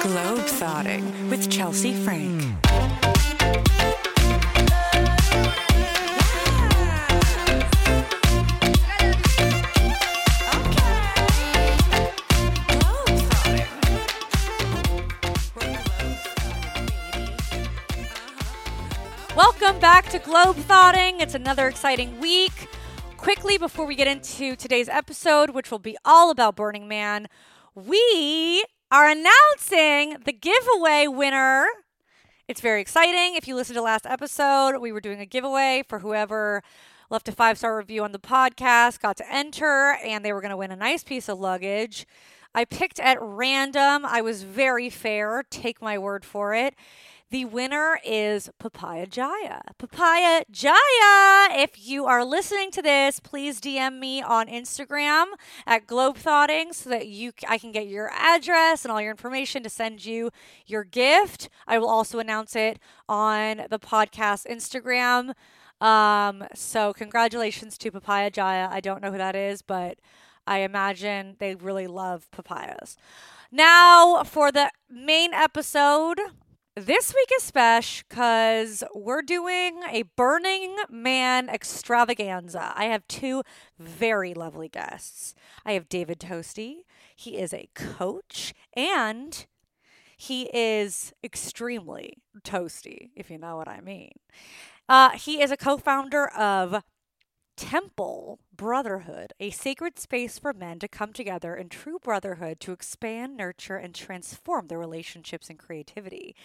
Globe 0.00 0.44
Thotting 0.44 1.30
with 1.30 1.50
Chelsea 1.50 1.94
Frank. 1.94 2.42
Welcome 19.34 19.78
back 19.80 20.08
to 20.10 20.18
Globe 20.18 20.56
Thotting. 20.56 21.20
It's 21.20 21.34
another 21.34 21.68
exciting 21.68 22.20
week. 22.20 22.68
Quickly, 23.16 23.56
before 23.56 23.86
we 23.86 23.94
get 23.94 24.06
into 24.06 24.56
today's 24.56 24.88
episode, 24.88 25.50
which 25.50 25.70
will 25.70 25.78
be 25.78 25.96
all 26.04 26.30
about 26.30 26.54
Burning 26.54 26.86
Man, 26.86 27.28
we 27.74 28.64
are 28.90 29.08
announcing 29.08 30.18
the 30.24 30.32
giveaway 30.32 31.06
winner. 31.08 31.66
It's 32.46 32.60
very 32.60 32.80
exciting. 32.80 33.34
If 33.34 33.48
you 33.48 33.56
listened 33.56 33.76
to 33.76 33.82
last 33.82 34.06
episode, 34.06 34.78
we 34.78 34.92
were 34.92 35.00
doing 35.00 35.20
a 35.20 35.26
giveaway 35.26 35.82
for 35.88 35.98
whoever 35.98 36.62
left 37.10 37.28
a 37.28 37.32
five 37.32 37.58
star 37.58 37.76
review 37.76 38.04
on 38.04 38.12
the 38.12 38.20
podcast, 38.20 39.00
got 39.00 39.16
to 39.16 39.32
enter, 39.32 39.96
and 40.04 40.24
they 40.24 40.32
were 40.32 40.40
going 40.40 40.50
to 40.50 40.56
win 40.56 40.70
a 40.70 40.76
nice 40.76 41.02
piece 41.02 41.28
of 41.28 41.38
luggage. 41.38 42.06
I 42.54 42.64
picked 42.64 43.00
at 43.00 43.18
random. 43.20 44.04
I 44.06 44.20
was 44.20 44.44
very 44.44 44.88
fair. 44.88 45.44
Take 45.50 45.82
my 45.82 45.98
word 45.98 46.24
for 46.24 46.54
it. 46.54 46.74
The 47.30 47.44
winner 47.44 47.98
is 48.04 48.50
Papaya 48.60 49.04
Jaya. 49.04 49.62
Papaya 49.78 50.44
Jaya, 50.48 51.48
if 51.50 51.84
you 51.84 52.06
are 52.06 52.24
listening 52.24 52.70
to 52.70 52.80
this, 52.80 53.18
please 53.18 53.60
DM 53.60 53.98
me 53.98 54.22
on 54.22 54.46
Instagram 54.46 55.24
at 55.66 55.88
Globethotting 55.88 56.72
so 56.72 56.88
that 56.88 57.08
you 57.08 57.32
I 57.48 57.58
can 57.58 57.72
get 57.72 57.88
your 57.88 58.10
address 58.12 58.84
and 58.84 58.92
all 58.92 59.00
your 59.00 59.10
information 59.10 59.64
to 59.64 59.68
send 59.68 60.06
you 60.06 60.30
your 60.66 60.84
gift. 60.84 61.48
I 61.66 61.80
will 61.80 61.88
also 61.88 62.20
announce 62.20 62.54
it 62.54 62.78
on 63.08 63.62
the 63.70 63.80
podcast 63.80 64.46
Instagram. 64.46 65.32
Um, 65.84 66.44
so 66.54 66.92
congratulations 66.92 67.76
to 67.78 67.90
Papaya 67.90 68.30
Jaya. 68.30 68.68
I 68.70 68.78
don't 68.78 69.02
know 69.02 69.10
who 69.10 69.18
that 69.18 69.34
is, 69.34 69.62
but 69.62 69.98
I 70.46 70.58
imagine 70.58 71.34
they 71.40 71.56
really 71.56 71.88
love 71.88 72.30
papayas. 72.30 72.96
Now 73.50 74.22
for 74.22 74.52
the 74.52 74.70
main 74.88 75.34
episode. 75.34 76.20
This 76.78 77.14
week 77.14 77.30
is 77.34 77.42
special 77.42 78.04
because 78.06 78.84
we're 78.94 79.22
doing 79.22 79.80
a 79.90 80.02
Burning 80.14 80.76
Man 80.90 81.48
extravaganza. 81.48 82.74
I 82.76 82.84
have 82.84 83.08
two 83.08 83.42
very 83.78 84.34
lovely 84.34 84.68
guests. 84.68 85.34
I 85.64 85.72
have 85.72 85.88
David 85.88 86.20
Tosti. 86.20 86.84
He 87.16 87.38
is 87.38 87.54
a 87.54 87.70
coach 87.74 88.52
and 88.76 89.46
he 90.18 90.50
is 90.52 91.14
extremely 91.24 92.18
toasty, 92.42 93.08
if 93.16 93.30
you 93.30 93.38
know 93.38 93.56
what 93.56 93.68
I 93.68 93.80
mean. 93.80 94.12
Uh, 94.86 95.12
he 95.12 95.40
is 95.40 95.50
a 95.50 95.56
co 95.56 95.78
founder 95.78 96.28
of 96.28 96.82
Temple 97.56 98.38
Brotherhood, 98.54 99.32
a 99.40 99.50
sacred 99.50 99.98
space 99.98 100.38
for 100.38 100.52
men 100.52 100.78
to 100.78 100.88
come 100.88 101.12
together 101.12 101.54
in 101.54 101.68
true 101.68 101.98
brotherhood 101.98 102.60
to 102.60 102.72
expand, 102.72 103.36
nurture, 103.36 103.76
and 103.76 103.94
transform 103.94 104.68
their 104.68 104.78
relationships 104.78 105.48
and 105.48 105.58
creativity. 105.58 106.36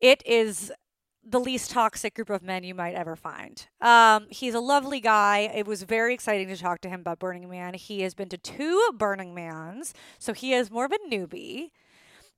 It 0.00 0.22
is 0.26 0.72
the 1.28 1.40
least 1.40 1.72
toxic 1.72 2.14
group 2.14 2.30
of 2.30 2.42
men 2.42 2.62
you 2.62 2.74
might 2.74 2.94
ever 2.94 3.16
find. 3.16 3.66
Um, 3.80 4.26
he's 4.30 4.54
a 4.54 4.60
lovely 4.60 5.00
guy. 5.00 5.50
It 5.54 5.66
was 5.66 5.82
very 5.82 6.14
exciting 6.14 6.48
to 6.48 6.56
talk 6.56 6.80
to 6.82 6.88
him 6.88 7.00
about 7.00 7.18
Burning 7.18 7.48
Man. 7.48 7.74
He 7.74 8.02
has 8.02 8.14
been 8.14 8.28
to 8.28 8.38
two 8.38 8.90
Burning 8.94 9.34
Mans, 9.34 9.92
so 10.18 10.32
he 10.32 10.52
is 10.52 10.70
more 10.70 10.84
of 10.84 10.92
a 10.92 10.98
newbie 11.10 11.70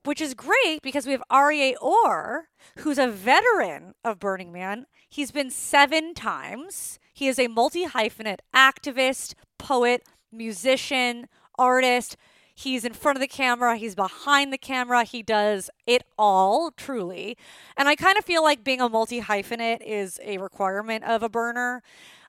which 0.04 0.20
is 0.20 0.34
great 0.34 0.80
because 0.82 1.06
we 1.06 1.12
have 1.12 1.22
Aryeh 1.30 1.74
Or, 1.80 2.48
who's 2.78 2.98
a 2.98 3.08
veteran 3.08 3.94
of 4.04 4.18
Burning 4.18 4.52
Man. 4.52 4.86
He's 5.08 5.30
been 5.30 5.50
seven 5.50 6.14
times. 6.14 6.98
He 7.12 7.28
is 7.28 7.38
a 7.38 7.48
multi 7.48 7.86
hyphenate 7.86 8.40
activist, 8.54 9.34
poet, 9.58 10.02
musician, 10.32 11.26
artist. 11.58 12.16
He's 12.54 12.84
in 12.84 12.92
front 12.92 13.16
of 13.16 13.20
the 13.20 13.28
camera, 13.28 13.76
he's 13.76 13.94
behind 13.94 14.52
the 14.52 14.58
camera, 14.58 15.04
he 15.04 15.22
does 15.22 15.70
it 15.86 16.02
all, 16.18 16.72
truly. 16.72 17.36
And 17.76 17.88
I 17.88 17.94
kind 17.94 18.18
of 18.18 18.24
feel 18.24 18.42
like 18.42 18.64
being 18.64 18.80
a 18.80 18.88
multi 18.88 19.20
hyphenate 19.20 19.80
is 19.86 20.18
a 20.24 20.38
requirement 20.38 21.04
of 21.04 21.22
a 21.22 21.28
burner 21.28 21.84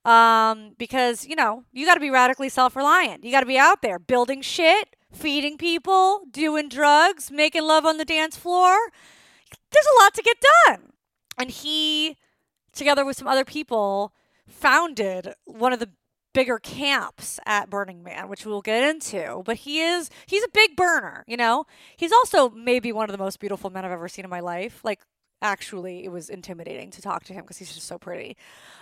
um, 0.05 0.75
because, 0.77 1.25
you 1.25 1.35
know, 1.35 1.63
you 1.73 1.85
got 1.85 1.95
to 1.95 1.99
be 1.99 2.11
radically 2.11 2.49
self 2.49 2.75
reliant. 2.75 3.23
You 3.23 3.31
got 3.31 3.39
to 3.39 3.47
be 3.47 3.57
out 3.57 3.81
there 3.81 3.97
building 3.97 4.41
shit, 4.41 4.95
feeding 5.11 5.57
people, 5.57 6.21
doing 6.31 6.69
drugs, 6.69 7.31
making 7.31 7.63
love 7.63 7.85
on 7.85 7.97
the 7.97 8.05
dance 8.05 8.37
floor. 8.37 8.77
There's 9.71 9.85
a 9.85 10.03
lot 10.03 10.13
to 10.13 10.21
get 10.21 10.37
done. 10.67 10.93
And 11.37 11.49
he, 11.49 12.17
together 12.73 13.05
with 13.05 13.17
some 13.17 13.27
other 13.27 13.45
people, 13.45 14.13
founded 14.47 15.33
one 15.45 15.73
of 15.73 15.79
the 15.79 15.89
bigger 16.33 16.59
camps 16.59 17.39
at 17.45 17.69
Burning 17.69 18.03
Man, 18.03 18.29
which 18.29 18.45
we'll 18.45 18.61
get 18.61 18.83
into. 18.83 19.41
But 19.45 19.57
he 19.57 19.81
is 19.81 20.09
he's 20.25 20.43
a 20.43 20.49
big 20.53 20.75
burner, 20.75 21.23
you 21.27 21.37
know? 21.37 21.65
He's 21.97 22.11
also 22.11 22.49
maybe 22.49 22.91
one 22.91 23.09
of 23.09 23.11
the 23.11 23.23
most 23.23 23.39
beautiful 23.39 23.69
men 23.69 23.85
I've 23.85 23.91
ever 23.91 24.07
seen 24.07 24.25
in 24.25 24.29
my 24.29 24.39
life. 24.39 24.81
Like 24.83 25.01
actually 25.41 26.05
it 26.05 26.11
was 26.11 26.29
intimidating 26.29 26.91
to 26.91 27.01
talk 27.01 27.23
to 27.25 27.33
him 27.33 27.41
because 27.41 27.57
he's 27.57 27.73
just 27.73 27.87
so 27.87 27.97
pretty. 27.97 28.37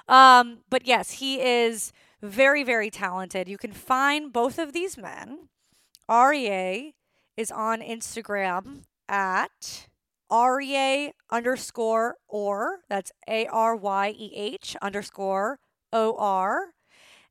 Um, 0.07 0.59
but 0.69 0.85
yes, 0.85 1.11
he 1.11 1.39
is 1.39 1.93
very, 2.21 2.63
very 2.63 2.89
talented. 2.89 3.47
You 3.47 3.57
can 3.57 3.71
find 3.71 4.33
both 4.33 4.57
of 4.57 4.73
these 4.73 4.97
men 4.97 5.49
Aryeh 6.09 6.93
is 7.35 7.51
on 7.51 7.81
Instagram 7.81 8.83
at 9.09 9.87
Aryeh 10.31 11.11
underscore 11.29 12.15
or. 12.27 12.79
That's 12.89 13.11
A 13.27 13.45
R 13.47 13.75
Y 13.75 14.15
E 14.17 14.31
H 14.35 14.75
underscore 14.81 15.59
O 15.91 16.15
R. 16.17 16.73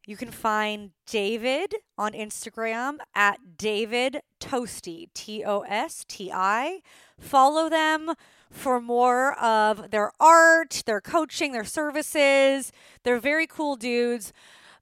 You 0.07 0.17
can 0.17 0.31
find 0.31 0.91
David 1.07 1.75
on 1.99 2.13
Instagram 2.13 2.99
at 3.15 3.59
David 3.59 4.21
Tosti, 4.39 5.09
T 5.15 5.43
O 5.45 5.61
S 5.63 6.05
T 6.07 6.31
I. 6.33 6.81
Follow 7.19 7.69
them 7.69 8.13
for 8.51 8.81
more 8.81 9.33
of 9.43 9.91
their 9.91 10.13
art, 10.21 10.83
their 10.87 11.01
coaching, 11.01 11.53
their 11.53 11.65
services. 11.65 12.73
They're 13.03 13.19
very 13.19 13.47
cool 13.47 13.77
dudes. 13.77 14.33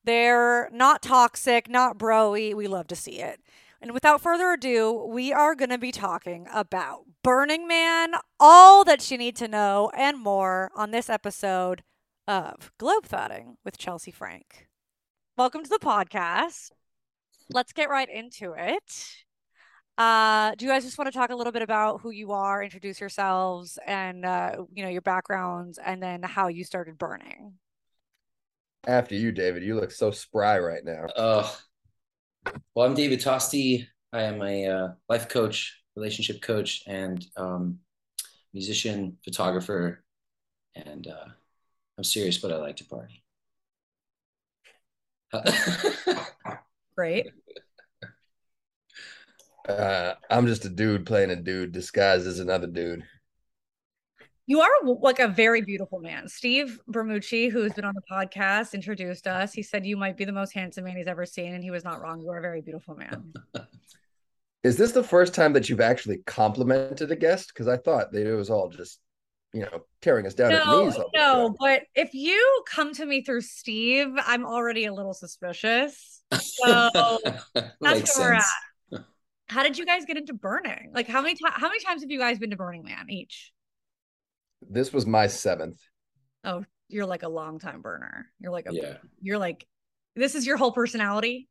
They're 0.04 0.68
not 0.70 1.00
toxic, 1.00 1.70
not 1.70 1.96
broy. 1.96 2.54
We 2.54 2.66
love 2.66 2.88
to 2.88 2.96
see 2.96 3.20
it. 3.20 3.40
And 3.84 3.92
without 3.92 4.22
further 4.22 4.50
ado, 4.50 5.06
we 5.06 5.30
are 5.30 5.54
going 5.54 5.68
to 5.68 5.76
be 5.76 5.92
talking 5.92 6.48
about 6.50 7.02
Burning 7.22 7.68
Man, 7.68 8.14
all 8.40 8.82
that 8.82 9.10
you 9.10 9.18
need 9.18 9.36
to 9.36 9.46
know, 9.46 9.90
and 9.94 10.18
more 10.18 10.70
on 10.74 10.90
this 10.90 11.10
episode 11.10 11.82
of 12.26 12.72
Globe 12.78 13.04
Thotting 13.04 13.58
with 13.62 13.76
Chelsea 13.76 14.10
Frank. 14.10 14.68
Welcome 15.36 15.64
to 15.64 15.68
the 15.68 15.78
podcast. 15.78 16.70
Let's 17.50 17.74
get 17.74 17.90
right 17.90 18.08
into 18.08 18.54
it. 18.56 19.06
Uh, 19.98 20.54
do 20.54 20.64
you 20.64 20.70
guys 20.70 20.84
just 20.84 20.96
want 20.96 21.12
to 21.12 21.18
talk 21.18 21.28
a 21.28 21.36
little 21.36 21.52
bit 21.52 21.60
about 21.60 22.00
who 22.00 22.10
you 22.10 22.32
are, 22.32 22.62
introduce 22.62 22.98
yourselves, 22.98 23.78
and 23.86 24.24
uh, 24.24 24.64
you 24.72 24.82
know 24.82 24.88
your 24.88 25.02
backgrounds, 25.02 25.78
and 25.84 26.02
then 26.02 26.22
how 26.22 26.48
you 26.48 26.64
started 26.64 26.96
burning? 26.96 27.52
After 28.86 29.14
you, 29.14 29.30
David, 29.30 29.62
you 29.62 29.74
look 29.78 29.90
so 29.90 30.10
spry 30.10 30.58
right 30.58 30.82
now. 30.82 31.04
Uh, 31.14 31.50
well, 32.74 32.86
I'm 32.86 32.94
David 32.94 33.20
Tosti. 33.20 33.86
I 34.12 34.22
am 34.22 34.42
a 34.42 34.66
uh, 34.66 34.88
life 35.08 35.28
coach, 35.28 35.80
relationship 35.96 36.40
coach, 36.40 36.82
and 36.86 37.24
um, 37.36 37.78
musician, 38.52 39.18
photographer, 39.24 40.04
and 40.74 41.06
uh, 41.06 41.28
I'm 41.98 42.04
serious, 42.04 42.38
but 42.38 42.52
I 42.52 42.56
like 42.56 42.76
to 42.76 42.84
party. 42.84 43.22
Great. 46.96 47.26
Uh, 49.68 50.14
I'm 50.30 50.46
just 50.46 50.64
a 50.64 50.68
dude 50.68 51.06
playing 51.06 51.30
a 51.30 51.36
dude 51.36 51.72
disguised 51.72 52.26
as 52.26 52.38
another 52.38 52.66
dude. 52.66 53.02
You 54.46 54.60
are 54.60 54.70
like 55.00 55.20
a 55.20 55.28
very 55.28 55.62
beautiful 55.62 56.00
man. 56.00 56.28
Steve 56.28 56.78
Bermucci, 56.90 57.50
who's 57.50 57.72
been 57.72 57.86
on 57.86 57.94
the 57.94 58.02
podcast, 58.10 58.74
introduced 58.74 59.26
us. 59.26 59.54
He 59.54 59.62
said 59.62 59.86
you 59.86 59.96
might 59.96 60.18
be 60.18 60.26
the 60.26 60.32
most 60.32 60.52
handsome 60.52 60.84
man 60.84 60.96
he's 60.96 61.06
ever 61.06 61.24
seen, 61.24 61.54
and 61.54 61.64
he 61.64 61.70
was 61.70 61.82
not 61.82 62.02
wrong. 62.02 62.20
You 62.20 62.28
are 62.30 62.38
a 62.38 62.42
very 62.42 62.60
beautiful 62.60 62.94
man. 62.94 63.32
Is 64.64 64.76
this 64.76 64.92
the 64.92 65.02
first 65.02 65.34
time 65.34 65.52
that 65.54 65.68
you've 65.68 65.80
actually 65.80 66.18
complimented 66.26 67.10
a 67.10 67.16
guest? 67.16 67.48
Because 67.48 67.68
I 67.68 67.76
thought 67.76 68.12
that 68.12 68.26
it 68.26 68.34
was 68.34 68.50
all 68.50 68.68
just, 68.68 68.98
you 69.52 69.60
know, 69.60 69.84
tearing 70.02 70.26
us 70.26 70.34
down 70.34 70.52
no, 70.52 70.58
at 70.58 70.84
knees. 70.84 70.96
all 70.96 71.10
No, 71.14 71.54
but 71.58 71.82
if 71.94 72.14
you 72.14 72.64
come 72.70 72.92
to 72.94 73.04
me 73.04 73.22
through 73.22 73.42
Steve, 73.42 74.08
I'm 74.26 74.44
already 74.44 74.86
a 74.86 74.92
little 74.92 75.14
suspicious. 75.14 76.22
So 76.32 76.90
that's 77.80 78.18
where 78.18 78.30
we're 78.30 78.34
at. 78.34 79.04
How 79.48 79.62
did 79.62 79.78
you 79.78 79.84
guys 79.84 80.04
get 80.06 80.16
into 80.16 80.32
burning? 80.32 80.90
Like 80.94 81.06
how 81.06 81.20
many 81.20 81.34
times? 81.34 81.54
How 81.56 81.68
many 81.68 81.80
times 81.80 82.02
have 82.02 82.10
you 82.10 82.18
guys 82.18 82.38
been 82.38 82.50
to 82.50 82.56
Burning 82.56 82.82
Man 82.82 83.10
each? 83.10 83.52
This 84.70 84.92
was 84.92 85.06
my 85.06 85.26
seventh. 85.26 85.80
Oh, 86.44 86.64
you're 86.88 87.06
like 87.06 87.22
a 87.22 87.28
long 87.28 87.58
time 87.58 87.82
burner. 87.82 88.26
You're 88.38 88.52
like 88.52 88.66
a. 88.66 88.74
Yeah. 88.74 88.96
You're 89.20 89.38
like, 89.38 89.66
this 90.16 90.34
is 90.34 90.46
your 90.46 90.56
whole 90.56 90.72
personality. 90.72 91.48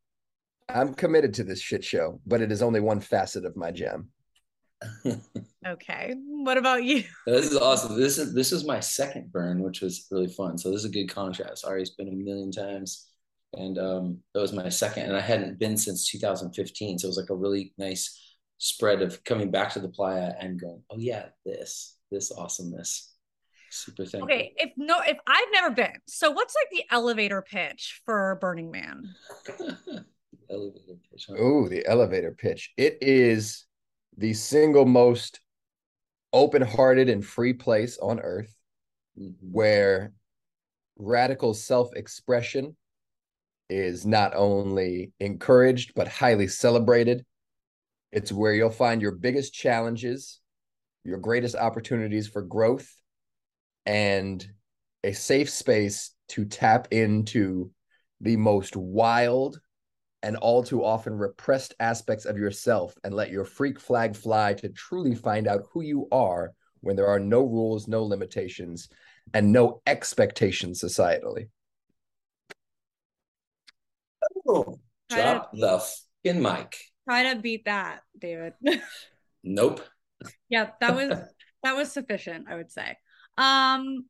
I'm 0.69 0.93
committed 0.93 1.33
to 1.35 1.43
this 1.43 1.59
shit 1.59 1.83
show, 1.83 2.21
but 2.25 2.41
it 2.41 2.51
is 2.51 2.61
only 2.61 2.79
one 2.79 3.01
facet 3.01 3.45
of 3.45 3.55
my 3.55 3.71
gem. 3.71 4.09
Okay. 5.65 6.13
What 6.27 6.57
about 6.57 6.83
you? 6.83 7.03
this 7.25 7.51
is 7.51 7.57
awesome. 7.57 7.97
This 7.97 8.17
is 8.17 8.33
this 8.33 8.51
is 8.51 8.65
my 8.65 8.81
second 8.81 9.31
burn, 9.31 9.61
which 9.63 9.81
was 9.81 10.07
really 10.11 10.27
fun. 10.27 10.57
So 10.57 10.69
this 10.69 10.79
is 10.79 10.89
a 10.89 10.93
good 10.93 11.07
contrast. 11.07 11.65
Ari's 11.65 11.91
been 11.91 12.09
a 12.09 12.11
million 12.11 12.51
times, 12.51 13.07
and 13.53 13.77
um, 13.77 14.17
that 14.33 14.41
was 14.41 14.51
my 14.51 14.67
second, 14.69 15.03
and 15.05 15.15
I 15.15 15.21
hadn't 15.21 15.59
been 15.59 15.77
since 15.77 16.09
2015. 16.09 16.99
So 16.99 17.05
it 17.05 17.07
was 17.07 17.17
like 17.17 17.29
a 17.29 17.35
really 17.35 17.73
nice 17.77 18.35
spread 18.57 19.01
of 19.01 19.23
coming 19.23 19.51
back 19.51 19.71
to 19.73 19.79
the 19.79 19.89
playa 19.89 20.33
and 20.39 20.59
going, 20.59 20.81
oh 20.89 20.97
yeah, 20.99 21.27
this 21.45 21.97
this 22.13 22.31
awesomeness. 22.31 23.13
Super 23.69 24.05
thankful. 24.05 24.23
Okay, 24.25 24.53
if 24.57 24.71
no, 24.77 24.99
if 25.05 25.17
I've 25.25 25.47
never 25.51 25.71
been, 25.71 25.97
so 26.07 26.29
what's 26.31 26.53
like 26.55 26.69
the 26.71 26.83
elevator 26.93 27.41
pitch 27.41 28.01
for 28.05 28.37
Burning 28.39 28.69
Man? 28.71 29.09
Elevator 30.49 30.97
pitch. 31.11 31.25
huh? 31.27 31.35
Oh, 31.39 31.67
the 31.67 31.85
elevator 31.87 32.31
pitch. 32.31 32.71
It 32.77 32.99
is 33.01 33.65
the 34.17 34.33
single 34.33 34.85
most 34.85 35.39
open-hearted 36.31 37.09
and 37.09 37.25
free 37.25 37.53
place 37.53 37.97
on 37.97 38.19
earth 38.19 38.53
Mhm. 39.19 39.33
where 39.51 40.13
radical 40.97 41.53
self-expression 41.53 42.75
is 43.69 44.05
not 44.05 44.33
only 44.35 45.11
encouraged 45.19 45.93
but 45.95 46.07
highly 46.07 46.47
celebrated. 46.47 47.25
It's 48.11 48.31
where 48.31 48.53
you'll 48.53 48.69
find 48.69 49.01
your 49.01 49.11
biggest 49.13 49.53
challenges, 49.53 50.39
your 51.03 51.17
greatest 51.17 51.55
opportunities 51.55 52.27
for 52.27 52.41
growth, 52.41 52.89
and 53.85 54.45
a 55.03 55.13
safe 55.13 55.49
space 55.49 56.11
to 56.29 56.45
tap 56.45 56.87
into 56.91 57.71
the 58.21 58.37
most 58.37 58.75
wild 58.75 59.59
and 60.21 60.37
all 60.37 60.63
too 60.63 60.83
often 60.83 61.13
repressed 61.13 61.75
aspects 61.81 62.25
of 62.25 62.37
yourself 62.37 62.95
and 63.03 63.13
let 63.13 63.29
your 63.29 63.43
freak 63.43 63.79
flag 63.79 64.15
fly 64.15 64.53
to 64.53 64.69
truly 64.69 65.13
find 65.13 65.47
out 65.47 65.63
who 65.73 65.81
you 65.81 66.07
are 66.11 66.53
when 66.79 66.95
there 66.95 67.07
are 67.07 67.19
no 67.19 67.41
rules, 67.41 67.87
no 67.87 68.03
limitations, 68.03 68.87
and 69.33 69.51
no 69.51 69.81
expectations 69.85 70.81
societally. 70.81 71.49
Oh, 74.47 74.79
drop 75.09 75.51
the 75.53 75.79
fucking 76.23 76.41
mic. 76.41 76.77
Try 77.07 77.33
to 77.33 77.39
beat 77.39 77.65
that, 77.65 78.01
David. 78.17 78.53
Nope. 79.45 79.81
Yeah, 80.49 80.71
that 80.79 80.95
was 80.95 81.17
that 81.63 81.75
was 81.75 81.91
sufficient, 81.91 82.47
I 82.49 82.55
would 82.55 82.71
say. 82.71 82.97
Um, 83.37 84.05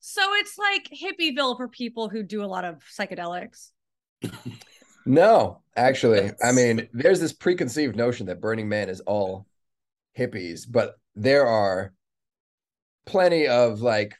so 0.00 0.22
it's 0.34 0.56
like 0.58 0.88
hippieville 0.90 1.56
for 1.56 1.68
people 1.68 2.08
who 2.08 2.22
do 2.22 2.44
a 2.44 2.46
lot 2.46 2.64
of 2.64 2.82
psychedelics. 2.98 3.70
No, 5.08 5.62
actually, 5.74 6.32
I 6.44 6.52
mean, 6.52 6.86
there's 6.92 7.18
this 7.18 7.32
preconceived 7.32 7.96
notion 7.96 8.26
that 8.26 8.42
Burning 8.42 8.68
Man 8.68 8.90
is 8.90 9.00
all 9.00 9.46
hippies, 10.18 10.66
but 10.68 10.96
there 11.16 11.46
are 11.46 11.94
plenty 13.06 13.46
of 13.48 13.80
like, 13.80 14.16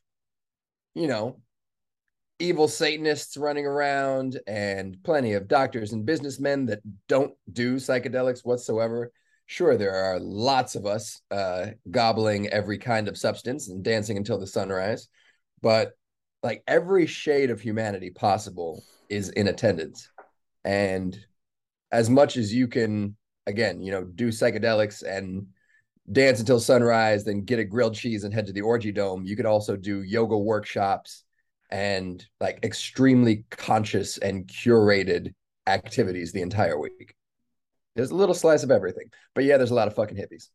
you 0.94 1.06
know, 1.06 1.42
evil 2.38 2.68
Satanists 2.68 3.36
running 3.36 3.66
around 3.66 4.40
and 4.46 4.96
plenty 5.04 5.34
of 5.34 5.46
doctors 5.46 5.92
and 5.92 6.06
businessmen 6.06 6.64
that 6.66 6.80
don't 7.06 7.34
do 7.52 7.76
psychedelics 7.76 8.42
whatsoever. 8.42 9.12
Sure, 9.50 9.78
there 9.78 9.94
are 9.94 10.20
lots 10.20 10.74
of 10.74 10.84
us 10.84 11.22
uh, 11.30 11.68
gobbling 11.90 12.48
every 12.48 12.76
kind 12.76 13.08
of 13.08 13.16
substance 13.16 13.70
and 13.70 13.82
dancing 13.82 14.18
until 14.18 14.38
the 14.38 14.46
sunrise, 14.46 15.08
but 15.62 15.92
like 16.42 16.62
every 16.68 17.06
shade 17.06 17.48
of 17.50 17.58
humanity 17.58 18.10
possible 18.10 18.84
is 19.08 19.30
in 19.30 19.48
attendance. 19.48 20.10
And 20.66 21.18
as 21.90 22.10
much 22.10 22.36
as 22.36 22.52
you 22.52 22.68
can, 22.68 23.16
again, 23.46 23.80
you 23.80 23.90
know, 23.90 24.04
do 24.04 24.28
psychedelics 24.28 25.02
and 25.02 25.46
dance 26.12 26.40
until 26.40 26.60
sunrise, 26.60 27.24
then 27.24 27.44
get 27.44 27.58
a 27.58 27.64
grilled 27.64 27.94
cheese 27.94 28.24
and 28.24 28.34
head 28.34 28.48
to 28.48 28.52
the 28.52 28.60
orgy 28.60 28.92
dome, 28.92 29.24
you 29.24 29.34
could 29.34 29.46
also 29.46 29.76
do 29.76 30.02
yoga 30.02 30.36
workshops 30.36 31.24
and 31.70 32.26
like 32.38 32.62
extremely 32.62 33.44
conscious 33.48 34.18
and 34.18 34.46
curated 34.46 35.32
activities 35.66 36.32
the 36.32 36.42
entire 36.42 36.78
week. 36.78 37.14
There's 37.98 38.12
a 38.12 38.14
little 38.14 38.34
slice 38.34 38.62
of 38.62 38.70
everything. 38.70 39.10
But 39.34 39.42
yeah, 39.42 39.56
there's 39.56 39.72
a 39.72 39.74
lot 39.74 39.88
of 39.88 39.94
fucking 39.96 40.16
hippies. 40.16 40.50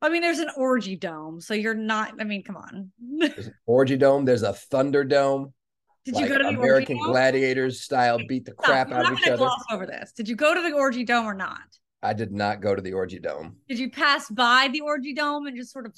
I 0.00 0.08
mean, 0.08 0.22
there's 0.22 0.38
an 0.38 0.50
orgy 0.56 0.94
dome, 0.94 1.40
so 1.40 1.52
you're 1.52 1.74
not. 1.74 2.14
I 2.20 2.22
mean, 2.22 2.44
come 2.44 2.56
on. 2.56 2.92
There's 3.18 3.48
an 3.48 3.54
orgy 3.66 3.96
dome, 3.96 4.24
there's 4.24 4.44
a 4.44 4.52
thunder 4.52 5.02
dome. 5.02 5.52
Did 6.04 6.14
like 6.14 6.22
you 6.22 6.28
go 6.28 6.38
to 6.38 6.44
the 6.44 6.48
American 6.50 6.96
orgy 6.96 7.04
dome? 7.06 7.12
Gladiators 7.12 7.80
style 7.80 8.20
beat 8.28 8.44
the 8.44 8.52
crap 8.52 8.92
out 8.92 9.12
of 9.12 9.18
each 9.18 9.26
other. 9.26 9.38
gloss 9.38 9.64
over 9.72 9.84
this. 9.84 10.12
Did 10.12 10.28
you 10.28 10.36
go 10.36 10.54
to 10.54 10.62
the 10.62 10.72
orgy 10.72 11.02
dome 11.02 11.26
or 11.26 11.34
not? 11.34 11.58
I 12.04 12.12
did 12.12 12.30
not 12.30 12.62
go 12.62 12.76
to 12.76 12.80
the 12.80 12.92
orgy 12.92 13.18
dome. 13.18 13.56
Did 13.68 13.80
you 13.80 13.90
pass 13.90 14.30
by 14.30 14.70
the 14.72 14.80
orgy 14.80 15.12
dome 15.12 15.48
and 15.48 15.56
just 15.56 15.72
sort 15.72 15.86
of 15.86 15.94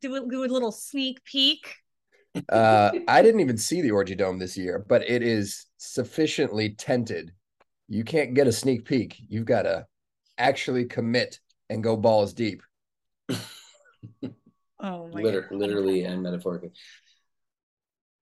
do 0.00 0.16
a, 0.16 0.28
do 0.28 0.44
a 0.44 0.46
little 0.46 0.72
sneak 0.72 1.24
peek? 1.24 1.76
Uh, 2.48 2.90
I 3.08 3.22
didn't 3.22 3.40
even 3.40 3.56
see 3.56 3.80
the 3.80 3.92
orgy 3.92 4.16
dome 4.16 4.40
this 4.40 4.56
year, 4.58 4.84
but 4.86 5.08
it 5.08 5.22
is 5.22 5.66
sufficiently 5.78 6.74
tented. 6.74 7.32
You 7.88 8.02
can't 8.04 8.34
get 8.34 8.48
a 8.48 8.52
sneak 8.52 8.84
peek. 8.84 9.16
You've 9.28 9.46
got 9.46 9.62
to 9.62 9.86
actually 10.38 10.84
commit 10.86 11.40
and 11.70 11.82
go 11.82 11.96
balls 11.96 12.32
deep. 12.32 12.62
Oh 14.80 15.06
my 15.08 15.22
Liter- 15.22 15.42
god! 15.48 15.58
literally 15.58 16.04
and 16.04 16.22
metaphorically. 16.22 16.72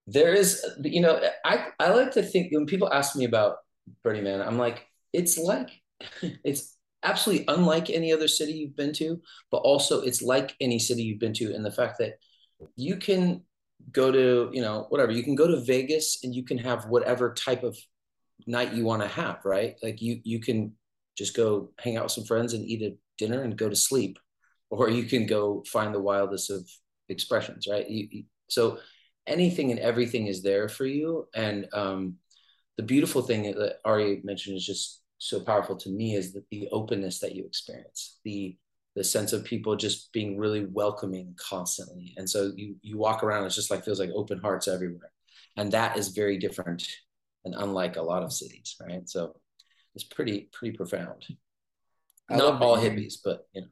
There 0.07 0.35
is, 0.35 0.65
you 0.83 1.01
know, 1.01 1.21
I 1.45 1.69
I 1.79 1.91
like 1.91 2.13
to 2.13 2.23
think 2.23 2.53
when 2.53 2.67
people 2.67 2.93
ask 2.93 3.15
me 3.17 3.25
about 3.25 3.59
Burning 4.03 4.25
Man, 4.25 4.43
I'm 4.43 4.59
like, 4.59 4.87
it's 5.13 5.39
like, 5.39 5.71
it's 6.45 6.77
absolutely 7.03 7.45
unlike 7.49 7.91
any 7.91 8.13
other 8.13 8.29
city 8.29 8.53
you've 8.53 8.77
been 8.77 8.93
to, 8.95 9.21
but 9.51 9.59
also 9.59 10.01
it's 10.03 10.21
like 10.21 10.55
any 10.61 10.79
city 10.79 11.03
you've 11.03 11.21
been 11.21 11.33
to 11.35 11.55
in 11.55 11.63
the 11.63 11.71
fact 11.71 11.99
that 11.99 12.15
you 12.77 12.97
can 12.97 13.43
go 13.93 14.11
to, 14.13 14.51
you 14.53 14.61
know, 14.61 14.87
whatever, 14.91 15.13
you 15.13 15.23
can 15.23 15.35
go 15.35 15.47
to 15.47 15.61
Vegas 15.61 16.19
and 16.25 16.35
you 16.35 16.45
can 16.45 16.59
have 16.59 16.87
whatever 16.87 17.33
type 17.35 17.63
of 17.63 17.79
night 18.47 18.75
you 18.75 18.85
want 18.85 19.03
to 19.03 19.09
have, 19.09 19.39
right? 19.45 19.77
Like 19.83 20.03
you 20.03 20.21
you 20.25 20.41
can 20.41 20.75
just 21.21 21.37
go 21.37 21.71
hang 21.79 21.97
out 21.97 22.05
with 22.05 22.13
some 22.13 22.25
friends 22.25 22.55
and 22.55 22.65
eat 22.65 22.83
a 22.83 22.97
dinner 23.19 23.43
and 23.43 23.57
go 23.59 23.69
to 23.69 23.77
sleep 23.77 24.19
or 24.71 24.89
you 24.89 25.05
can 25.05 25.27
go 25.27 25.63
find 25.67 25.95
the 25.95 26.01
wildest 26.01 26.51
of 26.51 26.69
expressions, 27.09 27.67
right? 27.71 27.89
You, 27.89 28.09
you- 28.11 28.25
so 28.49 28.79
anything 29.29 29.71
and 29.71 29.79
everything 29.81 30.27
is 30.27 30.43
there 30.43 30.69
for 30.69 30.85
you. 30.87 31.29
And 31.35 31.69
um, 31.73 32.17
the 32.77 32.83
beautiful 32.83 33.23
thing 33.23 33.43
that 33.43 33.77
Ari 33.85 34.21
mentioned 34.25 34.57
is 34.57 34.67
just 34.67 35.03
so 35.19 35.41
powerful 35.41 35.77
to 35.77 35.91
me 35.91 36.15
is 36.15 36.33
that 36.33 36.49
the 36.51 36.69
openness 36.73 37.21
that 37.21 37.35
you 37.35 37.45
experience, 37.45 38.19
the 38.25 38.57
the 38.97 39.05
sense 39.05 39.33
of 39.33 39.45
people 39.45 39.77
just 39.77 40.13
being 40.13 40.37
really 40.39 40.67
welcoming 40.67 41.35
constantly. 41.39 42.15
And 42.17 42.29
so 42.29 42.53
you 42.57 42.77
you 42.83 42.99
walk 42.99 43.23
around, 43.23 43.47
it's 43.47 43.55
just 43.55 43.71
like 43.71 43.85
feels 43.85 44.01
like 44.01 44.11
open 44.15 44.41
hearts 44.41 44.69
everywhere. 44.69 45.13
And 45.57 45.73
that 45.73 45.97
is 45.97 46.09
very 46.09 46.39
different 46.39 46.87
and 47.45 47.55
unlike 47.57 47.97
a 47.97 48.03
lot 48.03 48.23
of 48.23 48.33
cities, 48.33 48.77
right? 48.81 49.09
So 49.09 49.35
it's 49.95 50.05
pretty 50.05 50.49
pretty 50.53 50.77
profound. 50.77 51.27
I 52.29 52.37
love 52.37 52.55
Not 52.55 52.61
that 52.61 52.67
all 52.67 52.77
hippies, 52.79 53.15
but 53.25 53.47
you 53.53 53.63
know. 53.63 53.69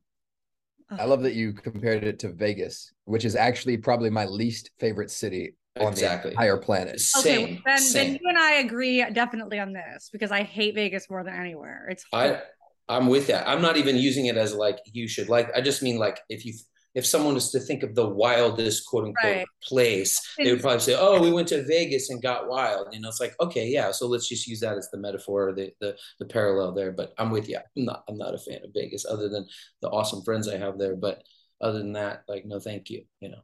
Oh. 0.90 0.96
I 1.00 1.04
love 1.04 1.22
that 1.22 1.34
you 1.34 1.52
compared 1.52 2.02
it 2.04 2.18
to 2.20 2.32
Vegas, 2.32 2.92
which 3.04 3.24
is 3.24 3.36
actually 3.36 3.76
probably 3.76 4.08
my 4.10 4.24
least 4.24 4.70
favorite 4.78 5.10
city 5.10 5.54
on 5.78 5.92
Exactly. 5.92 6.30
the 6.30 6.34
entire 6.34 6.56
planet. 6.56 7.00
Okay, 7.18 7.44
well, 7.44 7.58
then, 7.66 7.78
same. 7.78 8.12
then 8.12 8.12
you 8.14 8.28
and 8.28 8.38
I 8.38 8.52
agree 8.54 9.04
definitely 9.12 9.58
on 9.58 9.72
this 9.72 10.08
because 10.10 10.30
I 10.30 10.42
hate 10.42 10.74
Vegas 10.74 11.10
more 11.10 11.22
than 11.22 11.34
anywhere. 11.34 11.88
It's 11.90 12.04
I 12.12 12.40
I'm 12.88 13.08
with 13.08 13.26
that. 13.26 13.46
I'm 13.46 13.60
not 13.60 13.76
even 13.76 13.96
using 13.96 14.26
it 14.26 14.36
as 14.36 14.54
like 14.54 14.78
you 14.86 15.08
should 15.08 15.28
like. 15.28 15.54
I 15.54 15.60
just 15.60 15.82
mean 15.82 15.98
like 15.98 16.20
if 16.28 16.46
you 16.46 16.54
if 16.94 17.06
someone 17.06 17.34
was 17.34 17.50
to 17.52 17.60
think 17.60 17.82
of 17.82 17.94
the 17.94 18.08
wildest 18.08 18.86
quote 18.86 19.04
unquote 19.04 19.24
Right. 19.36 19.46
place, 19.62 20.20
they 20.38 20.50
would 20.50 20.60
probably 20.60 20.80
say, 20.80 20.96
"Oh, 20.98 21.20
we 21.20 21.30
went 21.32 21.48
to 21.48 21.62
Vegas 21.64 22.10
and 22.10 22.20
got 22.22 22.48
wild." 22.48 22.88
You 22.92 23.00
know, 23.00 23.08
it's 23.08 23.20
like 23.20 23.34
okay, 23.40 23.68
yeah. 23.68 23.90
So 23.92 24.06
let's 24.06 24.28
just 24.28 24.46
use 24.46 24.60
that 24.60 24.76
as 24.78 24.90
the 24.90 24.98
metaphor, 24.98 25.48
or 25.48 25.52
the 25.52 25.72
the 25.80 25.96
the 26.18 26.26
parallel 26.26 26.72
there. 26.72 26.92
But 26.92 27.12
I'm 27.18 27.30
with 27.30 27.48
you. 27.48 27.58
I'm 27.58 27.84
not 27.84 28.04
I'm 28.08 28.16
not 28.18 28.34
a 28.34 28.38
fan 28.38 28.60
of 28.64 28.70
Vegas, 28.74 29.04
other 29.06 29.28
than 29.28 29.46
the 29.82 29.88
awesome 29.90 30.22
friends 30.22 30.48
I 30.48 30.56
have 30.58 30.78
there. 30.78 30.96
But 30.96 31.22
other 31.60 31.78
than 31.78 31.92
that, 31.92 32.24
like 32.28 32.44
no, 32.46 32.58
thank 32.58 32.88
you. 32.90 33.04
You 33.20 33.30
know. 33.30 33.40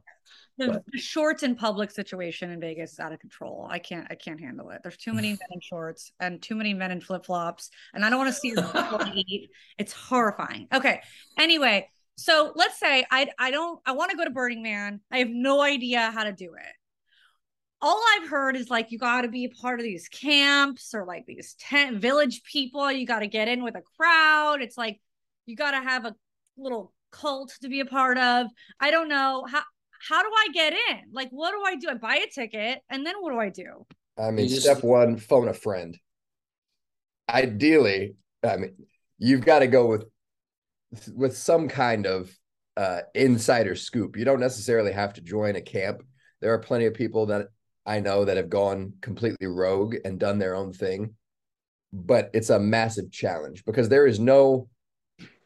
the, 0.57 0.67
but- 0.67 0.83
the 0.91 0.97
shorts 0.99 1.43
in 1.43 1.55
public 1.55 1.91
situation 1.91 2.49
in 2.49 2.59
Vegas 2.59 2.93
is 2.93 2.99
out 2.99 3.11
of 3.13 3.19
control. 3.19 3.67
I 3.69 3.77
can't 3.79 4.07
I 4.09 4.15
can't 4.15 4.39
handle 4.39 4.69
it. 4.71 4.81
There's 4.83 4.97
too 4.97 5.13
many 5.13 5.29
men 5.39 5.49
in 5.51 5.61
shorts 5.61 6.11
and 6.19 6.41
too 6.41 6.55
many 6.55 6.73
men 6.73 6.91
in 6.91 6.99
flip 7.01 7.25
flops, 7.25 7.69
and 7.93 8.03
I 8.03 8.09
don't 8.09 8.19
want 8.19 8.33
to 8.33 8.39
see 8.39 8.49
your 8.49 8.65
eat. 9.15 9.49
It's 9.77 9.93
horrifying. 9.93 10.67
Okay. 10.73 11.01
Anyway, 11.37 11.89
so 12.15 12.51
let's 12.55 12.79
say 12.79 13.05
I 13.11 13.29
I 13.37 13.51
don't 13.51 13.79
I 13.85 13.93
want 13.93 14.11
to 14.11 14.17
go 14.17 14.23
to 14.23 14.29
Burning 14.31 14.63
Man. 14.63 15.01
I 15.11 15.19
have 15.19 15.29
no 15.29 15.61
idea 15.61 16.11
how 16.11 16.23
to 16.23 16.31
do 16.31 16.53
it. 16.53 16.73
All 17.81 18.01
I've 18.15 18.29
heard 18.29 18.55
is 18.55 18.69
like 18.69 18.91
you 18.91 18.97
got 18.97 19.21
to 19.21 19.27
be 19.27 19.45
a 19.45 19.49
part 19.49 19.79
of 19.79 19.83
these 19.83 20.07
camps 20.07 20.93
or 20.93 21.05
like 21.05 21.25
these 21.25 21.55
tent 21.59 21.97
village 21.99 22.41
people. 22.43 22.91
You 22.91 23.05
got 23.05 23.19
to 23.19 23.27
get 23.27 23.47
in 23.47 23.63
with 23.63 23.75
a 23.75 23.81
crowd. 23.97 24.61
It's 24.61 24.77
like 24.77 24.99
you 25.45 25.55
got 25.55 25.71
to 25.71 25.81
have 25.81 26.05
a 26.05 26.15
little 26.57 26.93
cult 27.11 27.53
to 27.61 27.69
be 27.69 27.81
a 27.81 27.85
part 27.85 28.17
of. 28.17 28.47
I 28.79 28.91
don't 28.91 29.09
know 29.09 29.45
how 29.49 29.61
how 30.07 30.21
do 30.21 30.29
I 30.29 30.47
get 30.53 30.73
in? 30.73 30.99
Like, 31.11 31.29
what 31.31 31.51
do 31.51 31.63
I 31.65 31.75
do? 31.75 31.89
I 31.89 31.95
buy 31.95 32.15
a 32.17 32.29
ticket, 32.29 32.79
and 32.89 33.05
then 33.05 33.15
what 33.19 33.31
do 33.31 33.39
I 33.39 33.49
do? 33.49 33.85
I 34.17 34.31
mean, 34.31 34.47
just- 34.47 34.61
step 34.61 34.83
one, 34.83 35.17
phone 35.17 35.47
a 35.47 35.53
friend. 35.53 35.97
Ideally, 37.27 38.15
I 38.43 38.57
mean, 38.57 38.75
you've 39.17 39.43
got 39.45 39.59
to 39.59 39.67
go 39.67 39.87
with 39.87 40.05
with 41.13 41.37
some 41.37 41.67
kind 41.67 42.05
of 42.05 42.35
uh, 42.77 43.01
insider 43.13 43.75
scoop. 43.75 44.17
You 44.17 44.25
don't 44.25 44.39
necessarily 44.39 44.91
have 44.91 45.13
to 45.13 45.21
join 45.21 45.55
a 45.55 45.61
camp. 45.61 46.01
There 46.41 46.53
are 46.53 46.59
plenty 46.59 46.85
of 46.85 46.93
people 46.93 47.27
that 47.27 47.47
I 47.85 47.99
know 47.99 48.25
that 48.25 48.37
have 48.37 48.49
gone 48.49 48.93
completely 49.01 49.47
rogue 49.47 49.95
and 50.03 50.19
done 50.19 50.39
their 50.39 50.55
own 50.55 50.73
thing, 50.73 51.15
but 51.93 52.29
it's 52.33 52.49
a 52.49 52.59
massive 52.59 53.11
challenge 53.11 53.63
because 53.65 53.89
there 53.89 54.07
is 54.07 54.19
no 54.19 54.67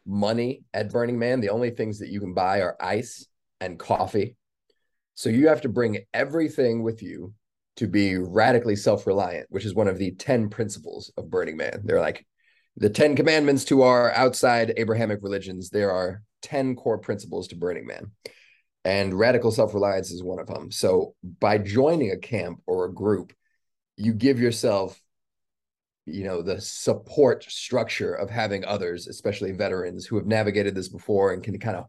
money 0.06 0.62
at 0.72 0.90
Burning 0.90 1.18
Man. 1.18 1.40
The 1.40 1.50
only 1.50 1.70
things 1.70 1.98
that 1.98 2.08
you 2.08 2.20
can 2.20 2.34
buy 2.34 2.60
are 2.60 2.76
ice 2.80 3.26
and 3.60 3.78
coffee. 3.78 4.36
So 5.14 5.28
you 5.28 5.48
have 5.48 5.60
to 5.62 5.68
bring 5.68 5.98
everything 6.14 6.82
with 6.82 7.02
you 7.02 7.34
to 7.76 7.86
be 7.86 8.16
radically 8.16 8.76
self 8.76 9.06
reliant, 9.06 9.46
which 9.50 9.64
is 9.64 9.74
one 9.74 9.88
of 9.88 9.98
the 9.98 10.12
10 10.12 10.48
principles 10.48 11.12
of 11.16 11.30
Burning 11.30 11.56
Man. 11.56 11.82
They're 11.84 12.00
like 12.00 12.26
the 12.76 12.90
10 12.90 13.16
commandments 13.16 13.64
to 13.66 13.82
our 13.82 14.12
outside 14.12 14.74
Abrahamic 14.76 15.20
religions. 15.22 15.70
There 15.70 15.90
are 15.90 16.22
10 16.42 16.76
core 16.76 16.98
principles 16.98 17.48
to 17.48 17.56
Burning 17.56 17.86
Man. 17.86 18.12
And 18.84 19.12
radical 19.12 19.50
self 19.50 19.74
reliance 19.74 20.10
is 20.10 20.22
one 20.22 20.38
of 20.38 20.46
them. 20.46 20.70
So 20.70 21.14
by 21.22 21.58
joining 21.58 22.12
a 22.12 22.16
camp 22.16 22.62
or 22.66 22.86
a 22.86 22.92
group, 22.92 23.34
you 23.96 24.14
give 24.14 24.40
yourself 24.40 24.98
you 26.06 26.24
know 26.24 26.42
the 26.42 26.60
support 26.60 27.44
structure 27.44 28.14
of 28.14 28.30
having 28.30 28.64
others 28.64 29.06
especially 29.06 29.52
veterans 29.52 30.06
who 30.06 30.16
have 30.16 30.26
navigated 30.26 30.74
this 30.74 30.88
before 30.88 31.32
and 31.32 31.42
can 31.42 31.58
kind 31.58 31.76
of 31.76 31.84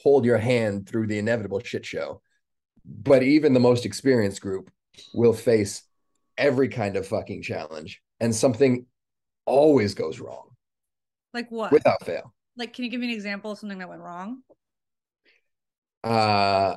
hold 0.00 0.24
your 0.24 0.38
hand 0.38 0.88
through 0.88 1.06
the 1.06 1.18
inevitable 1.18 1.60
shit 1.60 1.84
show 1.84 2.20
but 2.84 3.22
even 3.22 3.54
the 3.54 3.60
most 3.60 3.86
experienced 3.86 4.40
group 4.40 4.70
will 5.14 5.32
face 5.32 5.82
every 6.36 6.68
kind 6.68 6.96
of 6.96 7.06
fucking 7.06 7.42
challenge 7.42 8.02
and 8.20 8.34
something 8.34 8.86
always 9.46 9.94
goes 9.94 10.20
wrong 10.20 10.48
Like 11.34 11.50
what? 11.50 11.72
without 11.72 12.04
fail 12.04 12.32
like, 12.56 12.72
can 12.72 12.84
you 12.84 12.90
give 12.90 13.00
me 13.00 13.08
an 13.08 13.14
example 13.14 13.52
of 13.52 13.58
something 13.58 13.78
that 13.78 13.88
went 13.88 14.02
wrong? 14.02 14.42
uh 16.04 16.76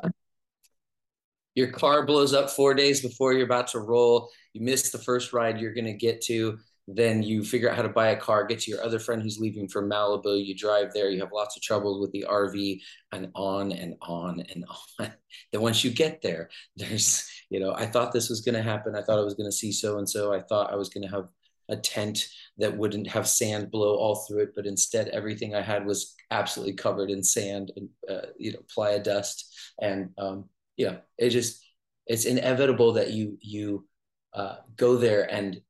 Your 1.56 1.72
car 1.72 2.06
blows 2.06 2.34
up 2.34 2.50
four 2.50 2.74
days 2.74 3.02
before 3.02 3.34
you're 3.34 3.46
about 3.46 3.68
to 3.70 3.80
roll. 3.80 4.30
You 4.54 4.62
miss 4.62 4.92
the 4.92 5.00
first 5.00 5.34
ride 5.34 5.60
you're 5.60 5.74
going 5.74 5.86
to 5.86 5.94
get 5.94 6.22
to. 6.24 6.60
Then 6.88 7.22
you 7.22 7.44
figure 7.44 7.70
out 7.70 7.76
how 7.76 7.82
to 7.82 7.90
buy 7.90 8.10
a 8.10 8.16
car, 8.16 8.46
get 8.46 8.60
to 8.62 8.72
your 8.72 8.82
other 8.82 9.00
friend 9.00 9.22
who's 9.22 9.40
leaving 9.40 9.68
for 9.68 9.86
Malibu. 9.86 10.46
You 10.46 10.56
drive 10.56 10.94
there. 10.94 11.10
You 11.10 11.20
have 11.20 11.34
lots 11.34 11.58
of 11.58 11.62
trouble 11.62 12.00
with 12.00 12.12
the 12.12 12.26
RV 12.30 12.82
and 13.12 13.30
on 13.36 13.72
and 13.74 13.96
on 14.02 14.40
and 14.40 14.64
on. 15.00 15.12
then 15.52 15.62
once 15.62 15.84
you 15.84 15.92
get 15.92 16.22
there, 16.22 16.50
there's, 16.78 17.28
you 17.50 17.60
know, 17.60 17.74
I 17.74 17.88
thought 17.88 18.14
this 18.14 18.30
was 18.30 18.42
going 18.42 18.56
to 18.56 18.62
happen. 18.64 18.96
I 18.96 19.02
thought 19.02 19.20
I 19.20 19.24
was 19.24 19.34
going 19.34 19.50
to 19.50 19.56
see 19.56 19.72
so 19.74 19.98
and 19.98 20.08
so. 20.10 20.32
I 20.32 20.42
thought 20.42 20.72
I 20.72 20.76
was 20.78 20.90
going 20.90 21.04
to 21.04 21.10
have 21.14 21.28
a 21.70 21.76
tent 21.76 22.28
that 22.58 22.78
wouldn't 22.78 23.08
have 23.08 23.28
sand 23.28 23.72
blow 23.72 23.96
all 23.96 24.16
through 24.16 24.44
it, 24.44 24.56
but 24.56 24.66
instead 24.66 25.10
everything 25.10 25.54
I 25.54 25.62
had 25.62 25.86
was 25.86 26.16
absolutely 26.32 26.74
covered 26.74 27.10
in 27.10 27.24
sand 27.24 27.72
and 27.76 27.90
uh, 28.10 28.28
you 28.38 28.54
know 28.54 28.60
playa 28.74 29.00
dust, 29.00 29.54
and 29.82 30.10
um, 30.18 30.46
you 30.76 30.88
know 30.88 30.98
it 31.18 31.30
just 31.30 31.64
it's 32.06 32.26
inevitable 32.26 32.94
that 32.94 33.12
you 33.12 33.38
you 33.42 33.88
uh, 34.34 34.58
go 34.76 34.96
there 34.98 35.32
and 35.32 35.62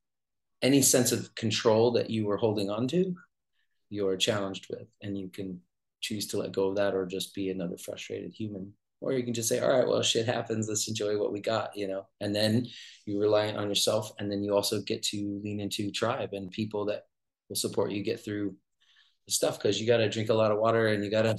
any 0.61 0.81
sense 0.81 1.11
of 1.11 1.33
control 1.35 1.91
that 1.91 2.09
you 2.09 2.25
were 2.25 2.37
holding 2.37 2.69
on 2.69 2.87
to, 2.87 3.15
you're 3.89 4.17
challenged 4.17 4.67
with, 4.69 4.87
and 5.01 5.17
you 5.17 5.29
can 5.29 5.59
choose 6.01 6.27
to 6.27 6.37
let 6.37 6.51
go 6.51 6.69
of 6.69 6.75
that 6.75 6.93
or 6.93 7.05
just 7.05 7.33
be 7.33 7.49
another 7.49 7.77
frustrated 7.77 8.31
human 8.31 8.73
or 9.01 9.13
you 9.13 9.23
can 9.23 9.33
just 9.33 9.49
say 9.49 9.59
all 9.59 9.69
right 9.69 9.87
well 9.87 10.01
shit 10.01 10.25
happens. 10.25 10.67
Let's 10.67 10.87
enjoy 10.87 11.17
what 11.17 11.31
we 11.31 11.41
got 11.41 11.75
you 11.75 11.87
know? 11.87 12.07
And 12.19 12.35
then 12.35 12.67
you 13.05 13.19
rely 13.21 13.51
on 13.51 13.69
yourself 13.69 14.11
and 14.19 14.31
then 14.31 14.43
you 14.43 14.55
also 14.55 14.81
get 14.81 15.03
to 15.03 15.41
lean 15.43 15.59
into 15.59 15.91
tribe 15.91 16.29
and 16.33 16.51
people 16.51 16.85
that 16.85 17.03
will 17.49 17.55
support 17.55 17.91
you 17.91 18.03
get 18.03 18.23
through 18.23 18.55
the 19.25 19.31
stuff 19.33 19.57
because 19.57 19.79
you 19.79 19.87
got 19.87 19.97
to 19.97 20.09
drink 20.09 20.29
a 20.29 20.33
lot 20.33 20.51
of 20.51 20.59
water 20.59 20.87
and 20.87 21.03
you 21.03 21.11
got 21.11 21.23
to 21.23 21.37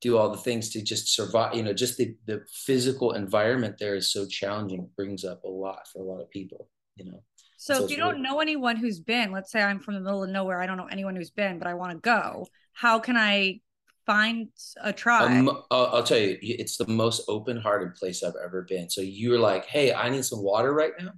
do 0.00 0.16
all 0.16 0.30
the 0.30 0.36
things 0.38 0.68
to 0.70 0.82
just 0.82 1.12
survive 1.14 1.54
you 1.54 1.62
know 1.62 1.72
just 1.72 1.96
the, 1.96 2.14
the 2.26 2.40
physical 2.52 3.12
environment 3.12 3.76
there 3.78 3.96
is 3.96 4.12
so 4.12 4.26
challenging. 4.26 4.82
It 4.82 4.96
brings 4.96 5.24
up 5.24 5.42
a 5.44 5.48
lot 5.48 5.88
for 5.92 6.02
a 6.02 6.04
lot 6.06 6.20
of 6.20 6.30
people 6.30 6.68
you 6.98 7.04
know? 7.04 7.22
So, 7.56 7.74
So 7.74 7.84
if 7.84 7.90
you 7.90 7.96
don't 7.96 8.16
really- 8.16 8.22
know 8.22 8.40
anyone 8.40 8.76
who's 8.76 9.00
been, 9.00 9.32
let's 9.32 9.50
say 9.50 9.62
I'm 9.62 9.80
from 9.80 9.94
the 9.94 10.00
middle 10.00 10.22
of 10.22 10.30
nowhere, 10.30 10.60
I 10.60 10.66
don't 10.66 10.76
know 10.76 10.88
anyone 10.90 11.16
who's 11.16 11.30
been, 11.30 11.58
but 11.58 11.66
I 11.66 11.74
want 11.74 11.92
to 11.92 11.98
go. 11.98 12.46
How 12.72 12.98
can 12.98 13.16
I 13.16 13.60
find 14.08 14.48
a 14.82 14.92
tribe? 14.92 15.30
Um, 15.30 15.62
I'll, 15.70 15.86
I'll 15.92 16.02
tell 16.02 16.18
you, 16.18 16.38
it's 16.40 16.78
the 16.78 16.88
most 16.88 17.22
open-hearted 17.28 17.94
place 17.94 18.22
I've 18.22 18.40
ever 18.42 18.62
been. 18.62 18.88
So 18.88 19.02
you're 19.02 19.38
like, 19.38 19.66
"Hey, 19.66 19.92
I 19.92 20.08
need 20.08 20.24
some 20.24 20.42
water 20.42 20.72
right 20.72 20.92
now," 20.98 21.12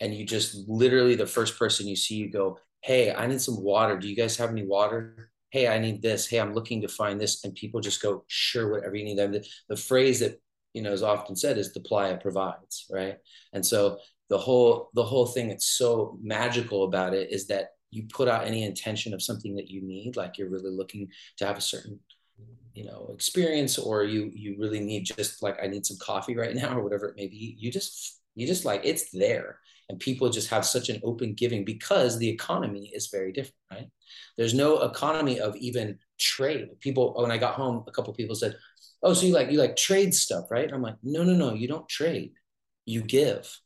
and 0.00 0.12
you 0.14 0.26
just 0.26 0.68
literally 0.68 1.14
the 1.14 1.26
first 1.26 1.58
person 1.58 1.86
you 1.86 1.96
see, 1.96 2.16
you 2.16 2.30
go, 2.30 2.58
"Hey, 2.82 3.14
I 3.14 3.26
need 3.28 3.40
some 3.40 3.62
water. 3.62 3.96
Do 3.98 4.08
you 4.08 4.16
guys 4.16 4.36
have 4.36 4.50
any 4.50 4.66
water?" 4.66 5.30
Hey, 5.50 5.68
I 5.68 5.78
need 5.78 6.02
this. 6.02 6.26
Hey, 6.26 6.40
I'm 6.40 6.54
looking 6.54 6.82
to 6.82 6.88
find 6.88 7.20
this, 7.20 7.44
and 7.44 7.54
people 7.54 7.80
just 7.80 8.02
go, 8.02 8.24
"Sure, 8.26 8.70
whatever 8.72 8.96
you 8.96 9.04
need." 9.04 9.18
The, 9.18 9.46
the 9.68 9.76
phrase 9.76 10.18
that 10.20 10.40
you 10.74 10.82
know 10.82 10.92
is 10.92 11.04
often 11.04 11.36
said 11.36 11.56
is 11.56 11.72
"the 11.72 11.80
playa 11.80 12.16
provides," 12.16 12.86
right? 12.90 13.18
And 13.52 13.64
so 13.64 13.98
the 14.28 14.38
whole 14.38 14.90
the 14.94 15.04
whole 15.04 15.26
thing 15.26 15.48
that's 15.48 15.66
so 15.66 16.18
magical 16.22 16.84
about 16.84 17.14
it 17.14 17.30
is 17.30 17.46
that 17.46 17.68
you 17.90 18.04
put 18.12 18.26
out 18.26 18.46
any 18.46 18.64
intention 18.64 19.14
of 19.14 19.22
something 19.22 19.54
that 19.54 19.70
you 19.70 19.80
need, 19.82 20.16
like 20.16 20.36
you're 20.36 20.50
really 20.50 20.70
looking 20.70 21.08
to 21.38 21.46
have 21.46 21.56
a 21.56 21.60
certain 21.60 22.00
you 22.74 22.84
know 22.84 23.10
experience 23.14 23.78
or 23.78 24.04
you 24.04 24.30
you 24.34 24.56
really 24.58 24.80
need 24.80 25.04
just 25.04 25.42
like 25.42 25.56
i 25.62 25.66
need 25.66 25.86
some 25.86 25.96
coffee 26.00 26.36
right 26.36 26.54
now 26.54 26.76
or 26.76 26.82
whatever 26.82 27.06
it 27.06 27.16
may 27.16 27.28
be 27.28 27.56
you 27.58 27.70
just 27.70 28.20
you 28.34 28.46
just 28.46 28.64
like 28.64 28.80
it's 28.84 29.10
there 29.12 29.58
and 29.88 30.00
people 30.00 30.30
just 30.30 30.48
have 30.48 30.64
such 30.64 30.88
an 30.88 31.00
open 31.04 31.34
giving 31.34 31.64
because 31.64 32.18
the 32.18 32.28
economy 32.28 32.90
is 32.94 33.08
very 33.08 33.32
different 33.32 33.54
right? 33.70 33.88
There's 34.36 34.54
no 34.54 34.82
economy 34.82 35.40
of 35.40 35.56
even 35.56 35.98
trade. 36.18 36.68
People 36.80 37.14
when 37.16 37.30
i 37.30 37.38
got 37.38 37.54
home 37.54 37.84
a 37.86 37.92
couple 37.92 38.12
people 38.14 38.34
said 38.34 38.56
oh 39.02 39.12
so 39.14 39.26
you 39.26 39.34
like 39.34 39.50
you 39.50 39.58
like 39.58 39.76
trade 39.76 40.14
stuff 40.14 40.50
right? 40.50 40.70
I'm 40.72 40.82
like 40.82 40.96
no 41.02 41.22
no 41.22 41.34
no 41.34 41.54
you 41.54 41.68
don't 41.68 41.88
trade 41.88 42.32
you 42.86 43.02
give. 43.02 43.60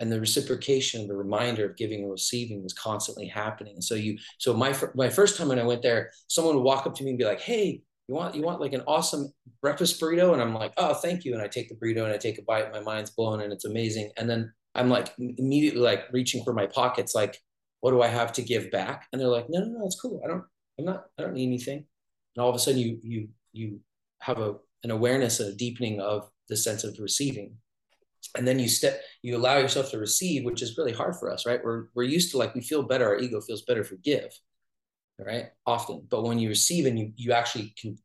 And 0.00 0.12
the 0.12 0.20
reciprocation 0.20 1.08
the 1.08 1.16
reminder 1.16 1.66
of 1.66 1.76
giving 1.76 2.02
and 2.02 2.10
receiving 2.10 2.64
is 2.64 2.72
constantly 2.72 3.26
happening. 3.26 3.74
And 3.74 3.84
so 3.84 3.94
you 3.94 4.18
so 4.38 4.54
my 4.54 4.74
my 4.94 5.08
first 5.08 5.36
time 5.36 5.48
when 5.48 5.58
i 5.58 5.64
went 5.64 5.82
there 5.82 6.10
someone 6.28 6.54
would 6.54 6.64
walk 6.64 6.86
up 6.86 6.94
to 6.96 7.04
me 7.04 7.10
and 7.10 7.18
be 7.18 7.24
like 7.24 7.40
hey 7.40 7.82
you 8.08 8.14
want 8.14 8.34
you 8.34 8.42
want 8.42 8.60
like 8.60 8.72
an 8.72 8.82
awesome 8.86 9.32
breakfast 9.60 10.00
burrito? 10.00 10.32
And 10.32 10.42
i'm 10.42 10.54
like 10.54 10.72
oh 10.76 10.94
thank 10.94 11.24
you. 11.24 11.34
And 11.34 11.42
i 11.42 11.46
take 11.46 11.68
the 11.68 11.76
burrito 11.76 12.04
and 12.04 12.12
i 12.12 12.16
take 12.16 12.38
a 12.38 12.42
bite 12.42 12.72
my 12.72 12.80
mind's 12.80 13.10
blown 13.10 13.42
and 13.42 13.52
it's 13.52 13.66
amazing. 13.66 14.10
And 14.16 14.28
then 14.28 14.52
i'm 14.74 14.88
like 14.88 15.12
immediately 15.18 15.80
like 15.80 16.04
reaching 16.12 16.42
for 16.42 16.52
my 16.52 16.66
pockets 16.66 17.14
like 17.14 17.38
what 17.80 17.92
do 17.92 18.02
i 18.02 18.08
have 18.08 18.32
to 18.32 18.42
give 18.42 18.70
back? 18.70 19.06
And 19.12 19.20
they're 19.20 19.28
like 19.28 19.46
no 19.48 19.60
no 19.60 19.66
no 19.66 19.86
it's 19.86 20.00
cool. 20.00 20.20
I 20.24 20.28
don't 20.28 20.44
i'm 20.78 20.86
not 20.86 21.04
i 21.18 21.22
don't 21.22 21.34
need 21.34 21.46
anything. 21.46 21.84
And 22.34 22.42
all 22.42 22.48
of 22.48 22.56
a 22.56 22.58
sudden 22.58 22.80
you 22.80 22.98
you 23.02 23.28
you 23.52 23.80
have 24.20 24.38
a 24.38 24.56
an 24.84 24.90
awareness 24.90 25.40
a 25.40 25.54
deepening 25.54 26.00
of 26.00 26.28
the 26.48 26.56
sense 26.56 26.84
of 26.84 26.98
receiving. 26.98 27.56
And 28.36 28.46
then 28.48 28.58
you 28.58 28.68
step 28.68 29.02
you 29.22 29.36
allow 29.36 29.58
yourself 29.58 29.90
to 29.90 29.98
receive 29.98 30.44
which 30.44 30.62
is 30.62 30.78
really 30.78 30.92
hard 30.92 31.16
for 31.16 31.30
us 31.30 31.44
right? 31.44 31.60
We're 31.62 31.84
we're 31.94 32.04
used 32.04 32.30
to 32.30 32.38
like 32.38 32.54
we 32.54 32.62
feel 32.62 32.82
better 32.82 33.06
our 33.06 33.18
ego 33.18 33.40
feels 33.42 33.62
better 33.62 33.82
if 33.82 33.90
we 33.90 33.98
give 33.98 34.30
right? 35.18 35.46
Often. 35.66 36.06
But 36.08 36.22
when 36.22 36.38
you 36.38 36.48
receive 36.48 36.86
and 36.86 36.98
you 36.98 37.12
you 37.16 37.32
actually 37.32 37.74
can 37.80 37.98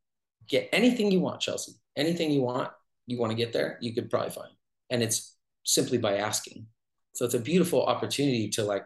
get 0.48 0.70
anything 0.72 1.12
you 1.12 1.20
want 1.20 1.42
chelsea. 1.42 1.74
Anything 1.96 2.32
you 2.32 2.42
want 2.42 2.70
you 3.06 3.20
want 3.20 3.32
to 3.32 3.38
get 3.38 3.54
there 3.54 3.78
you 3.82 3.94
could 3.94 4.10
probably 4.10 4.32
find. 4.32 4.52
And 4.90 5.04
it's 5.04 5.36
simply 5.64 5.98
by 5.98 6.18
asking. 6.18 6.66
So 7.14 7.26
it's 7.26 7.36
a 7.36 7.40
beautiful 7.40 7.86
opportunity 7.86 8.50
to 8.50 8.64
like 8.64 8.86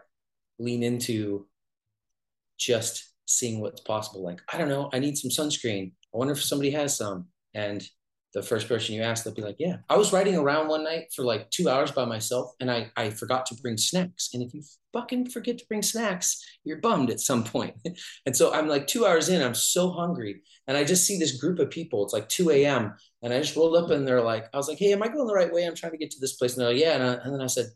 lean 0.60 0.84
into 0.84 1.48
just 2.58 3.14
seeing 3.26 3.60
what's 3.60 3.82
possible. 3.82 4.24
Like 4.24 4.42
i 4.52 4.58
don't 4.58 4.70
know 4.70 4.90
i 4.94 5.00
need 5.00 5.18
some 5.18 5.32
sunscreen. 5.32 5.92
I 6.14 6.18
wonder 6.18 6.34
if 6.34 6.44
somebody 6.44 6.72
has 6.72 6.98
some. 6.98 7.28
And 7.54 7.88
the 8.34 8.44
first 8.44 8.68
person 8.68 8.94
you 8.94 9.02
ask, 9.02 9.24
they'll 9.24 9.34
be 9.34 9.42
like, 9.42 9.56
Yeah. 9.60 9.78
I 9.90 9.98
was 9.98 10.14
riding 10.14 10.36
around 10.36 10.68
one 10.68 10.84
night 10.84 11.14
for 11.16 11.24
like 11.24 11.50
two 11.50 11.70
hours 11.70 11.92
by 11.92 12.06
myself 12.06 12.52
and 12.60 12.70
I, 12.70 12.92
I 12.96 13.10
forgot 13.10 13.46
to 13.48 13.56
bring 13.56 13.78
snacks. 13.78 14.30
And 14.34 14.44
if 14.44 14.54
you 14.54 14.62
fucking 14.94 15.30
forget 15.30 15.58
to 15.60 15.66
bring 15.68 15.82
snacks, 15.82 16.44
you're 16.64 16.82
bummed 16.82 17.10
at 17.10 17.20
some 17.20 17.44
point. 17.44 17.76
and 18.26 18.36
so 18.36 18.54
I'm 18.54 18.68
like 18.68 18.88
two 18.88 19.06
hours 19.06 19.30
in, 19.30 19.42
I'm 19.42 19.56
so 19.56 19.92
hungry. 19.92 20.42
And 20.68 20.76
I 20.76 20.84
just 20.84 21.06
see 21.06 21.18
this 21.18 21.40
group 21.40 21.60
of 21.60 21.70
people. 21.70 22.04
It's 22.04 22.14
like 22.14 22.28
2 22.30 22.52
a.m. 22.52 22.94
And 23.24 23.34
I 23.34 23.40
just 23.40 23.56
rolled 23.56 23.78
up 23.78 23.90
and 23.90 24.08
they're 24.08 24.22
like, 24.22 24.48
I 24.54 24.58
was 24.58 24.68
like, 24.68 24.78
Hey, 24.78 24.92
am 24.92 25.04
I 25.04 25.08
going 25.08 25.28
the 25.28 25.34
right 25.34 25.52
way? 25.52 25.66
I'm 25.66 25.76
trying 25.76 25.94
to 25.94 25.98
get 25.98 26.12
to 26.12 26.20
this 26.20 26.36
place. 26.36 26.54
And 26.54 26.62
they're 26.62 26.74
like, 26.74 26.82
Yeah. 26.82 26.96
And, 26.96 27.04
I, 27.04 27.14
and 27.24 27.34
then 27.34 27.42
I 27.42 27.48
said, 27.48 27.68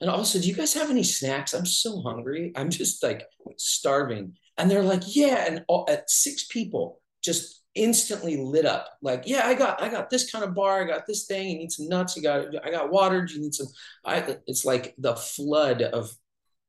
and 0.00 0.08
also, 0.08 0.40
do 0.40 0.48
you 0.48 0.54
guys 0.54 0.72
have 0.74 0.90
any 0.90 1.02
snacks? 1.02 1.52
I'm 1.52 1.66
so 1.66 2.00
hungry. 2.00 2.52
I'm 2.56 2.70
just 2.70 3.02
like 3.02 3.26
starving. 3.58 4.34
And 4.56 4.70
they're 4.70 4.82
like, 4.82 5.02
yeah. 5.14 5.44
And 5.46 5.64
all, 5.68 5.86
at 5.90 6.10
six 6.10 6.46
people 6.46 7.00
just 7.22 7.59
instantly 7.74 8.36
lit 8.36 8.66
up. 8.66 8.88
Like, 9.02 9.24
yeah, 9.26 9.46
I 9.46 9.54
got, 9.54 9.80
I 9.82 9.88
got 9.88 10.10
this 10.10 10.30
kind 10.30 10.44
of 10.44 10.54
bar. 10.54 10.82
I 10.82 10.86
got 10.86 11.06
this 11.06 11.26
thing. 11.26 11.48
You 11.48 11.58
need 11.58 11.72
some 11.72 11.88
nuts. 11.88 12.16
You 12.16 12.22
got, 12.22 12.46
I 12.64 12.70
got 12.70 12.90
water. 12.90 13.24
Do 13.24 13.34
you 13.34 13.40
need 13.40 13.54
some? 13.54 13.68
I, 14.04 14.36
it's 14.46 14.64
like 14.64 14.94
the 14.98 15.16
flood 15.16 15.82
of, 15.82 16.10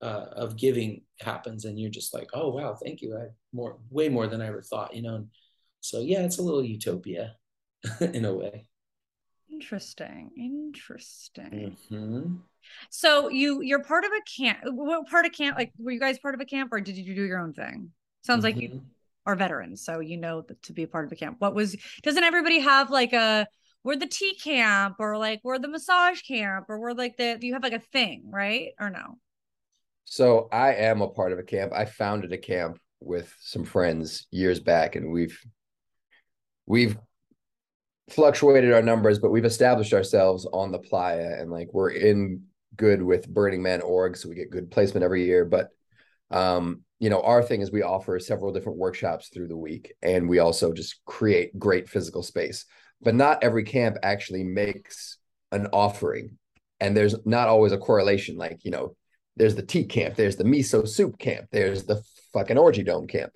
uh, 0.01 0.25
of 0.35 0.57
giving 0.57 1.03
happens, 1.19 1.65
and 1.65 1.79
you're 1.79 1.91
just 1.91 2.13
like, 2.13 2.29
oh 2.33 2.49
wow, 2.49 2.75
thank 2.75 3.01
you. 3.01 3.15
I 3.15 3.27
more, 3.53 3.77
way 3.89 4.09
more 4.09 4.27
than 4.27 4.41
I 4.41 4.47
ever 4.47 4.61
thought. 4.61 4.95
You 4.95 5.03
know. 5.03 5.15
And 5.15 5.27
so 5.79 5.99
yeah, 5.99 6.23
it's 6.23 6.39
a 6.39 6.41
little 6.41 6.63
utopia, 6.63 7.35
in 7.99 8.25
a 8.25 8.33
way. 8.33 8.65
Interesting. 9.51 10.31
Interesting. 10.37 11.77
Mm-hmm. 11.91 12.35
So 12.89 13.29
you 13.29 13.61
you're 13.61 13.83
part 13.83 14.05
of 14.05 14.11
a 14.11 14.21
camp. 14.39 14.59
What 14.63 15.07
part 15.07 15.25
of 15.25 15.33
camp? 15.33 15.57
Like, 15.57 15.71
were 15.77 15.91
you 15.91 15.99
guys 15.99 16.19
part 16.19 16.35
of 16.35 16.41
a 16.41 16.45
camp, 16.45 16.71
or 16.73 16.81
did 16.81 16.97
you 16.97 17.15
do 17.15 17.23
your 17.23 17.39
own 17.39 17.53
thing? 17.53 17.91
Sounds 18.23 18.43
like 18.43 18.55
you. 18.57 18.81
Are 19.25 19.35
veterans, 19.35 19.85
so 19.85 19.99
you 19.99 20.17
know 20.17 20.43
to 20.63 20.73
be 20.73 20.83
a 20.83 20.87
part 20.87 21.05
of 21.05 21.11
a 21.11 21.15
camp. 21.15 21.37
What 21.39 21.53
was 21.53 21.75
doesn't 22.01 22.23
everybody 22.23 22.59
have 22.59 22.89
like 22.89 23.13
a 23.13 23.47
we're 23.83 23.95
the 23.95 24.07
tea 24.07 24.35
camp 24.35 24.95
or 24.99 25.17
like 25.17 25.41
we're 25.43 25.59
the 25.59 25.67
massage 25.67 26.21
camp 26.21 26.65
or 26.69 26.79
we're 26.79 26.93
like 26.93 27.17
the 27.17 27.37
you 27.41 27.53
have 27.53 27.63
like 27.63 27.73
a 27.73 27.79
thing, 27.79 28.23
right? 28.31 28.69
Or 28.79 28.89
no? 28.89 29.17
So 30.05 30.49
I 30.51 30.73
am 30.73 31.01
a 31.01 31.07
part 31.07 31.31
of 31.31 31.39
a 31.39 31.43
camp. 31.43 31.71
I 31.73 31.85
founded 31.85 32.33
a 32.33 32.37
camp 32.37 32.79
with 32.99 33.33
some 33.39 33.63
friends 33.63 34.27
years 34.31 34.59
back 34.59 34.95
and 34.95 35.11
we've 35.11 35.39
we've 36.65 36.97
fluctuated 38.09 38.73
our 38.73 38.81
numbers, 38.81 39.19
but 39.19 39.31
we've 39.31 39.45
established 39.45 39.93
ourselves 39.93 40.47
on 40.51 40.71
the 40.71 40.79
playa 40.79 41.37
and 41.39 41.49
like 41.49 41.69
we're 41.73 41.91
in 41.91 42.43
good 42.75 43.01
with 43.01 43.27
Burning 43.27 43.61
Man 43.61 43.81
org, 43.81 44.17
so 44.17 44.29
we 44.29 44.35
get 44.35 44.49
good 44.49 44.71
placement 44.71 45.03
every 45.03 45.25
year. 45.25 45.45
But 45.45 45.69
um, 46.29 46.81
you 47.01 47.09
know, 47.09 47.21
our 47.23 47.41
thing 47.41 47.61
is 47.61 47.71
we 47.71 47.81
offer 47.81 48.19
several 48.19 48.53
different 48.53 48.77
workshops 48.77 49.29
through 49.29 49.47
the 49.47 49.57
week, 49.57 49.91
and 50.03 50.29
we 50.29 50.37
also 50.37 50.71
just 50.71 51.03
create 51.05 51.57
great 51.57 51.89
physical 51.89 52.21
space. 52.21 52.65
But 53.01 53.15
not 53.15 53.43
every 53.43 53.63
camp 53.63 53.97
actually 54.03 54.43
makes 54.43 55.17
an 55.51 55.65
offering, 55.73 56.37
and 56.79 56.95
there's 56.95 57.15
not 57.25 57.47
always 57.47 57.71
a 57.71 57.79
correlation. 57.79 58.37
Like 58.37 58.59
you 58.63 58.69
know, 58.69 58.95
there's 59.35 59.55
the 59.55 59.65
tea 59.65 59.85
camp, 59.85 60.13
there's 60.13 60.35
the 60.35 60.43
miso 60.43 60.87
soup 60.87 61.17
camp, 61.17 61.47
there's 61.51 61.85
the 61.85 62.03
fucking 62.33 62.59
orgy 62.59 62.83
dome 62.83 63.07
camp. 63.07 63.33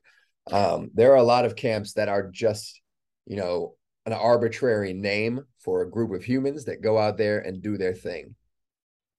Um, 0.52 0.92
there 0.94 1.14
are 1.14 1.18
a 1.18 1.24
lot 1.24 1.46
of 1.46 1.56
camps 1.56 1.94
that 1.94 2.08
are 2.08 2.30
just 2.30 2.80
you 3.26 3.36
know 3.36 3.74
an 4.06 4.14
arbitrary 4.14 4.94
name 4.94 5.42
for 5.58 5.82
a 5.82 5.90
group 5.90 6.14
of 6.14 6.24
humans 6.24 6.66
that 6.66 6.84
go 6.84 7.00
out 7.00 7.18
there 7.18 7.40
and 7.40 7.64
do 7.64 7.80
their 7.80 7.96
thing. 7.96 8.36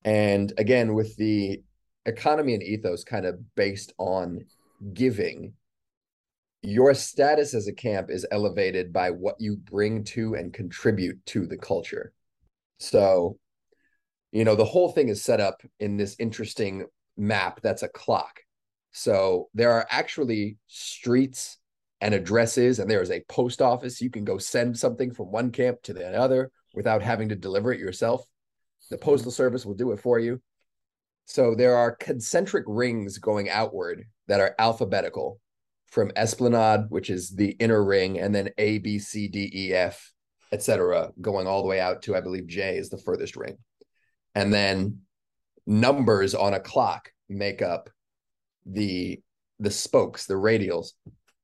And 0.05 0.53
again, 0.57 0.95
with 0.95 1.17
the 1.17 1.63
economy 2.07 2.55
and 2.55 2.63
ethos 2.63 3.05
kind 3.05 3.27
of 3.27 3.39
based 3.55 3.93
on 3.99 4.45
giving, 4.95 5.53
your 6.63 6.95
status 6.95 7.55
as 7.55 7.69
a 7.69 7.73
camp 7.73 8.11
is 8.11 8.27
elevated 8.31 8.93
by 8.93 9.11
what 9.11 9.37
you 9.39 9.57
bring 9.57 10.03
to 10.05 10.35
and 10.35 10.53
contribute 10.53 11.25
to 11.27 11.47
the 11.47 11.59
culture. 11.59 12.13
So, 12.79 13.39
you 14.33 14.45
know, 14.45 14.55
the 14.55 14.65
whole 14.65 14.91
thing 14.91 15.09
is 15.09 15.23
set 15.23 15.41
up 15.41 15.61
in 15.79 15.97
this 15.97 16.17
interesting 16.19 16.87
map 17.17 17.61
that's 17.63 17.83
a 17.83 17.89
clock. 17.89 18.41
So 18.93 19.49
there 19.55 19.73
are 19.73 19.87
actually 19.91 20.57
streets 20.67 21.59
and 22.01 22.15
addresses, 22.15 22.79
and 22.79 22.91
there 22.91 23.03
is 23.03 23.11
a 23.11 23.25
post 23.29 23.63
office. 23.63 24.01
You 24.01 24.11
can 24.11 24.25
go 24.25 24.39
send 24.39 24.79
something 24.79 25.13
from 25.13 25.31
one 25.31 25.51
camp 25.51 25.83
to 25.83 25.95
the 25.95 26.19
other 26.19 26.51
without 26.75 27.03
having 27.03 27.29
to 27.31 27.37
deliver 27.37 27.73
it 27.73 27.81
yourself. 27.81 28.27
The 28.91 28.99
postal 28.99 29.33
service 29.33 29.65
will 29.65 29.75
do 29.75 29.93
it 29.93 30.01
for 30.01 30.19
you. 30.19 30.41
So 31.27 31.55
there 31.55 31.77
are 31.77 31.95
concentric 31.95 32.65
rings 32.67 33.19
going 33.19 33.51
outward 33.51 34.05
that 34.29 34.41
are 34.41 34.55
alphabetical 34.59 35.41
from 35.91 36.13
Esplanade, 36.17 36.87
which 36.89 37.11
is 37.11 37.31
the 37.31 37.51
inner 37.59 37.85
ring, 37.85 38.19
and 38.19 38.35
then 38.35 38.51
A, 38.59 38.79
B, 38.79 38.99
C, 38.99 39.29
D, 39.29 39.51
E, 39.53 39.73
F, 39.73 40.13
etc., 40.53 41.13
going 41.21 41.47
all 41.47 41.63
the 41.63 41.69
way 41.69 41.81
out 41.81 42.03
to 42.03 42.17
I 42.17 42.21
believe 42.21 42.47
J 42.47 42.77
is 42.77 42.91
the 42.91 42.99
furthest 42.99 43.37
ring. 43.37 43.59
And 44.35 44.53
then 44.53 45.01
numbers 45.67 46.35
on 46.35 46.55
a 46.55 46.61
clock 46.61 47.11
make 47.29 47.63
up 47.63 47.91
the 48.65 49.21
the 49.59 49.71
spokes, 49.71 50.27
the 50.27 50.35
radials. 50.35 50.89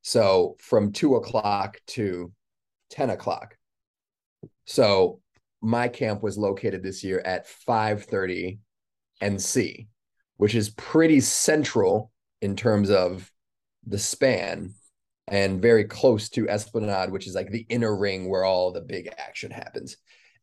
So 0.02 0.56
from 0.60 0.92
two 0.92 1.16
o'clock 1.16 1.78
to 1.88 2.32
10 2.90 3.10
o'clock. 3.10 3.56
So 4.66 5.20
my 5.62 5.88
camp 5.88 6.22
was 6.22 6.36
located 6.36 6.82
this 6.82 7.02
year 7.02 7.22
at 7.24 7.46
530 7.46 8.58
NC, 9.22 9.86
which 10.36 10.54
is 10.54 10.70
pretty 10.70 11.20
central 11.20 12.10
in 12.40 12.56
terms 12.56 12.90
of 12.90 13.30
the 13.86 13.98
span 13.98 14.74
and 15.28 15.62
very 15.62 15.84
close 15.84 16.28
to 16.30 16.48
Esplanade, 16.48 17.10
which 17.10 17.26
is 17.26 17.34
like 17.34 17.50
the 17.50 17.66
inner 17.68 17.96
ring 17.96 18.28
where 18.28 18.44
all 18.44 18.72
the 18.72 18.80
big 18.80 19.08
action 19.18 19.50
happens. 19.50 19.96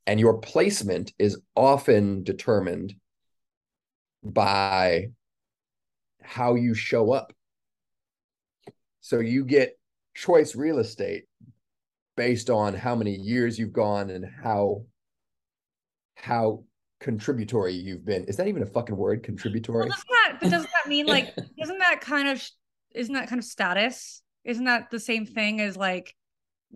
And 0.07 0.19
your 0.19 0.39
placement 0.39 1.13
is 1.19 1.39
often 1.55 2.23
determined 2.23 2.95
by 4.23 5.09
how 6.21 6.55
you 6.55 6.73
show 6.73 7.11
up. 7.11 7.33
So 9.01 9.19
you 9.19 9.45
get 9.45 9.77
choice 10.15 10.55
real 10.55 10.79
estate 10.79 11.25
based 12.17 12.49
on 12.49 12.73
how 12.73 12.95
many 12.95 13.15
years 13.15 13.57
you've 13.57 13.73
gone 13.73 14.09
and 14.09 14.25
how 14.43 14.83
how 16.15 16.63
contributory 16.99 17.73
you've 17.73 18.05
been. 18.05 18.25
Is 18.25 18.37
that 18.37 18.47
even 18.47 18.63
a 18.63 18.65
fucking 18.65 18.95
word? 18.95 19.23
Contributory. 19.23 19.87
Well, 19.87 19.97
that 20.09 20.37
but 20.41 20.49
doesn't 20.49 20.69
that 20.71 20.89
mean 20.89 21.05
like 21.05 21.33
isn't 21.57 21.79
that 21.79 22.01
kind 22.01 22.27
of 22.27 22.47
isn't 22.93 23.13
that 23.13 23.29
kind 23.29 23.39
of 23.39 23.45
status? 23.45 24.21
Isn't 24.43 24.65
that 24.65 24.89
the 24.89 24.99
same 24.99 25.25
thing 25.25 25.61
as 25.61 25.77
like 25.77 26.15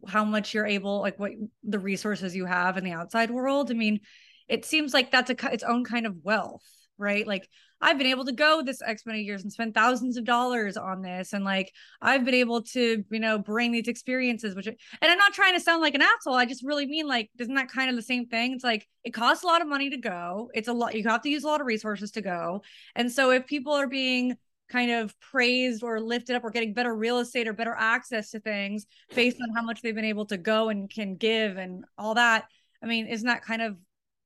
how 0.07 0.25
much 0.25 0.53
you're 0.53 0.65
able 0.65 1.01
like 1.01 1.19
what 1.19 1.31
the 1.63 1.79
resources 1.79 2.35
you 2.35 2.45
have 2.45 2.77
in 2.77 2.83
the 2.83 2.91
outside 2.91 3.31
world? 3.31 3.71
I 3.71 3.73
mean, 3.73 3.99
it 4.47 4.65
seems 4.65 4.93
like 4.93 5.11
that's 5.11 5.29
a 5.29 5.53
its 5.53 5.63
own 5.63 5.83
kind 5.83 6.05
of 6.05 6.17
wealth, 6.23 6.65
right? 6.97 7.25
Like 7.27 7.47
I've 7.81 7.97
been 7.97 8.07
able 8.07 8.25
to 8.25 8.31
go 8.31 8.61
this 8.61 8.81
X 8.81 9.05
many 9.05 9.21
years 9.21 9.43
and 9.43 9.51
spend 9.51 9.73
thousands 9.73 10.15
of 10.17 10.23
dollars 10.23 10.77
on 10.77 11.01
this. 11.01 11.33
And 11.33 11.43
like, 11.43 11.73
I've 12.01 12.23
been 12.23 12.33
able 12.33 12.61
to, 12.63 13.03
you 13.09 13.19
know, 13.19 13.37
bring 13.37 13.71
these 13.71 13.87
experiences, 13.87 14.55
which, 14.55 14.67
and 14.67 14.77
I'm 15.01 15.17
not 15.17 15.33
trying 15.33 15.53
to 15.53 15.59
sound 15.59 15.81
like 15.81 15.95
an 15.95 16.01
asshole. 16.01 16.35
I 16.35 16.45
just 16.45 16.63
really 16.63 16.85
mean 16.85 17.07
like, 17.07 17.29
isn't 17.37 17.55
that 17.55 17.69
kind 17.69 17.89
of 17.89 17.95
the 17.95 18.01
same 18.01 18.27
thing? 18.27 18.53
It's 18.53 18.63
like, 18.63 18.87
it 19.03 19.11
costs 19.11 19.43
a 19.43 19.47
lot 19.47 19.61
of 19.61 19.67
money 19.67 19.89
to 19.89 19.97
go. 19.97 20.49
It's 20.53 20.67
a 20.67 20.73
lot, 20.73 20.95
you 20.95 21.03
have 21.09 21.21
to 21.23 21.29
use 21.29 21.43
a 21.43 21.47
lot 21.47 21.61
of 21.61 21.67
resources 21.67 22.11
to 22.11 22.21
go. 22.21 22.61
And 22.95 23.11
so 23.11 23.31
if 23.31 23.45
people 23.47 23.73
are 23.73 23.87
being, 23.87 24.37
kind 24.69 24.91
of 24.91 25.13
praised 25.19 25.83
or 25.83 25.99
lifted 25.99 26.35
up 26.35 26.43
or 26.43 26.49
getting 26.49 26.73
better 26.73 26.95
real 26.95 27.19
estate 27.19 27.47
or 27.47 27.53
better 27.53 27.75
access 27.77 28.31
to 28.31 28.39
things 28.39 28.87
based 29.13 29.37
on 29.39 29.53
how 29.53 29.61
much 29.61 29.81
they've 29.81 29.93
been 29.93 30.05
able 30.05 30.25
to 30.25 30.37
go 30.37 30.69
and 30.69 30.89
can 30.89 31.15
give 31.15 31.57
and 31.57 31.83
all 31.97 32.15
that. 32.15 32.45
I 32.81 32.87
mean, 32.87 33.05
isn't 33.05 33.27
that 33.27 33.43
kind 33.43 33.61
of 33.61 33.77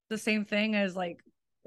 the 0.10 0.18
same 0.18 0.46
thing 0.46 0.74
as 0.74 0.96
like 0.96 1.20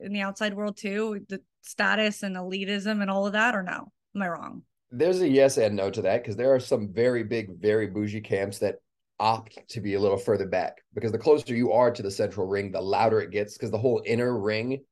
in 0.03 0.13
the 0.13 0.21
outside 0.21 0.55
world 0.55 0.77
too? 0.77 1.25
The 1.29 1.41
status 1.63 2.23
and 2.23 2.37
elitism 2.37 3.01
and 3.03 3.11
all 3.11 3.27
of 3.27 3.33
that, 3.33 3.55
or 3.55 3.63
no? 3.63 3.93
Am 4.15 4.23
I 4.23 4.29
wrong? 4.29 4.63
There's 4.91 5.21
a 5.21 5.29
yes 5.29 5.57
and 5.57 5.77
no 5.77 5.91
to 5.91 6.03
that 6.03 6.23
because 6.23 6.37
there 6.37 6.53
are 6.53 6.61
some 6.61 6.93
very 6.93 7.23
big, 7.23 7.61
very 7.61 7.87
bougie 7.87 8.21
camps 8.21 8.59
that 8.59 8.77
opt 9.21 9.59
to 9.69 9.81
be 9.81 9.95
a 9.95 10.01
little 10.01 10.17
further 10.17 10.47
back 10.47 10.79
because 10.95 11.13
the 11.13 11.19
closer 11.19 11.55
you 11.55 11.73
are 11.73 11.91
to 11.91 12.03
the 12.03 12.11
central 12.11 12.47
ring, 12.47 12.73
the 12.73 12.81
louder 12.81 13.21
it 13.21 13.31
gets 13.31 13.57
because 13.57 13.71
the 13.71 13.79
whole 13.79 14.03
inner 14.05 14.39
ring 14.39 14.83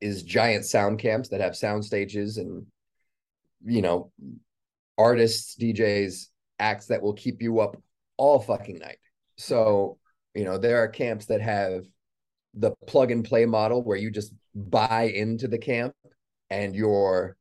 is 0.00 0.22
giant 0.22 0.64
sound 0.64 0.98
camps 0.98 1.28
that 1.28 1.40
have 1.40 1.56
sound 1.56 1.84
stages 1.84 2.36
and 2.36 2.66
you 3.64 3.82
know 3.82 4.12
artists, 4.98 5.56
DJs, 5.56 6.26
acts 6.58 6.86
that 6.86 7.00
will 7.00 7.14
keep 7.14 7.40
you 7.40 7.60
up 7.60 7.76
all 8.16 8.40
fucking 8.40 8.78
night. 8.78 8.98
So, 9.36 9.98
you 10.34 10.44
know, 10.44 10.58
there 10.58 10.82
are 10.82 10.88
camps 10.88 11.26
that 11.26 11.40
have 11.40 11.84
the 12.54 12.72
plug 12.86 13.12
and 13.12 13.24
play 13.24 13.46
model 13.46 13.82
where 13.82 13.96
you 13.96 14.10
just 14.10 14.32
buy 14.58 15.04
into 15.04 15.48
the 15.48 15.58
camp 15.58 15.94
and 16.50 16.74
your 16.74 17.36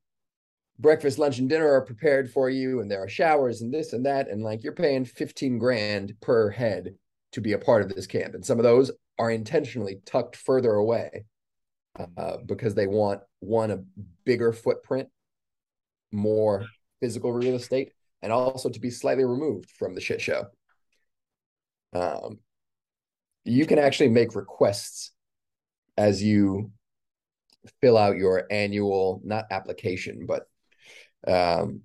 breakfast, 0.79 1.17
lunch, 1.17 1.39
and 1.39 1.49
dinner 1.49 1.71
are 1.71 1.81
prepared 1.81 2.29
for 2.29 2.49
you, 2.49 2.81
and 2.81 2.91
there 2.91 3.03
are 3.03 3.09
showers 3.09 3.61
and 3.61 3.73
this 3.73 3.93
and 3.93 4.05
that, 4.05 4.29
and 4.29 4.43
like 4.43 4.63
you're 4.63 4.73
paying 4.73 5.05
15 5.05 5.57
grand 5.57 6.13
per 6.21 6.49
head 6.49 6.95
to 7.31 7.41
be 7.41 7.53
a 7.53 7.57
part 7.57 7.81
of 7.81 7.89
this 7.89 8.07
camp. 8.07 8.35
And 8.35 8.45
some 8.45 8.59
of 8.59 8.63
those 8.63 8.91
are 9.19 9.31
intentionally 9.31 10.01
tucked 10.05 10.35
further 10.35 10.73
away 10.73 11.25
uh, 12.17 12.37
because 12.45 12.75
they 12.75 12.87
want 12.87 13.21
one, 13.39 13.71
a 13.71 13.83
bigger 14.23 14.53
footprint, 14.53 15.09
more 16.11 16.65
physical 16.99 17.31
real 17.31 17.55
estate, 17.55 17.91
and 18.21 18.31
also 18.31 18.69
to 18.69 18.79
be 18.79 18.91
slightly 18.91 19.25
removed 19.25 19.71
from 19.71 19.95
the 19.95 20.01
shit 20.01 20.21
show. 20.21 20.45
Um, 21.93 22.39
you 23.45 23.65
can 23.65 23.79
actually 23.79 24.09
make 24.09 24.35
requests 24.35 25.11
as 25.97 26.21
you 26.21 26.71
fill 27.81 27.97
out 27.97 28.17
your 28.17 28.45
annual 28.51 29.21
not 29.23 29.45
application 29.51 30.25
but 30.27 30.47
um, 31.27 31.81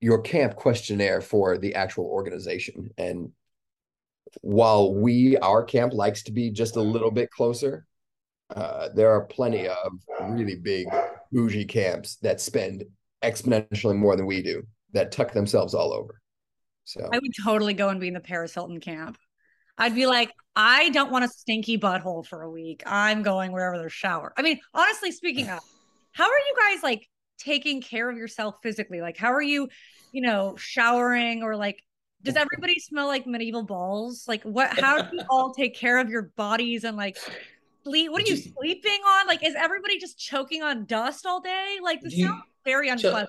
your 0.00 0.20
camp 0.20 0.54
questionnaire 0.54 1.22
for 1.22 1.56
the 1.56 1.74
actual 1.74 2.04
organization. 2.04 2.90
And 2.98 3.32
while 4.42 4.92
we 4.92 5.36
our 5.38 5.62
camp 5.62 5.94
likes 5.94 6.24
to 6.24 6.32
be 6.32 6.50
just 6.50 6.76
a 6.76 6.80
little 6.80 7.10
bit 7.10 7.30
closer 7.30 7.86
uh, 8.54 8.88
there 8.94 9.10
are 9.10 9.24
plenty 9.24 9.68
of 9.68 9.92
really 10.22 10.56
big 10.56 10.86
bougie 11.32 11.64
camps 11.64 12.16
that 12.16 12.40
spend 12.40 12.84
exponentially 13.22 13.96
more 13.96 14.16
than 14.16 14.26
we 14.26 14.42
do 14.42 14.62
that 14.92 15.10
tuck 15.10 15.32
themselves 15.32 15.72
all 15.72 15.92
over. 15.92 16.20
So 16.84 17.08
i 17.12 17.18
would 17.18 17.32
totally 17.42 17.74
go 17.74 17.88
and 17.88 17.98
be 17.98 18.08
in 18.08 18.14
the 18.14 18.20
paris 18.20 18.52
hilton 18.52 18.80
camp 18.80 19.16
I'd 19.76 19.94
be 19.94 20.06
like, 20.06 20.32
I 20.56 20.90
don't 20.90 21.10
want 21.10 21.24
a 21.24 21.28
stinky 21.28 21.78
butthole 21.78 22.24
for 22.24 22.42
a 22.42 22.50
week. 22.50 22.82
I'm 22.86 23.22
going 23.22 23.52
wherever 23.52 23.76
there's 23.76 23.92
shower. 23.92 24.32
I 24.36 24.42
mean, 24.42 24.60
honestly 24.72 25.10
speaking 25.10 25.48
of, 25.48 25.60
how 26.12 26.24
are 26.24 26.38
you 26.38 26.54
guys 26.58 26.82
like 26.82 27.08
taking 27.38 27.82
care 27.82 28.08
of 28.08 28.16
yourself 28.16 28.56
physically? 28.62 29.00
Like, 29.00 29.16
how 29.16 29.32
are 29.32 29.42
you, 29.42 29.68
you 30.12 30.22
know, 30.22 30.54
showering 30.56 31.42
or 31.42 31.56
like, 31.56 31.82
does 32.22 32.36
everybody 32.36 32.78
smell 32.78 33.06
like 33.08 33.26
medieval 33.26 33.64
balls? 33.64 34.24
Like, 34.26 34.42
what, 34.44 34.78
how 34.78 35.02
do 35.02 35.16
you 35.16 35.22
all 35.28 35.52
take 35.52 35.76
care 35.76 35.98
of 35.98 36.08
your 36.08 36.30
bodies 36.36 36.84
and 36.84 36.96
like 36.96 37.18
sleep? 37.82 38.10
What 38.12 38.22
are 38.22 38.26
you 38.26 38.36
sleeping 38.36 39.00
on? 39.06 39.26
Like, 39.26 39.44
is 39.44 39.54
everybody 39.54 39.98
just 39.98 40.18
choking 40.18 40.62
on 40.62 40.86
dust 40.86 41.26
all 41.26 41.40
day? 41.40 41.78
Like, 41.82 42.00
this 42.00 42.18
sounds 42.18 42.42
very 42.64 42.88
unpleasant. 42.88 43.28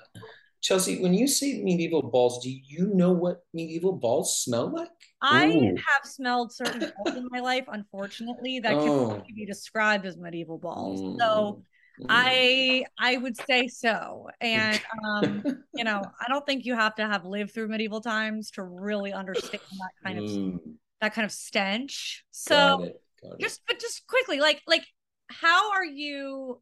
Chelsea, 0.62 1.02
when 1.02 1.14
you 1.14 1.28
say 1.28 1.62
medieval 1.62 2.04
balls, 2.04 2.42
do 2.44 2.50
you 2.50 2.92
know 2.94 3.12
what 3.12 3.44
medieval 3.54 3.94
balls 3.94 4.40
smell 4.40 4.74
like? 4.74 4.90
I 5.28 5.46
Ooh. 5.46 5.76
have 5.88 6.06
smelled 6.06 6.54
certain 6.54 6.86
balls 6.96 7.16
in 7.16 7.28
my 7.32 7.40
life, 7.40 7.66
unfortunately, 7.68 8.60
that 8.60 8.82
can 8.82 8.94
Oh. 8.94 9.10
only 9.10 9.34
be 9.36 9.46
described 9.46 10.06
as 10.06 10.18
medieval 10.18 10.58
balls. 10.58 11.02
Mm. 11.02 11.18
So 11.20 11.62
Mm. 12.00 12.10
I 12.10 12.86
I 13.00 13.18
would 13.18 13.36
say 13.38 13.68
so. 13.68 14.30
And 14.42 14.80
um, 15.04 15.46
you 15.74 15.84
know, 15.84 16.12
I 16.22 16.30
don't 16.30 16.46
think 16.46 16.66
you 16.66 16.76
have 16.76 16.96
to 16.96 17.08
have 17.08 17.26
lived 17.26 17.54
through 17.54 17.70
medieval 17.70 18.02
times 18.02 18.52
to 18.52 18.64
really 18.64 19.14
understand 19.14 19.62
that 19.72 19.92
kind 20.06 20.20
of 20.20 20.26
Mm, 20.26 20.60
that 21.02 21.14
kind 21.14 21.26
of 21.26 21.32
stench. 21.32 22.24
got 22.50 22.80
So 22.80 22.86
it, 22.86 23.02
got 23.22 23.40
it. 23.40 23.42
just 23.42 23.62
but 23.68 23.80
just 23.80 24.06
quickly, 24.08 24.40
like 24.40 24.62
like 24.68 24.86
how 25.30 25.72
are 25.72 25.86
you 25.86 26.62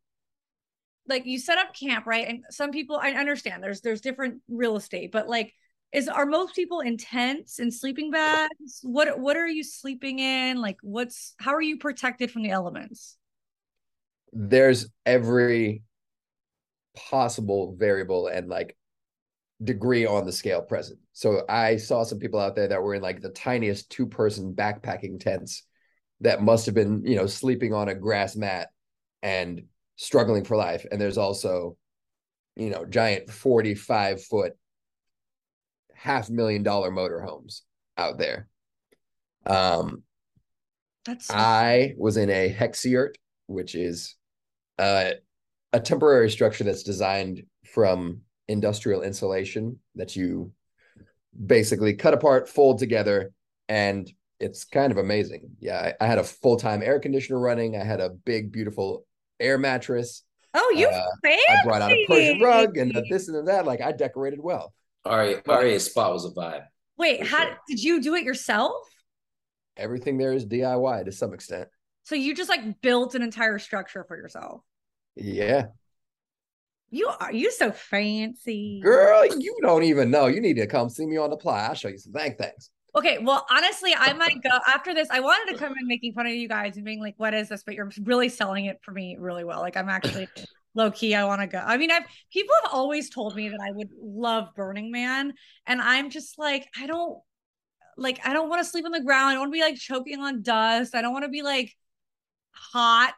like 1.08 1.26
you 1.26 1.38
set 1.38 1.58
up 1.58 1.76
camp, 1.76 2.06
right? 2.06 2.28
And 2.28 2.44
some 2.50 2.72
people 2.72 2.98
I 3.02 3.12
understand 3.12 3.62
there's 3.64 3.82
there's 3.82 4.02
different 4.02 4.42
real 4.48 4.76
estate, 4.78 5.12
but 5.12 5.28
like 5.28 5.54
is 5.94 6.08
are 6.08 6.26
most 6.26 6.56
people 6.56 6.80
in 6.80 6.98
tents 6.98 7.60
and 7.60 7.74
sleeping 7.74 8.12
bags? 8.12 8.80
What 8.84 9.20
what 9.20 9.38
are 9.38 9.48
you 9.48 9.64
sleeping 9.64 10.20
in? 10.20 10.62
Like 10.62 10.78
what's 10.82 11.36
how 11.40 11.54
are 11.54 11.62
you 11.62 11.78
protected 11.78 12.32
from 12.32 12.44
the 12.44 12.50
elements? 12.50 13.18
there's 14.34 14.88
every 15.06 15.84
possible 16.96 17.76
variable 17.78 18.28
and 18.28 18.50
like 18.50 18.76
degree 19.64 20.06
on 20.06 20.26
the 20.26 20.32
scale 20.32 20.62
present. 20.62 21.00
So 21.14 21.44
I 21.48 21.78
saw 21.78 22.04
some 22.04 22.20
people 22.20 22.40
out 22.40 22.56
there 22.56 22.68
that 22.68 22.82
were 22.82 22.96
in 22.96 23.02
like 23.02 23.22
the 23.22 23.30
tiniest 23.30 23.90
two 23.90 24.08
person 24.08 24.54
backpacking 24.54 25.20
tents 25.20 25.64
that 26.22 26.42
must 26.42 26.66
have 26.66 26.76
been, 26.76 27.04
you 27.06 27.16
know, 27.16 27.28
sleeping 27.28 27.74
on 27.74 27.90
a 27.90 27.96
grass 27.96 28.36
mat 28.36 28.70
and 29.22 29.64
struggling 29.96 30.44
for 30.44 30.58
life. 30.58 30.86
And 30.92 31.00
there's 31.00 31.18
also, 31.18 31.78
you 32.56 32.70
know, 32.70 32.86
giant 32.86 33.30
45 33.30 34.24
foot, 34.24 34.54
half 35.94 36.30
million 36.30 36.64
dollar 36.64 36.92
motorhomes 36.92 37.62
out 37.98 38.18
there. 38.18 38.48
Um, 39.46 40.04
That's 41.06 41.30
I 41.30 41.94
was 41.98 42.18
in 42.18 42.30
a 42.30 42.54
hexayurt, 42.54 43.16
which 43.48 43.76
is 43.76 44.16
uh, 44.80 45.12
a 45.72 45.80
temporary 45.80 46.30
structure 46.30 46.64
that's 46.64 46.84
designed 46.84 47.44
from 47.74 48.22
industrial 48.48 49.02
insulation 49.02 49.80
that 49.96 50.16
you 50.16 50.52
basically 51.46 51.94
cut 51.94 52.14
apart, 52.14 52.48
fold 52.48 52.80
together, 52.80 53.32
and 53.68 54.12
it's 54.40 54.64
kind 54.66 54.92
of 54.92 54.98
amazing. 54.98 55.50
Yeah, 55.60 55.94
I, 56.00 56.06
I 56.06 56.08
had 56.08 56.20
a 56.20 56.24
full 56.24 56.58
time 56.58 56.82
air 56.84 57.00
conditioner 57.00 57.40
running. 57.40 57.76
I 57.76 57.84
had 57.84 58.02
a 58.02 58.10
big, 58.10 58.52
beautiful 58.52 59.06
air 59.40 59.58
mattress. 59.58 60.24
oh 60.54 60.74
you 60.76 60.88
uh, 60.88 61.06
fancy. 61.24 61.44
I 61.50 61.64
brought 61.64 61.82
out 61.82 61.92
a 61.92 62.06
Persian 62.08 62.42
rug 62.42 62.78
and 62.78 62.96
a 62.96 63.04
this 63.10 63.28
and 63.28 63.48
that. 63.48 63.66
Like 63.66 63.82
I 63.82 63.92
decorated 63.92 64.40
well. 64.42 64.74
Aryeh, 65.06 65.44
Aryeh's 65.44 65.86
spot 65.86 66.14
was 66.14 66.26
a 66.26 66.30
vibe. 66.30 66.66
Wait, 66.98 67.26
how 67.26 67.44
sure. 67.44 67.58
did 67.68 67.84
you 67.84 68.02
do 68.02 68.16
it 68.16 68.24
yourself? 68.24 68.84
Everything 69.76 70.18
there 70.18 70.34
is 70.34 70.46
DIY 70.46 71.06
to 71.06 71.12
some 71.12 71.34
extent. 71.34 71.68
So 72.04 72.16
you 72.16 72.36
just 72.36 72.50
like 72.50 72.82
built 72.82 73.16
an 73.16 73.22
entire 73.22 73.60
structure 73.60 74.04
for 74.08 74.18
yourself. 74.18 74.62
Yeah. 75.16 75.68
You 76.90 77.10
are 77.20 77.34
you 77.34 77.52
so 77.52 77.72
fancy. 77.72 78.80
Girl, 78.84 79.26
you 79.26 79.58
don't 79.62 79.84
even 79.84 80.12
know. 80.12 80.28
You 80.28 80.42
need 80.42 80.58
to 80.58 80.68
come 80.68 80.90
see 80.90 81.08
me 81.08 81.18
on 81.18 81.32
the 81.32 81.38
playa. 81.38 81.70
I'll 81.70 81.74
show 81.74 81.88
you 81.88 81.98
some 81.98 82.14
thank 82.14 82.38
things. 82.38 82.70
Okay, 82.96 83.18
well, 83.18 83.48
honestly, 83.50 83.96
I 83.98 84.14
might 84.14 84.44
go 84.44 84.52
after 84.68 84.94
this. 84.94 85.08
I 85.10 85.20
wanted 85.20 85.54
to 85.54 85.58
come 85.58 85.74
in 85.80 85.88
making 85.88 86.14
fun 86.14 86.28
of 86.28 86.34
you 86.34 86.48
guys 86.48 86.76
and 86.76 86.86
being 86.86 87.02
like, 87.02 87.16
"What 87.18 87.34
is 87.34 87.50
this?" 87.50 87.64
But 87.64 87.74
you're 87.74 87.90
really 88.04 88.30
selling 88.30 88.66
it 88.66 88.80
for 88.84 88.92
me 88.92 89.18
really 89.20 89.44
well. 89.44 89.62
Like 89.62 89.76
I'm 89.76 89.90
actually 89.90 90.28
low 90.76 90.92
key. 90.92 91.16
I 91.16 91.26
want 91.26 91.42
to 91.42 91.48
go. 91.48 91.60
I 91.60 91.78
mean, 91.78 91.92
I've 91.92 92.04
people 92.32 92.54
have 92.64 92.74
always 92.74 93.10
told 93.10 93.36
me 93.36 93.50
that 93.50 93.60
I 93.62 93.72
would 93.72 93.90
love 94.02 94.50
Burning 94.56 94.92
Man, 94.92 95.34
and 95.66 95.82
I'm 95.82 96.10
just 96.10 96.38
like, 96.38 96.68
I 96.80 96.88
don't 96.88 97.20
like. 97.98 98.20
I 98.26 98.34
don't 98.34 98.50
want 98.50 98.64
to 98.64 98.70
sleep 98.70 98.86
on 98.86 98.92
the 98.92 99.04
ground. 99.04 99.30
I 99.30 99.32
don't 99.34 99.42
want 99.42 99.54
to 99.54 99.58
be 99.58 99.62
like 99.62 99.76
choking 99.76 100.20
on 100.20 100.42
dust. 100.42 100.96
I 100.96 101.02
don't 101.02 101.14
want 101.14 101.26
to 101.26 101.30
be 101.30 101.42
like 101.42 101.74
hot. 102.52 103.16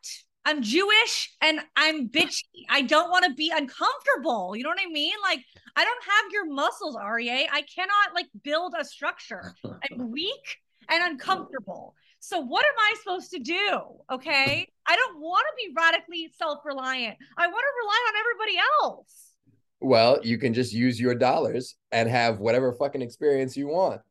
I'm 0.47 0.61
Jewish 0.61 1.35
and 1.41 1.59
I'm 1.75 2.07
bitchy. 2.07 2.43
I 2.69 2.83
don't 2.83 3.09
want 3.09 3.25
to 3.25 3.33
be 3.33 3.51
uncomfortable. 3.53 4.55
You 4.55 4.63
know 4.63 4.69
what 4.69 4.79
I 4.79 4.91
mean? 4.91 5.15
Like 5.23 5.39
I 5.75 5.83
don't 5.83 6.03
have 6.03 6.31
your 6.31 6.53
muscles, 6.53 6.95
Arie. 6.95 7.49
I 7.51 7.63
cannot 7.63 8.13
like 8.13 8.27
build 8.43 8.75
a 8.79 8.85
structure. 8.85 9.55
I'm 9.65 10.11
weak 10.11 10.59
and 10.87 11.03
uncomfortable. 11.03 11.95
So 12.25 12.39
what 12.39 12.65
am 12.65 12.73
I 12.79 12.95
supposed 13.03 13.29
to 13.31 13.39
do? 13.39 13.81
Okay. 14.11 14.67
I 14.87 14.95
don't 14.95 15.19
want 15.19 15.45
to 15.47 15.63
be 15.63 15.71
radically 15.77 16.31
self-reliant. 16.35 17.17
I 17.37 17.45
want 17.45 17.63
to 17.63 17.83
rely 17.83 18.05
on 18.07 18.13
everybody 18.19 18.59
else. 18.81 19.31
Well, 19.79 20.19
you 20.23 20.39
can 20.39 20.51
just 20.55 20.73
use 20.73 20.99
your 20.99 21.13
dollars 21.13 21.75
and 21.91 22.09
have 22.09 22.39
whatever 22.39 22.73
fucking 22.73 23.03
experience 23.03 23.55
you 23.55 23.67
want. 23.67 24.01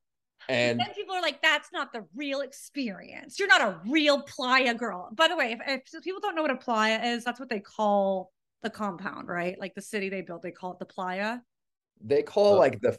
And 0.49 0.79
then 0.79 0.95
people 0.95 1.17
are 1.17 1.23
like, 1.23 1.43
that's 1.43 1.73
not 1.73 1.93
the 1.93 2.05
real 2.15 2.43
experience. 2.43 3.41
You're 3.41 3.49
not 3.49 3.63
a 3.63 3.81
real 3.91 4.23
playa 4.23 4.75
girl. 4.75 5.09
By 5.13 5.27
the 5.27 5.37
way, 5.37 5.57
if, 5.67 5.83
if 5.93 6.05
people 6.05 6.21
don't 6.21 6.37
know 6.37 6.43
what 6.43 6.53
a 6.53 6.57
playa 6.57 7.03
is, 7.03 7.25
that's 7.25 7.41
what 7.41 7.49
they 7.49 7.61
call 7.61 8.31
the 8.63 8.71
compound, 8.71 9.27
right? 9.27 9.59
Like 9.59 9.75
the 9.75 9.83
city 9.83 10.09
they 10.09 10.21
built, 10.21 10.43
they 10.43 10.53
call 10.53 10.71
it 10.73 10.79
the 10.79 10.87
playa. 10.87 11.39
they 12.01 12.23
call 12.23 12.55
Oh. 12.55 12.59
like 12.59 12.81
the 12.81 12.97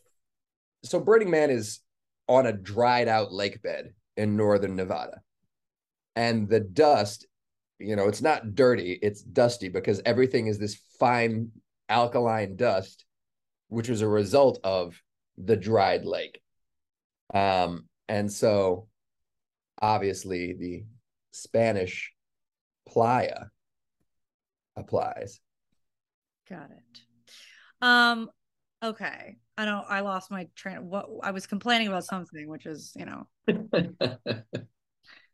so 0.83 0.99
Burning 0.99 1.29
Man 1.29 1.51
is 1.51 1.79
on 2.27 2.47
a 2.47 2.51
dried 2.51 3.07
out 3.07 3.31
lake 3.31 3.61
bed 3.61 3.93
in 4.17 4.37
northern 4.37 4.75
Nevada. 4.75 5.21
And 6.15 6.47
the 6.47 6.59
dust, 6.59 7.25
you 7.79 7.95
know, 7.95 8.07
it's 8.07 8.21
not 8.21 8.55
dirty, 8.55 8.97
it's 9.01 9.21
dusty 9.21 9.69
because 9.69 10.01
everything 10.05 10.47
is 10.47 10.57
this 10.57 10.79
fine 10.99 11.51
alkaline 11.89 12.55
dust, 12.55 13.05
which 13.67 13.89
was 13.89 14.01
a 14.01 14.07
result 14.07 14.59
of 14.63 15.01
the 15.37 15.57
dried 15.57 16.05
lake. 16.05 16.41
Um, 17.33 17.87
and 18.07 18.31
so 18.31 18.87
obviously 19.81 20.53
the 20.53 20.85
Spanish 21.31 22.13
playa 22.87 23.45
applies. 24.75 25.39
Got 26.49 26.71
it. 26.71 27.01
Um, 27.81 28.29
okay. 28.81 29.37
I 29.57 29.65
don't 29.65 29.85
I 29.89 30.01
lost 30.01 30.31
my 30.31 30.47
train. 30.55 30.89
What 30.89 31.07
I 31.23 31.31
was 31.31 31.47
complaining 31.47 31.87
about 31.87 32.05
something, 32.05 32.47
which 32.49 32.65
is, 32.65 32.93
you 32.95 33.05
know, 33.05 33.27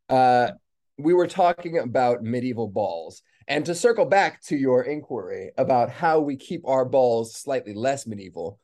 Uh, 0.10 0.52
we 0.98 1.14
were 1.14 1.28
talking 1.28 1.78
about 1.78 2.22
medieval 2.22 2.68
balls. 2.68 3.22
And 3.48 3.66
to 3.66 3.74
circle 3.74 4.06
back 4.06 4.42
to 4.44 4.58
your 4.58 4.84
inquiry 4.84 5.52
about 5.58 5.90
how 5.90 6.20
we 6.20 6.36
keep 6.36 6.68
our 6.68 6.86
balls 6.86 7.36
slightly 7.36 7.74
less 7.74 8.06
medieval, 8.06 8.60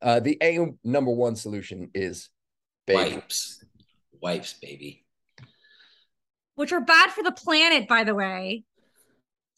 uh, 0.00 0.20
the 0.20 0.38
A 0.42 0.66
number 0.82 1.10
one 1.10 1.36
solution 1.36 1.90
is 1.94 2.30
bathing. 2.86 3.16
Wipes. 3.16 3.64
Wipes, 4.22 4.54
baby. 4.54 5.04
which 6.54 6.72
are 6.72 6.80
bad 6.80 7.10
for 7.10 7.22
the 7.22 7.32
planet, 7.32 7.86
by 7.86 8.02
the 8.02 8.14
way. 8.14 8.64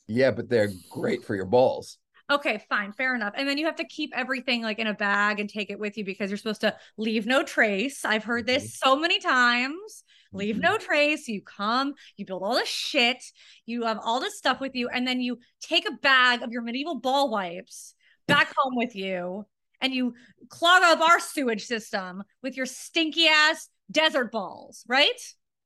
Yeah, 0.08 0.32
but 0.32 0.48
they're 0.48 0.72
great 0.90 1.24
for 1.24 1.36
your 1.36 1.46
balls. 1.46 1.98
Okay, 2.30 2.62
fine, 2.68 2.92
fair 2.92 3.14
enough. 3.14 3.32
And 3.36 3.48
then 3.48 3.56
you 3.56 3.64
have 3.66 3.76
to 3.76 3.84
keep 3.84 4.12
everything 4.14 4.62
like 4.62 4.78
in 4.78 4.86
a 4.86 4.94
bag 4.94 5.40
and 5.40 5.48
take 5.48 5.70
it 5.70 5.78
with 5.78 5.96
you 5.96 6.04
because 6.04 6.30
you're 6.30 6.36
supposed 6.36 6.60
to 6.60 6.76
leave 6.98 7.26
no 7.26 7.42
trace. 7.42 8.04
I've 8.04 8.24
heard 8.24 8.46
this 8.46 8.64
mm-hmm. 8.64 8.88
so 8.88 8.96
many 8.96 9.18
times. 9.18 10.04
Leave 10.32 10.58
no 10.58 10.76
mm-hmm. 10.76 10.84
trace. 10.84 11.26
You 11.26 11.40
come, 11.40 11.94
you 12.18 12.26
build 12.26 12.42
all 12.42 12.54
this 12.54 12.68
shit, 12.68 13.24
you 13.64 13.84
have 13.84 13.98
all 14.02 14.20
this 14.20 14.36
stuff 14.36 14.60
with 14.60 14.74
you, 14.74 14.88
and 14.88 15.06
then 15.06 15.22
you 15.22 15.38
take 15.62 15.88
a 15.88 15.92
bag 15.92 16.42
of 16.42 16.52
your 16.52 16.60
medieval 16.60 16.96
ball 17.00 17.30
wipes 17.30 17.94
back 18.26 18.52
home 18.54 18.76
with 18.76 18.94
you, 18.94 19.46
and 19.80 19.94
you 19.94 20.12
clog 20.50 20.82
up 20.82 21.00
our 21.00 21.18
sewage 21.18 21.64
system 21.64 22.22
with 22.42 22.58
your 22.58 22.66
stinky 22.66 23.26
ass 23.26 23.70
desert 23.90 24.30
balls, 24.30 24.84
right? 24.86 25.18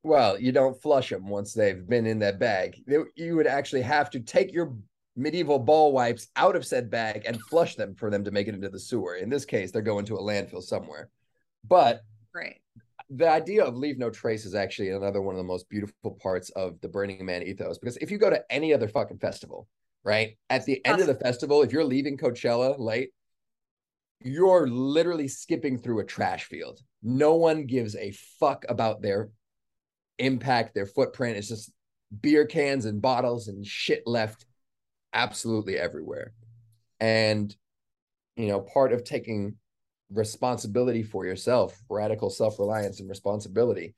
Well, 0.04 0.38
you 0.38 0.52
don't 0.52 0.80
flush 0.80 1.10
them 1.10 1.26
once 1.28 1.54
they've 1.54 1.84
been 1.84 2.06
in 2.06 2.20
that 2.20 2.38
bag. 2.38 2.80
You 3.16 3.36
would 3.36 3.48
actually 3.48 3.82
have 3.82 4.10
to 4.10 4.20
take 4.20 4.52
your 4.52 4.76
medieval 5.16 5.58
ball 5.58 5.92
wipes 5.92 6.28
out 6.36 6.56
of 6.56 6.66
said 6.66 6.90
bag 6.90 7.22
and 7.26 7.40
flush 7.42 7.74
them 7.74 7.94
for 7.94 8.10
them 8.10 8.24
to 8.24 8.30
make 8.30 8.48
it 8.48 8.54
into 8.54 8.68
the 8.68 8.78
sewer. 8.78 9.16
In 9.16 9.28
this 9.28 9.44
case, 9.44 9.70
they're 9.70 9.82
going 9.82 10.06
to 10.06 10.16
a 10.16 10.22
landfill 10.22 10.62
somewhere. 10.62 11.10
But 11.66 12.02
Great. 12.32 12.56
the 13.10 13.28
idea 13.28 13.64
of 13.64 13.76
leave 13.76 13.98
no 13.98 14.10
trace 14.10 14.44
is 14.44 14.54
actually 14.54 14.90
another 14.90 15.20
one 15.20 15.34
of 15.34 15.38
the 15.38 15.44
most 15.44 15.68
beautiful 15.68 16.18
parts 16.22 16.50
of 16.50 16.80
the 16.80 16.88
Burning 16.88 17.24
Man 17.24 17.42
ethos. 17.42 17.78
Because 17.78 17.96
if 17.98 18.10
you 18.10 18.18
go 18.18 18.30
to 18.30 18.42
any 18.50 18.72
other 18.72 18.88
fucking 18.88 19.18
festival, 19.18 19.68
right, 20.02 20.36
at 20.50 20.64
the 20.64 20.84
end 20.86 21.00
of 21.00 21.06
the 21.06 21.14
festival, 21.14 21.62
if 21.62 21.72
you're 21.72 21.84
leaving 21.84 22.16
Coachella 22.16 22.78
late, 22.78 23.10
you're 24.24 24.68
literally 24.68 25.28
skipping 25.28 25.78
through 25.78 26.00
a 26.00 26.04
trash 26.04 26.44
field. 26.44 26.80
No 27.02 27.34
one 27.34 27.66
gives 27.66 27.96
a 27.96 28.12
fuck 28.38 28.64
about 28.68 29.02
their 29.02 29.30
impact, 30.18 30.74
their 30.74 30.86
footprint. 30.86 31.36
It's 31.36 31.48
just 31.48 31.72
beer 32.20 32.46
cans 32.46 32.84
and 32.84 33.02
bottles 33.02 33.48
and 33.48 33.66
shit 33.66 34.02
left 34.06 34.46
absolutely 35.12 35.78
everywhere. 35.78 36.32
And, 37.00 37.54
you 38.36 38.48
know, 38.48 38.60
part 38.60 38.92
of 38.92 39.04
taking 39.04 39.56
responsibility 40.10 41.02
for 41.02 41.24
yourself, 41.26 41.80
radical 41.88 42.30
self 42.30 42.58
reliance 42.58 43.00
and 43.00 43.08
responsibility. 43.08 43.94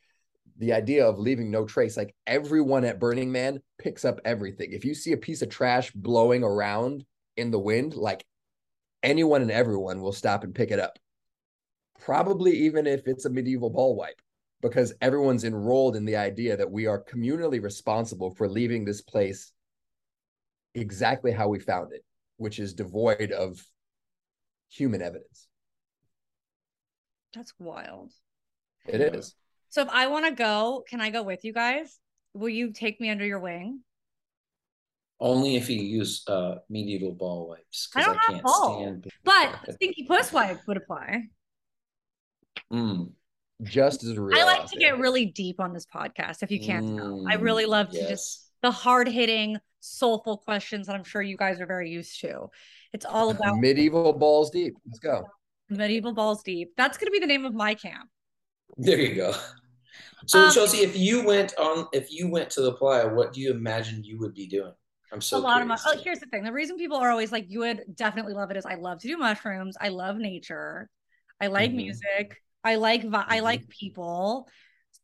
The 0.58 0.72
idea 0.72 1.06
of 1.06 1.18
leaving 1.18 1.50
no 1.50 1.64
trace, 1.64 1.96
like 1.96 2.14
everyone 2.26 2.84
at 2.84 3.00
Burning 3.00 3.32
Man 3.32 3.60
picks 3.78 4.04
up 4.04 4.20
everything. 4.24 4.72
If 4.72 4.84
you 4.84 4.94
see 4.94 5.12
a 5.12 5.16
piece 5.16 5.42
of 5.42 5.48
trash 5.48 5.90
blowing 5.92 6.44
around 6.44 7.04
in 7.36 7.50
the 7.50 7.58
wind, 7.58 7.94
like 7.94 8.24
anyone 9.02 9.42
and 9.42 9.50
everyone 9.50 10.00
will 10.00 10.12
stop 10.12 10.44
and 10.44 10.54
pick 10.54 10.70
it 10.70 10.78
up. 10.78 10.98
Probably 12.00 12.52
even 12.52 12.86
if 12.86 13.06
it's 13.06 13.24
a 13.24 13.30
medieval 13.30 13.70
ball 13.70 13.96
wipe, 13.96 14.20
because 14.62 14.94
everyone's 15.00 15.44
enrolled 15.44 15.96
in 15.96 16.04
the 16.04 16.16
idea 16.16 16.56
that 16.56 16.70
we 16.70 16.86
are 16.86 17.02
communally 17.02 17.62
responsible 17.62 18.30
for 18.30 18.48
leaving 18.48 18.84
this 18.84 19.00
place 19.00 19.52
exactly 20.74 21.32
how 21.32 21.48
we 21.48 21.58
found 21.60 21.92
it, 21.92 22.04
which 22.36 22.58
is 22.58 22.74
devoid 22.74 23.32
of 23.32 23.62
human 24.70 25.02
evidence. 25.02 25.48
That's 27.34 27.52
wild. 27.58 28.12
It 28.86 29.00
is. 29.00 29.34
So 29.70 29.82
if 29.82 29.88
I 29.88 30.06
want 30.06 30.26
to 30.26 30.32
go, 30.32 30.84
can 30.88 31.00
I 31.00 31.10
go 31.10 31.22
with 31.22 31.44
you 31.44 31.52
guys? 31.52 31.98
Will 32.32 32.48
you 32.48 32.72
take 32.72 33.00
me 33.00 33.10
under 33.10 33.24
your 33.26 33.40
wing? 33.40 33.80
Only 35.20 35.56
if 35.56 35.70
you 35.70 35.80
use 35.80 36.22
uh, 36.28 36.56
medieval 36.68 37.12
ball 37.12 37.48
wipes. 37.48 37.88
I 37.94 38.00
'cause 38.00 38.06
don't 38.06 38.18
have 38.34 38.42
balls. 38.42 39.04
But 39.24 39.72
stinky 39.74 40.04
puss 40.06 40.32
wipe 40.32 40.60
would 40.66 40.76
apply. 40.76 41.28
Mm, 42.72 43.12
Just 43.62 44.04
as 44.04 44.18
real. 44.18 44.36
I 44.38 44.44
like 44.44 44.66
to 44.70 44.78
get 44.78 44.98
really 44.98 45.26
deep 45.26 45.60
on 45.60 45.72
this 45.72 45.86
podcast, 45.86 46.42
if 46.42 46.50
you 46.50 46.60
can't 46.60 46.84
tell. 46.96 47.24
I 47.28 47.36
mm, 47.36 47.42
really 47.42 47.66
love 47.66 47.90
to 47.90 47.98
just 47.98 48.10
yes. 48.10 48.50
The 48.64 48.70
hard 48.70 49.06
hitting, 49.06 49.58
soulful 49.80 50.38
questions 50.38 50.86
that 50.86 50.96
I'm 50.96 51.04
sure 51.04 51.20
you 51.20 51.36
guys 51.36 51.60
are 51.60 51.66
very 51.66 51.90
used 51.90 52.18
to. 52.22 52.46
It's 52.94 53.04
all 53.04 53.30
about 53.36 53.58
medieval 53.58 54.14
balls 54.14 54.50
deep. 54.50 54.74
Let's 54.86 54.98
go. 55.00 55.28
medieval 55.68 56.14
balls 56.14 56.42
deep. 56.42 56.72
That's 56.74 56.96
going 56.96 57.08
to 57.08 57.10
be 57.12 57.18
the 57.18 57.26
name 57.26 57.44
of 57.44 57.52
my 57.52 57.74
camp. 57.74 58.08
There 58.78 58.98
you 58.98 59.14
go. 59.14 59.34
So 60.26 60.44
Um, 60.46 60.50
Chelsea, 60.50 60.78
if 60.78 60.96
you 60.96 61.26
went 61.26 61.52
on, 61.58 61.88
if 61.92 62.10
you 62.10 62.30
went 62.30 62.48
to 62.50 62.62
the 62.62 62.72
playa, 62.72 63.06
what 63.06 63.34
do 63.34 63.42
you 63.42 63.50
imagine 63.50 64.02
you 64.02 64.18
would 64.20 64.32
be 64.32 64.46
doing? 64.46 64.72
I'm 65.12 65.20
so 65.20 65.36
a 65.36 65.40
lot 65.40 65.60
of 65.60 65.68
my, 65.68 65.76
oh, 65.86 65.98
here's 66.02 66.20
the 66.20 66.26
thing. 66.26 66.42
The 66.42 66.52
reason 66.52 66.78
people 66.78 66.96
are 66.96 67.10
always 67.10 67.30
like, 67.30 67.50
you 67.50 67.58
would 67.58 67.82
definitely 67.94 68.32
love 68.32 68.50
it 68.50 68.56
is 68.56 68.64
I 68.64 68.76
love 68.76 69.00
to 69.00 69.08
do 69.08 69.18
mushrooms. 69.18 69.76
I 69.78 69.88
love 69.88 70.16
nature. 70.16 70.88
I 71.38 71.48
like 71.48 71.72
Mhm. 71.72 71.76
music. 71.76 72.40
I 72.64 72.76
like, 72.76 73.02
vi- 73.04 73.26
I 73.28 73.40
Mhm. 73.40 73.42
like 73.42 73.68
people. 73.68 74.48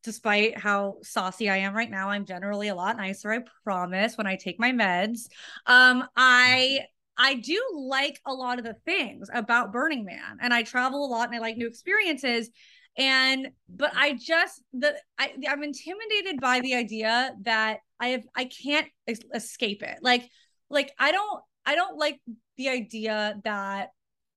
Despite 0.02 0.58
how 0.58 0.96
saucy 1.02 1.50
I 1.50 1.58
am 1.58 1.74
right 1.74 1.90
now, 1.90 2.08
I'm 2.10 2.24
generally 2.24 2.68
a 2.68 2.74
lot 2.74 2.96
nicer. 2.96 3.32
I 3.32 3.40
promise 3.64 4.16
when 4.16 4.26
I 4.26 4.36
take 4.36 4.58
my 4.58 4.72
meds. 4.72 5.28
Um, 5.66 6.04
I, 6.16 6.80
I 7.18 7.34
do 7.34 7.62
like 7.74 8.18
a 8.26 8.32
lot 8.32 8.58
of 8.58 8.64
the 8.64 8.76
things 8.86 9.28
about 9.32 9.72
Burning 9.72 10.04
Man 10.04 10.38
and 10.40 10.54
I 10.54 10.62
travel 10.62 11.04
a 11.04 11.08
lot 11.08 11.28
and 11.28 11.36
I 11.36 11.38
like 11.38 11.56
new 11.56 11.66
experiences. 11.66 12.48
And 12.96 13.48
but 13.68 13.92
I 13.94 14.14
just 14.14 14.62
the 14.72 14.96
I 15.18 15.34
I'm 15.48 15.62
intimidated 15.62 16.40
by 16.40 16.60
the 16.60 16.74
idea 16.74 17.34
that 17.42 17.78
I 18.00 18.08
have 18.08 18.24
I 18.34 18.46
can't 18.46 18.88
es- 19.06 19.20
escape 19.34 19.82
it. 19.82 19.98
Like 20.02 20.28
like 20.70 20.92
I 20.98 21.12
don't 21.12 21.42
I 21.64 21.74
don't 21.74 21.98
like 21.98 22.20
the 22.56 22.70
idea 22.70 23.38
that 23.44 23.90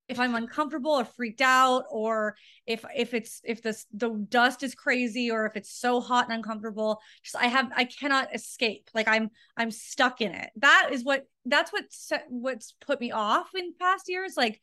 if 0.10 0.20
I'm 0.20 0.36
uncomfortable 0.36 0.92
or 0.92 1.06
freaked 1.06 1.42
out 1.42 1.86
or 1.90 2.36
if 2.68 2.84
if 2.96 3.14
it's 3.14 3.42
if 3.44 3.62
this 3.62 3.86
the 3.94 4.10
dust 4.30 4.62
is 4.64 4.76
crazy 4.76 5.32
or 5.32 5.46
if 5.46 5.56
it's 5.56 5.74
so 5.74 6.02
hot 6.02 6.26
and 6.26 6.36
uncomfortable 6.36 7.00
just 7.24 7.36
I 7.36 7.48
have 7.48 7.72
I 7.76 7.86
cannot 7.86 8.36
escape 8.36 8.90
like 8.94 9.08
I'm 9.08 9.30
I'm 9.56 9.72
stuck 9.72 10.22
in 10.22 10.34
it 10.34 10.50
that 10.58 10.90
is 10.92 11.04
what 11.04 11.26
that's 11.46 11.72
what 11.72 11.86
set, 11.90 12.26
what's 12.28 12.74
put 12.86 13.00
me 13.00 13.12
off 13.12 13.50
in 13.56 13.74
past 13.80 14.10
years 14.10 14.34
like 14.36 14.60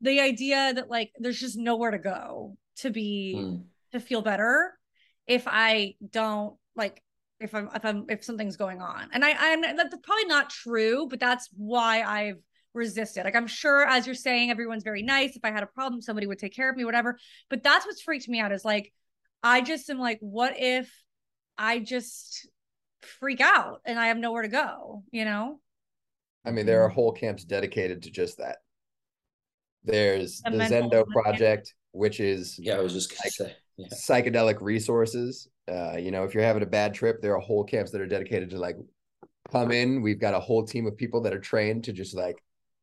the 0.00 0.20
idea 0.20 0.72
that 0.74 0.90
like 0.90 1.12
there's 1.18 1.38
just 1.38 1.56
nowhere 1.56 1.92
to 1.92 1.98
go 1.98 2.56
to 2.78 2.90
be 2.90 3.34
Mm. 3.36 3.64
to 3.92 4.00
feel 4.00 4.22
better 4.22 4.76
if 5.26 5.44
I 5.46 5.94
don't 6.10 6.56
like 6.74 7.00
if 7.38 7.54
I'm 7.54 7.68
if 7.74 7.84
I'm 7.84 8.06
if 8.08 8.24
something's 8.24 8.56
going 8.56 8.80
on. 8.80 9.10
And 9.12 9.24
I 9.24 9.34
I'm 9.38 9.60
that's 9.62 9.94
probably 10.02 10.24
not 10.26 10.50
true, 10.50 11.06
but 11.08 11.20
that's 11.20 11.48
why 11.56 12.02
I've 12.02 12.42
resisted. 12.74 13.24
Like 13.24 13.36
I'm 13.36 13.46
sure 13.46 13.84
as 13.86 14.06
you're 14.06 14.14
saying 14.14 14.50
everyone's 14.50 14.82
very 14.84 15.02
nice. 15.02 15.36
If 15.36 15.44
I 15.44 15.50
had 15.50 15.62
a 15.62 15.66
problem, 15.66 16.00
somebody 16.00 16.26
would 16.26 16.38
take 16.38 16.54
care 16.54 16.70
of 16.70 16.76
me, 16.76 16.84
whatever. 16.84 17.18
But 17.50 17.62
that's 17.62 17.84
what's 17.86 18.02
freaked 18.02 18.28
me 18.28 18.40
out 18.40 18.52
is 18.52 18.64
like 18.64 18.92
I 19.42 19.60
just 19.60 19.90
am 19.90 19.98
like, 19.98 20.18
what 20.20 20.54
if 20.56 20.90
I 21.58 21.78
just 21.80 22.48
freak 23.02 23.40
out 23.40 23.80
and 23.84 23.98
I 23.98 24.06
have 24.08 24.16
nowhere 24.16 24.42
to 24.42 24.48
go, 24.48 25.02
you 25.10 25.24
know? 25.24 25.60
I 26.44 26.50
mean, 26.50 26.66
there 26.66 26.82
are 26.82 26.88
whole 26.88 27.12
camps 27.12 27.44
dedicated 27.44 28.02
to 28.04 28.10
just 28.10 28.38
that. 28.38 28.58
There's 29.84 30.40
The 30.42 30.50
the 30.52 30.58
Zendo 30.58 30.92
health 30.92 31.08
project, 31.08 31.74
which 31.92 32.20
is 32.20 32.56
Yeah, 32.58 32.76
I 32.76 32.80
was 32.80 32.92
just 32.92 33.10
gonna 33.10 33.20
Like- 33.24 33.32
say. 33.32 33.56
Yeah. 33.78 33.88
psychedelic 33.88 34.60
resources. 34.60 35.48
Uh, 35.66 35.96
you 35.96 36.10
know, 36.10 36.24
if 36.24 36.34
you're 36.34 36.42
having 36.42 36.62
a 36.62 36.66
bad 36.66 36.92
trip, 36.92 37.22
there 37.22 37.34
are 37.34 37.40
whole 37.40 37.64
camps 37.64 37.90
that 37.92 38.02
are 38.02 38.06
dedicated 38.06 38.50
to 38.50 38.58
like 38.58 38.76
come 39.50 39.72
in. 39.72 40.02
We've 40.02 40.20
got 40.20 40.34
a 40.34 40.40
whole 40.40 40.64
team 40.64 40.86
of 40.86 40.96
people 40.96 41.22
that 41.22 41.32
are 41.32 41.40
trained 41.40 41.84
to 41.84 41.92
just 41.92 42.14
like 42.14 42.36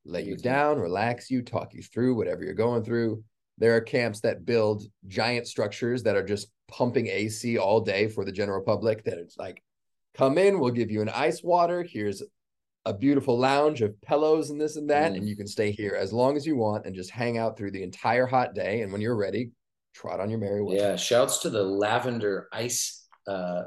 let 0.05 0.25
you 0.25 0.35
Mhm. 0.35 0.41
down, 0.41 0.79
relax 0.79 1.29
you, 1.29 1.41
talk 1.41 1.73
you 1.73 1.81
through 1.83 2.15
whatever 2.15 2.43
you're 2.43 2.53
going 2.53 2.83
through. 2.83 3.23
There 3.57 3.75
are 3.75 3.81
camps 3.81 4.21
that 4.21 4.45
build 4.45 4.83
giant 5.07 5.47
structures 5.47 6.03
that 6.03 6.15
are 6.15 6.23
just 6.25 6.47
pumping 6.67 7.07
AC 7.07 7.57
all 7.57 7.81
day 7.81 8.07
for 8.07 8.23
the 8.23 8.31
general 8.31 8.61
public. 8.63 9.03
That 9.03 9.17
it's 9.17 9.37
like, 9.37 9.61
come 10.13 10.37
in, 10.37 10.59
we'll 10.59 10.71
give 10.71 10.91
you 10.91 11.01
an 11.01 11.09
ice 11.09 11.43
water. 11.43 11.83
Here's 11.83 12.23
a 12.85 12.93
beautiful 12.93 13.37
lounge 13.37 13.81
of 13.81 13.99
pillows 14.01 14.49
and 14.49 14.59
this 14.59 14.77
and 14.77 14.89
that, 14.89 15.11
Mm. 15.11 15.17
and 15.17 15.29
you 15.29 15.35
can 15.35 15.47
stay 15.47 15.71
here 15.71 15.95
as 15.95 16.13
long 16.13 16.37
as 16.37 16.45
you 16.47 16.55
want 16.55 16.85
and 16.85 16.95
just 16.95 17.11
hang 17.11 17.37
out 17.37 17.57
through 17.57 17.71
the 17.71 17.83
entire 17.83 18.25
hot 18.25 18.55
day. 18.55 18.81
And 18.81 18.91
when 18.91 19.01
you're 19.01 19.17
ready, 19.17 19.51
trot 19.93 20.19
on 20.21 20.29
your 20.29 20.39
merry 20.39 20.63
way. 20.63 20.77
Yeah, 20.77 20.95
shouts 20.95 21.39
to 21.39 21.49
the 21.49 21.63
lavender 21.63 22.47
ice 22.53 23.05
uh 23.27 23.63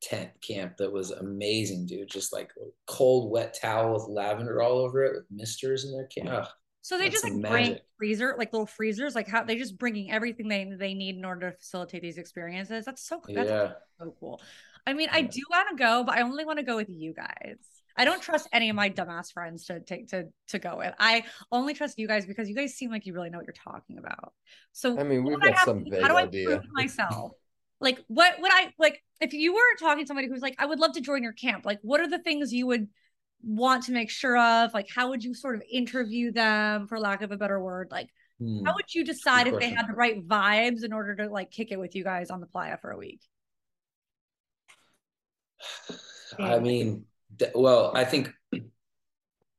tent 0.00 0.30
camp 0.46 0.76
that 0.78 0.92
was 0.92 1.10
amazing, 1.10 1.86
dude. 1.86 2.08
Just 2.08 2.32
like 2.32 2.50
a 2.60 2.66
cold, 2.86 3.30
wet 3.30 3.56
towel 3.60 3.94
with 3.94 4.06
lavender 4.08 4.62
all 4.62 4.78
over 4.78 5.04
it 5.04 5.12
with 5.14 5.24
misters 5.30 5.84
in 5.84 5.92
their 5.92 6.06
camp. 6.06 6.42
Ugh, 6.42 6.48
So 6.82 6.98
they 6.98 7.08
just 7.10 7.24
like 7.24 7.34
some 7.34 7.40
bring 7.42 7.72
magic. 7.72 7.82
freezer, 7.98 8.34
like 8.38 8.52
little 8.52 8.66
freezers, 8.66 9.14
like 9.14 9.28
how 9.28 9.44
they 9.44 9.56
just 9.56 9.78
bringing 9.78 10.10
everything 10.10 10.48
they 10.48 10.64
they 10.78 10.94
need 10.94 11.16
in 11.16 11.24
order 11.24 11.50
to 11.50 11.56
facilitate 11.58 12.02
these 12.02 12.18
experiences. 12.18 12.84
That's 12.84 13.06
so 13.06 13.20
that's 13.34 13.50
yeah. 13.50 13.72
so 14.00 14.14
cool. 14.20 14.40
I 14.86 14.94
mean, 14.94 15.08
I 15.12 15.22
do 15.22 15.40
want 15.50 15.68
to 15.70 15.76
go, 15.76 16.04
but 16.04 16.16
I 16.16 16.22
only 16.22 16.44
want 16.44 16.58
to 16.58 16.64
go 16.64 16.76
with 16.76 16.88
you 16.88 17.12
guys. 17.14 17.58
I 17.96 18.04
don't 18.04 18.22
trust 18.22 18.48
any 18.52 18.70
of 18.70 18.76
my 18.76 18.90
dumbass 18.90 19.32
friends 19.32 19.66
to 19.66 19.80
take 19.80 20.08
to 20.08 20.28
to 20.48 20.58
go 20.58 20.76
with. 20.78 20.94
I 20.98 21.24
only 21.52 21.74
trust 21.74 21.98
you 21.98 22.06
guys 22.06 22.26
because 22.26 22.48
you 22.48 22.54
guys 22.54 22.74
seem 22.74 22.90
like 22.90 23.06
you 23.06 23.12
really 23.12 23.28
know 23.30 23.38
what 23.38 23.46
you're 23.46 23.54
talking 23.72 23.98
about. 23.98 24.32
So 24.72 24.98
I 24.98 25.02
mean, 25.04 25.24
we've 25.24 25.40
got 25.40 25.58
some 25.58 25.84
to 25.84 25.90
vague 25.90 26.00
how 26.00 26.08
do 26.08 26.16
I 26.16 26.22
idea. 26.22 26.46
prove 26.46 26.62
myself? 26.72 27.32
Like 27.80 28.02
what 28.08 28.40
would 28.40 28.50
I 28.52 28.72
like 28.78 29.02
if 29.20 29.32
you 29.32 29.54
were 29.54 29.76
talking 29.80 30.04
to 30.04 30.06
somebody 30.06 30.28
who's 30.28 30.42
like, 30.42 30.56
I 30.58 30.66
would 30.66 30.78
love 30.78 30.92
to 30.92 31.00
join 31.00 31.22
your 31.22 31.32
camp, 31.32 31.64
like 31.66 31.78
what 31.82 32.00
are 32.00 32.08
the 32.08 32.18
things 32.18 32.52
you 32.52 32.66
would 32.66 32.88
want 33.42 33.84
to 33.84 33.92
make 33.92 34.10
sure 34.10 34.36
of? 34.38 34.74
Like 34.74 34.88
how 34.94 35.10
would 35.10 35.24
you 35.24 35.34
sort 35.34 35.56
of 35.56 35.62
interview 35.70 36.32
them 36.32 36.86
for 36.86 36.98
lack 36.98 37.22
of 37.22 37.32
a 37.32 37.36
better 37.36 37.60
word? 37.60 37.88
Like 37.90 38.08
Hmm. 38.40 38.64
how 38.64 38.72
would 38.76 38.94
you 38.94 39.04
decide 39.04 39.48
if 39.48 39.58
they 39.58 39.70
had 39.70 39.88
the 39.88 39.94
right 39.94 40.26
vibes 40.26 40.84
in 40.84 40.92
order 40.92 41.16
to 41.16 41.28
like 41.28 41.50
kick 41.50 41.72
it 41.72 41.78
with 41.78 41.96
you 41.96 42.04
guys 42.04 42.30
on 42.30 42.40
the 42.40 42.46
playa 42.46 42.76
for 42.80 42.90
a 42.90 42.96
week? 42.96 43.20
I 46.38 46.60
mean, 46.60 47.06
well, 47.54 47.92
I 47.94 48.04
think, 48.04 48.32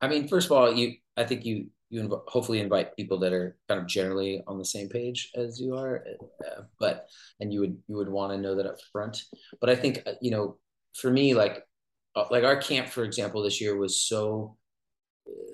I 0.01 0.07
mean, 0.07 0.27
first 0.27 0.45
of 0.45 0.53
all, 0.53 0.73
you, 0.73 0.95
I 1.17 1.25
think 1.25 1.45
you, 1.45 1.67
you 1.89 2.01
inv- 2.01 2.23
hopefully 2.27 2.59
invite 2.59 2.95
people 2.95 3.19
that 3.19 3.33
are 3.33 3.57
kind 3.67 3.81
of 3.81 3.87
generally 3.87 4.43
on 4.47 4.57
the 4.57 4.65
same 4.65 4.89
page 4.89 5.31
as 5.35 5.59
you 5.59 5.75
are, 5.75 6.05
uh, 6.45 6.61
but, 6.79 7.07
and 7.39 7.51
you 7.51 7.59
would, 7.61 7.77
you 7.87 7.95
would 7.95 8.09
want 8.09 8.31
to 8.31 8.37
know 8.37 8.55
that 8.55 8.65
up 8.65 8.77
front. 8.91 9.23
But 9.59 9.69
I 9.69 9.75
think, 9.75 10.03
uh, 10.05 10.13
you 10.21 10.31
know, 10.31 10.57
for 10.95 11.11
me, 11.11 11.33
like, 11.33 11.63
uh, 12.15 12.25
like 12.31 12.43
our 12.43 12.57
camp, 12.57 12.89
for 12.89 13.03
example, 13.03 13.41
this 13.41 13.59
year 13.61 13.77
was 13.77 14.01
so, 14.01 14.57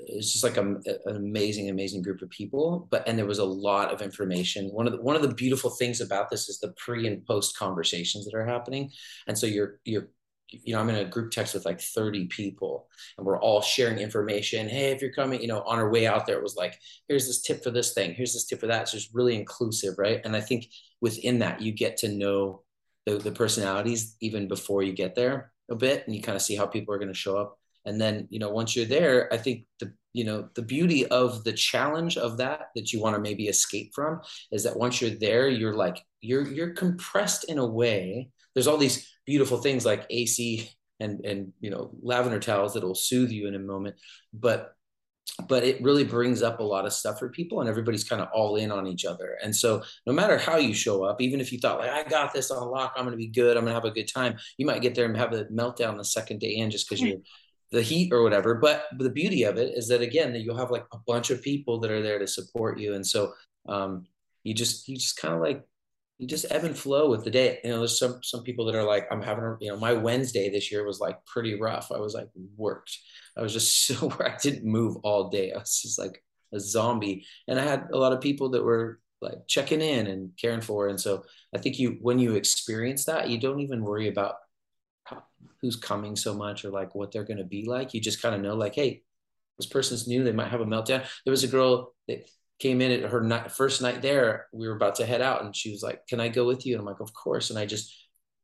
it's 0.08 0.32
just 0.32 0.43
like 0.43 0.58
a, 0.58 0.62
an 0.62 1.15
amazing, 1.15 1.69
amazing 1.69 2.02
group 2.02 2.21
of 2.21 2.30
people. 2.30 2.88
But 2.89 3.08
and 3.08 3.17
there 3.17 3.26
was 3.26 3.39
a 3.39 3.45
lot 3.45 3.93
of 3.93 4.02
information. 4.02 4.69
One 4.69 4.88
of 4.88 4.93
the 4.93 5.02
one 5.02 5.17
of 5.17 5.21
the 5.21 5.34
beautiful 5.34 5.69
things 5.69 6.00
about 6.00 6.30
this 6.30 6.48
is 6.48 6.60
the 6.60 6.74
pre 6.78 7.08
and 7.08 7.26
post 7.26 7.58
conversations 7.58 8.26
that 8.26 8.34
are 8.34 8.45
happening. 8.45 8.91
And 9.28 9.38
so 9.38 9.48
you're 9.48 9.80
you're 9.84 10.10
you 10.49 10.73
know, 10.73 10.79
I'm 10.79 10.89
in 10.89 10.95
a 10.95 11.05
group 11.05 11.31
text 11.31 11.53
with 11.53 11.65
like 11.65 11.81
30 11.81 12.27
people 12.27 12.88
and 13.17 13.25
we're 13.25 13.39
all 13.39 13.62
sharing 13.62 13.97
information. 13.97 14.69
Hey, 14.69 14.91
if 14.91 15.01
you're 15.01 15.12
coming, 15.12 15.41
you 15.41 15.47
know, 15.47 15.62
on 15.62 15.79
our 15.79 15.89
way 15.89 16.08
out 16.08 16.25
there, 16.25 16.38
it 16.38 16.43
was 16.43 16.55
like, 16.55 16.79
here's 17.08 17.27
this 17.27 17.41
tip 17.41 17.63
for 17.63 17.71
this 17.71 17.93
thing, 17.93 18.13
here's 18.13 18.34
this 18.34 18.45
tip 18.45 18.60
for 18.60 18.67
that. 18.67 18.84
It's 18.84 18.91
just 18.91 19.13
really 19.13 19.36
inclusive, 19.36 19.95
right? 19.97 20.21
And 20.23 20.36
I 20.36 20.41
think 20.41 20.67
within 21.01 21.39
that, 21.39 21.62
you 21.62 21.71
get 21.71 21.97
to 21.97 22.10
know 22.10 22.62
the, 23.05 23.17
the 23.17 23.31
personalities 23.31 24.15
even 24.21 24.47
before 24.47 24.84
you 24.84 24.93
get 24.93 25.15
there 25.15 25.51
a 25.69 25.75
bit 25.75 26.05
and 26.05 26.15
you 26.15 26.21
kind 26.21 26.36
of 26.36 26.41
see 26.41 26.55
how 26.55 26.65
people 26.65 26.93
are 26.93 26.99
going 26.99 27.13
to 27.13 27.13
show 27.13 27.38
up. 27.38 27.58
And 27.86 28.01
then, 28.01 28.27
you 28.31 28.39
know, 28.39 28.49
once 28.49 28.75
you're 28.75 28.86
there, 28.86 29.31
I 29.31 29.38
think 29.38 29.65
the, 29.79 29.93
you 30.13 30.23
know, 30.23 30.49
the 30.55 30.62
beauty 30.62 31.05
of 31.08 31.43
the 31.43 31.53
challenge 31.53 32.17
of 32.17 32.38
that, 32.38 32.69
that 32.75 32.91
you 32.91 32.99
want 32.99 33.15
to 33.15 33.21
maybe 33.21 33.47
escape 33.47 33.93
from 33.93 34.21
is 34.51 34.63
that 34.63 34.77
once 34.77 35.01
you're 35.01 35.12
there, 35.12 35.47
you're 35.47 35.75
like, 35.75 36.03
you're, 36.21 36.47
you're 36.47 36.73
compressed 36.73 37.43
in 37.43 37.60
a 37.60 37.65
way. 37.65 38.29
There's 38.53 38.67
all 38.67 38.77
these 38.77 39.14
beautiful 39.25 39.57
things 39.57 39.85
like 39.85 40.05
AC 40.09 40.69
and, 40.99 41.25
and, 41.25 41.53
you 41.59 41.69
know, 41.69 41.91
lavender 42.01 42.39
towels 42.39 42.73
that'll 42.73 42.95
soothe 42.95 43.31
you 43.31 43.47
in 43.47 43.55
a 43.55 43.59
moment. 43.59 43.95
But 44.33 44.71
but 45.47 45.63
it 45.63 45.81
really 45.81 46.03
brings 46.03 46.43
up 46.43 46.59
a 46.59 46.63
lot 46.63 46.85
of 46.85 46.93
stuff 46.93 47.17
for 47.17 47.29
people 47.29 47.59
and 47.59 47.67
everybody's 47.67 48.07
kind 48.07 48.21
of 48.21 48.27
all 48.31 48.57
in 48.57 48.71
on 48.71 48.85
each 48.85 49.05
other 49.05 49.38
and 49.43 49.55
so 49.55 49.81
no 50.05 50.13
matter 50.13 50.38
how 50.38 50.55
you 50.55 50.71
show 50.71 51.03
up 51.03 51.19
even 51.19 51.41
if 51.41 51.51
you 51.51 51.57
thought 51.57 51.79
like 51.79 51.89
i 51.89 52.07
got 52.07 52.31
this 52.31 52.51
on 52.51 52.69
lock 52.69 52.93
i'm 52.95 53.05
going 53.05 53.11
to 53.11 53.17
be 53.17 53.27
good 53.27 53.57
i'm 53.57 53.63
going 53.63 53.71
to 53.71 53.73
have 53.73 53.85
a 53.85 53.91
good 53.91 54.07
time 54.07 54.38
you 54.59 54.67
might 54.67 54.83
get 54.83 54.93
there 54.93 55.05
and 55.05 55.17
have 55.17 55.33
a 55.33 55.45
meltdown 55.45 55.97
the 55.97 56.05
second 56.05 56.39
day 56.39 56.55
in 56.55 56.69
just 56.69 56.88
because 56.88 57.01
you're 57.01 57.17
the 57.71 57.81
heat 57.81 58.13
or 58.13 58.23
whatever. 58.23 58.55
But 58.55 58.85
the 58.97 59.09
beauty 59.09 59.43
of 59.43 59.57
it 59.57 59.73
is 59.75 59.88
that 59.89 60.01
again, 60.01 60.33
that 60.33 60.41
you'll 60.41 60.57
have 60.57 60.71
like 60.71 60.85
a 60.93 60.97
bunch 61.05 61.29
of 61.29 61.41
people 61.41 61.79
that 61.79 61.91
are 61.91 62.01
there 62.01 62.19
to 62.19 62.27
support 62.27 62.79
you, 62.79 62.93
and 62.93 63.05
so 63.05 63.33
um, 63.67 64.05
you 64.43 64.53
just 64.53 64.88
you 64.88 64.95
just 64.95 65.17
kind 65.17 65.33
of 65.33 65.41
like 65.41 65.63
you 66.17 66.28
just 66.28 66.45
ebb 66.49 66.63
and 66.63 66.78
flow 66.78 67.10
with 67.10 67.23
the 67.23 67.32
day. 67.32 67.60
You 67.63 67.71
know, 67.71 67.80
there's 67.80 67.99
some 67.99 68.19
some 68.23 68.43
people 68.43 68.65
that 68.65 68.75
are 68.75 68.84
like, 68.84 69.08
I'm 69.12 69.21
having 69.21 69.43
a, 69.43 69.58
you 69.60 69.69
know, 69.69 69.78
my 69.78 69.93
Wednesday 69.93 70.49
this 70.49 70.71
year 70.71 70.86
was 70.86 70.99
like 70.99 71.23
pretty 71.25 71.60
rough. 71.60 71.91
I 71.91 71.99
was 71.99 72.13
like 72.13 72.30
worked. 72.56 72.97
I 73.38 73.41
was 73.41 73.54
just 73.54 73.86
so 73.88 74.12
I 74.19 74.36
didn't 74.41 74.65
move 74.65 74.97
all 75.04 75.30
day. 75.30 75.51
I 75.51 75.58
was 75.58 75.82
just 75.82 75.99
like 75.99 76.23
a 76.54 76.60
zombie. 76.60 77.25
And 77.47 77.60
I 77.60 77.63
had 77.63 77.88
a 77.91 77.97
lot 77.97 78.13
of 78.13 78.21
people 78.21 78.49
that 78.51 78.63
were 78.63 78.99
like 79.21 79.47
checking 79.47 79.82
in 79.82 80.08
and 80.08 80.32
caring 80.39 80.62
for. 80.62 80.88
And 80.88 80.99
so 80.99 81.23
I 81.54 81.58
think 81.58 81.80
you 81.80 81.97
when 82.01 82.19
you 82.19 82.36
experience 82.36 83.06
that, 83.06 83.30
you 83.30 83.38
don't 83.39 83.60
even 83.60 83.84
worry 83.84 84.08
about 84.08 84.36
who's 85.62 85.75
coming 85.75 86.15
so 86.15 86.34
much 86.34 86.63
or 86.65 86.69
like 86.69 86.95
what 86.95 87.12
they're 87.12 87.23
going 87.23 87.38
to 87.38 87.43
be 87.43 87.65
like. 87.65 87.93
You 87.93 88.01
just 88.01 88.21
kind 88.21 88.36
of 88.36 88.41
know 88.41 88.56
like, 88.56 88.75
hey, 88.75 89.04
this 89.58 89.67
person's 89.67 90.08
new. 90.08 90.23
They 90.23 90.32
might 90.32 90.51
have 90.51 90.62
a 90.62 90.65
meltdown. 90.65 91.06
There 91.23 91.32
was 91.32 91.43
a 91.43 91.49
girl 91.49 91.93
that 92.08 92.30
came 92.60 92.82
in 92.82 92.91
at 92.91 93.10
her 93.12 93.22
night, 93.22 93.52
first 93.52 93.82
night 93.82 94.02
there. 94.02 94.48
We 94.54 94.68
were 94.68 94.76
about 94.76 94.96
to 94.96 95.06
head 95.06 95.22
out, 95.22 95.44
and 95.44 95.56
she 95.56 95.72
was 95.72 95.84
like, 95.84 96.08
"Can 96.08 96.20
I 96.20 96.30
go 96.30 96.46
with 96.46 96.65
you?" 96.65 96.74
And 96.74 96.82
I'm 96.82 96.86
like, 96.86 97.02
"Of 97.02 97.13
course." 97.13 97.50
And 97.50 97.60
I 97.60 97.65
just 97.65 97.94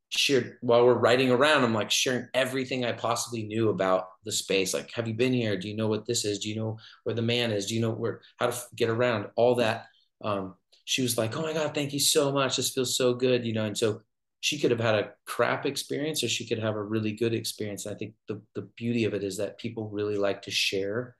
shared 0.09 0.57
while 0.61 0.85
we're 0.85 0.93
riding 0.93 1.31
around. 1.31 1.63
I'm 1.63 1.73
like 1.73 1.91
sharing 1.91 2.27
everything 2.33 2.83
I 2.85 2.91
possibly 2.93 3.43
knew 3.43 3.69
about 3.69 4.07
the 4.25 4.31
space. 4.31 4.73
Like, 4.73 4.91
have 4.93 5.07
you 5.07 5.13
been 5.13 5.33
here? 5.33 5.57
Do 5.57 5.69
you 5.69 5.75
know 5.75 5.87
what 5.87 6.05
this 6.05 6.25
is? 6.25 6.39
Do 6.39 6.49
you 6.49 6.55
know 6.55 6.77
where 7.03 7.15
the 7.15 7.21
man 7.21 7.51
is? 7.51 7.67
Do 7.67 7.75
you 7.75 7.81
know 7.81 7.91
where 7.91 8.21
how 8.37 8.47
to 8.47 8.61
get 8.75 8.89
around? 8.89 9.27
All 9.35 9.55
that. 9.55 9.85
Um, 10.23 10.55
she 10.85 11.01
was 11.01 11.17
like, 11.17 11.35
"Oh 11.37 11.41
my 11.41 11.53
god, 11.53 11.73
thank 11.73 11.93
you 11.93 11.99
so 11.99 12.31
much. 12.31 12.57
This 12.57 12.71
feels 12.71 12.97
so 12.97 13.13
good," 13.13 13.45
you 13.45 13.53
know. 13.53 13.65
And 13.65 13.77
so 13.77 14.01
she 14.41 14.59
could 14.59 14.71
have 14.71 14.79
had 14.79 14.95
a 14.95 15.11
crap 15.25 15.65
experience 15.65 16.23
or 16.23 16.27
she 16.27 16.47
could 16.47 16.59
have 16.59 16.75
a 16.75 16.83
really 16.83 17.13
good 17.13 17.33
experience. 17.33 17.85
And 17.85 17.95
I 17.95 17.97
think 17.97 18.15
the 18.27 18.41
the 18.55 18.63
beauty 18.75 19.05
of 19.05 19.13
it 19.13 19.23
is 19.23 19.37
that 19.37 19.59
people 19.59 19.89
really 19.89 20.17
like 20.17 20.41
to 20.43 20.51
share 20.51 21.15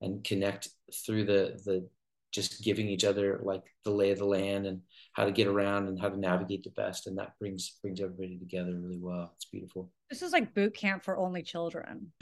and 0.00 0.22
connect 0.22 0.68
through 1.04 1.24
the 1.24 1.60
the 1.64 1.88
just 2.32 2.62
giving 2.62 2.88
each 2.88 3.04
other 3.04 3.40
like 3.42 3.62
the 3.84 3.90
lay 3.90 4.10
of 4.10 4.18
the 4.18 4.24
land 4.24 4.66
and 4.66 4.82
how 5.12 5.24
to 5.24 5.32
get 5.32 5.46
around 5.46 5.88
and 5.88 6.00
how 6.00 6.08
to 6.08 6.18
navigate 6.18 6.62
the 6.64 6.70
best. 6.70 7.06
And 7.06 7.16
that 7.18 7.38
brings 7.38 7.78
brings 7.82 8.00
everybody 8.00 8.38
together 8.38 8.74
really 8.74 9.00
well. 9.00 9.32
It's 9.34 9.46
beautiful. 9.46 9.90
This 10.10 10.22
is 10.22 10.32
like 10.32 10.54
boot 10.54 10.74
camp 10.74 11.04
for 11.04 11.16
only 11.16 11.42
children. 11.42 12.12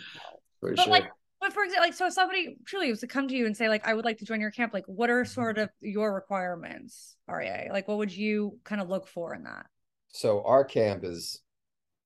For 0.61 0.75
but 0.75 0.85
sure. 0.85 0.93
like 0.93 1.11
but 1.41 1.53
for 1.53 1.63
example 1.63 1.85
like 1.85 1.95
so 1.95 2.07
if 2.07 2.15
somebody 2.15 2.57
truly 2.65 2.91
was 2.91 3.01
to 3.01 3.07
come 3.07 3.29
to 3.29 3.35
you 3.35 3.45
and 3.45 3.55
say 3.55 3.69
like 3.69 3.87
i 3.87 3.93
would 3.93 4.07
like 4.07 4.17
to 4.17 4.25
join 4.25 4.41
your 4.41 4.51
camp 4.51 4.73
like 4.73 4.87
what 4.87 5.11
are 5.11 5.27
sort 5.27 5.59
of 5.59 5.69
your 5.83 6.15
requirements 6.15 7.17
ra 7.29 7.65
like 7.71 7.87
what 7.87 7.99
would 7.99 8.15
you 8.15 8.59
kind 8.65 8.81
of 8.81 8.89
look 8.89 9.07
for 9.07 9.35
in 9.35 9.45
that? 9.45 9.67
So 10.09 10.43
our 10.45 10.65
camp 10.65 11.05
is 11.05 11.41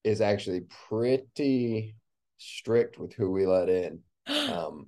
is 0.05 0.21
actually 0.21 0.63
pretty 0.89 1.97
strict 2.39 2.99
with 2.99 3.13
who 3.13 3.31
we 3.31 3.47
let 3.47 3.69
in. 3.69 4.01
Um, 4.29 4.87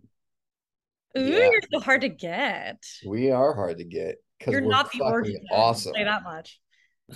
Ooh, 1.19 1.21
yeah. 1.25 1.51
you're 1.51 1.61
so 1.73 1.81
hard 1.81 2.03
to 2.03 2.09
get 2.09 2.83
we 3.07 3.31
are 3.31 3.53
hard 3.55 3.79
to 3.79 3.85
get 3.85 4.17
because 4.39 4.53
you're 4.53 4.63
we're 4.63 4.71
not 4.71 4.91
the 4.93 4.99
fucking 4.99 5.13
orgy 5.13 5.37
awesome. 5.51 5.93
say 5.95 6.05
that 6.05 6.23
much 6.23 6.61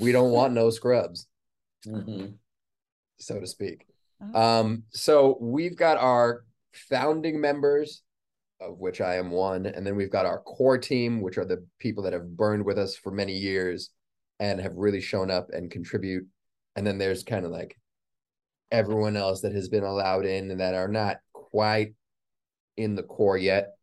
We 0.00 0.11
don't 0.12 0.33
want 0.33 0.52
no 0.52 0.70
scrubs, 0.70 1.28
Mhm. 1.87 2.35
so 3.18 3.38
to 3.40 3.46
speak. 3.46 3.87
Oh. 4.35 4.40
Um, 4.61 4.83
so 4.90 5.38
we've 5.40 5.76
got 5.76 5.98
our 5.98 6.44
founding 6.72 7.40
members, 7.40 8.02
of 8.61 8.78
which 8.80 9.00
I 9.00 9.16
am 9.16 9.30
one, 9.30 9.66
and 9.66 9.87
then 9.87 9.94
we've 9.94 10.11
got 10.11 10.26
our 10.26 10.40
core 10.40 10.78
team, 10.78 11.20
which 11.20 11.38
are 11.38 11.44
the 11.44 11.64
people 11.78 12.02
that 12.04 12.12
have 12.12 12.37
burned 12.37 12.64
with 12.64 12.78
us 12.78 12.96
for 12.96 13.12
many 13.12 13.35
years 13.35 13.90
and 14.40 14.61
have 14.61 14.74
really 14.74 15.00
shown 15.00 15.30
up 15.30 15.50
and 15.52 15.70
contribute. 15.70 16.26
And 16.74 16.85
then 16.85 16.98
there's 16.98 17.22
kind 17.22 17.44
of 17.44 17.52
like 17.52 17.78
everyone 18.72 19.16
else 19.16 19.42
that 19.42 19.52
has 19.54 19.68
been 19.68 19.85
allowed 19.85 20.26
in 20.26 20.50
and 20.50 20.59
that 20.61 20.74
are 20.74 20.88
not 20.88 21.18
quite 21.33 21.94
in 22.76 22.96
the 22.96 23.04
core 23.04 23.38
yet. 23.38 23.74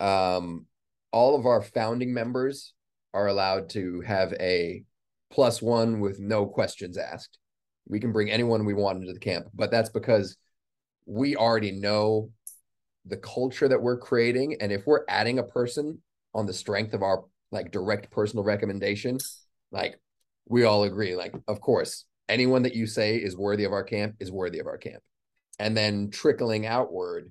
Um, 0.00 0.66
all 1.12 1.38
of 1.38 1.46
our 1.46 1.62
founding 1.62 2.12
members 2.12 2.72
are 3.12 3.28
allowed 3.28 3.70
to 3.70 4.00
have 4.00 4.32
a 4.34 4.82
plus 5.30 5.62
one 5.62 6.00
with 6.00 6.18
no 6.18 6.46
questions 6.46 6.98
asked. 6.98 7.38
We 7.86 8.00
can 8.00 8.12
bring 8.12 8.30
anyone 8.30 8.64
we 8.64 8.74
want 8.74 9.00
into 9.00 9.12
the 9.12 9.20
camp, 9.20 9.46
but 9.54 9.70
that's 9.70 9.90
because 9.90 10.36
we 11.06 11.36
already 11.36 11.72
know 11.72 12.30
the 13.04 13.16
culture 13.16 13.68
that 13.68 13.82
we're 13.82 13.98
creating. 13.98 14.56
And 14.60 14.72
if 14.72 14.86
we're 14.86 15.04
adding 15.08 15.38
a 15.38 15.44
person 15.44 16.00
on 16.34 16.46
the 16.46 16.52
strength 16.52 16.94
of 16.94 17.02
our 17.02 17.24
like 17.52 17.70
direct 17.70 18.10
personal 18.10 18.44
recommendation, 18.44 19.18
like 19.70 20.00
we 20.48 20.64
all 20.64 20.84
agree, 20.84 21.14
like, 21.14 21.34
of 21.46 21.60
course, 21.60 22.06
anyone 22.28 22.62
that 22.62 22.74
you 22.74 22.86
say 22.86 23.16
is 23.16 23.36
worthy 23.36 23.64
of 23.64 23.72
our 23.72 23.84
camp 23.84 24.16
is 24.20 24.32
worthy 24.32 24.58
of 24.58 24.66
our 24.66 24.78
camp. 24.78 25.02
And 25.58 25.76
then 25.76 26.10
trickling 26.10 26.66
outward, 26.66 27.30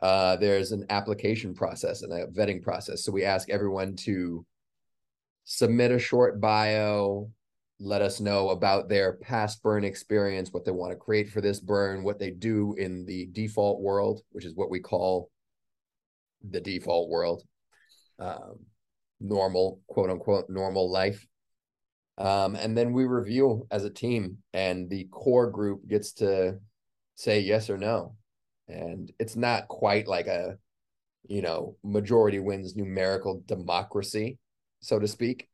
uh, 0.00 0.36
there's 0.36 0.72
an 0.72 0.86
application 0.90 1.54
process 1.54 2.02
and 2.02 2.12
a 2.12 2.26
vetting 2.28 2.62
process. 2.62 3.04
So 3.04 3.12
we 3.12 3.24
ask 3.24 3.50
everyone 3.50 3.96
to 3.96 4.44
submit 5.44 5.90
a 5.90 5.98
short 5.98 6.40
bio, 6.40 7.30
let 7.80 8.02
us 8.02 8.20
know 8.20 8.50
about 8.50 8.88
their 8.88 9.14
past 9.14 9.62
burn 9.62 9.84
experience, 9.84 10.52
what 10.52 10.64
they 10.64 10.70
want 10.70 10.92
to 10.92 10.96
create 10.96 11.30
for 11.30 11.40
this 11.40 11.60
burn, 11.60 12.02
what 12.02 12.18
they 12.18 12.30
do 12.30 12.74
in 12.74 13.04
the 13.06 13.26
default 13.32 13.80
world, 13.80 14.20
which 14.30 14.44
is 14.44 14.54
what 14.54 14.70
we 14.70 14.80
call 14.80 15.30
the 16.48 16.60
default 16.60 17.08
world, 17.08 17.42
um, 18.18 18.58
normal, 19.20 19.80
quote 19.88 20.10
unquote, 20.10 20.48
normal 20.48 20.90
life. 20.90 21.26
Um, 22.18 22.56
and 22.56 22.76
then 22.76 22.92
we 22.92 23.04
review 23.04 23.66
as 23.70 23.84
a 23.84 23.90
team, 23.90 24.38
and 24.52 24.90
the 24.90 25.04
core 25.10 25.50
group 25.50 25.86
gets 25.88 26.12
to 26.14 26.58
say 27.14 27.40
yes 27.40 27.70
or 27.70 27.78
no. 27.78 28.17
And 28.68 29.10
it's 29.18 29.36
not 29.36 29.68
quite 29.68 30.06
like 30.06 30.26
a, 30.26 30.58
you 31.26 31.42
know, 31.42 31.76
majority 31.82 32.38
wins 32.38 32.76
numerical 32.76 33.42
democracy, 33.46 34.38
so 34.80 34.98
to 34.98 35.08
speak 35.08 35.48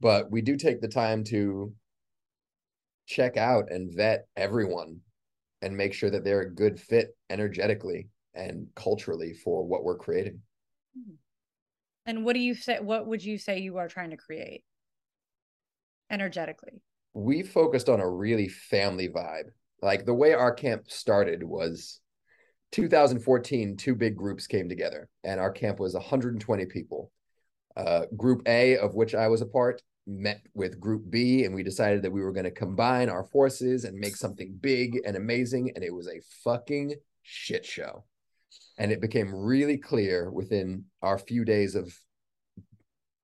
but 0.00 0.30
we 0.30 0.42
do 0.42 0.56
take 0.56 0.80
the 0.80 0.88
time 0.88 1.24
to 1.24 1.72
check 3.06 3.36
out 3.36 3.70
and 3.70 3.94
vet 3.94 4.26
everyone 4.36 5.00
and 5.62 5.76
make 5.76 5.94
sure 5.94 6.10
that 6.10 6.24
they're 6.24 6.42
a 6.42 6.50
good 6.50 6.78
fit 6.78 7.16
energetically 7.30 8.08
and 8.34 8.66
culturally 8.74 9.32
for 9.32 9.64
what 9.64 9.84
we're 9.84 9.96
creating. 9.96 10.40
Hmm. 10.94 11.14
and 12.04 12.24
what 12.24 12.34
do 12.34 12.40
you 12.40 12.54
say 12.54 12.78
what 12.80 13.06
would 13.06 13.24
you 13.24 13.38
say 13.38 13.58
you 13.58 13.78
are 13.78 13.88
trying 13.88 14.10
to 14.10 14.16
create 14.16 14.64
energetically 16.10 16.80
We 17.14 17.42
focused 17.42 17.88
on 17.88 18.00
a 18.00 18.08
really 18.08 18.48
family 18.48 19.08
vibe. 19.08 19.50
Like 19.82 20.04
the 20.04 20.14
way 20.14 20.32
our 20.32 20.52
camp 20.54 20.90
started 20.90 21.42
was 21.42 22.00
2014, 22.76 23.74
two 23.78 23.94
big 23.94 24.14
groups 24.14 24.46
came 24.46 24.68
together, 24.68 25.08
and 25.24 25.40
our 25.40 25.50
camp 25.50 25.80
was 25.80 25.94
120 25.94 26.66
people. 26.66 27.10
Uh, 27.74 28.02
group 28.18 28.42
A, 28.46 28.76
of 28.76 28.94
which 28.94 29.14
I 29.14 29.28
was 29.28 29.40
a 29.40 29.46
part, 29.46 29.80
met 30.06 30.42
with 30.52 30.78
Group 30.78 31.04
B, 31.08 31.44
and 31.44 31.54
we 31.54 31.62
decided 31.62 32.02
that 32.02 32.12
we 32.12 32.20
were 32.20 32.32
going 32.32 32.44
to 32.44 32.50
combine 32.50 33.08
our 33.08 33.24
forces 33.24 33.84
and 33.84 33.98
make 33.98 34.14
something 34.14 34.54
big 34.60 35.00
and 35.06 35.16
amazing. 35.16 35.72
And 35.74 35.82
it 35.82 35.94
was 35.94 36.06
a 36.06 36.20
fucking 36.44 36.96
shit 37.22 37.64
show. 37.64 38.04
And 38.76 38.92
it 38.92 39.00
became 39.00 39.34
really 39.34 39.78
clear 39.78 40.30
within 40.30 40.84
our 41.00 41.16
few 41.16 41.46
days 41.46 41.76
of 41.76 41.98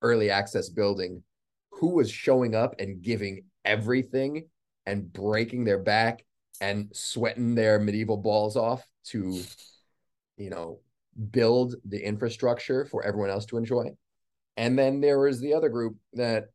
early 0.01 0.31
access 0.31 0.71
building 0.71 1.25
who 1.73 1.91
was 1.91 2.11
showing 2.11 2.55
up 2.55 2.77
and 2.79 3.03
giving 3.03 3.45
everything 3.67 4.49
and 4.87 5.13
breaking 5.13 5.65
their 5.65 5.79
back 5.79 6.25
and 6.63 6.89
sweating 6.95 7.55
their 7.55 7.79
medieval 7.79 8.17
balls 8.17 8.57
off 8.57 8.87
to, 9.07 9.41
you 10.37 10.51
know, 10.51 10.81
build 11.31 11.75
the 11.85 12.05
infrastructure 12.05 12.87
for 12.87 13.05
everyone 13.05 13.31
else 13.31 13.47
to 13.47 13.57
enjoy. 13.57 13.91
And 14.57 14.79
then 14.79 15.01
there 15.01 15.19
was 15.19 15.41
the 15.41 15.55
other 15.55 15.69
group 15.69 15.97
that, 16.15 16.47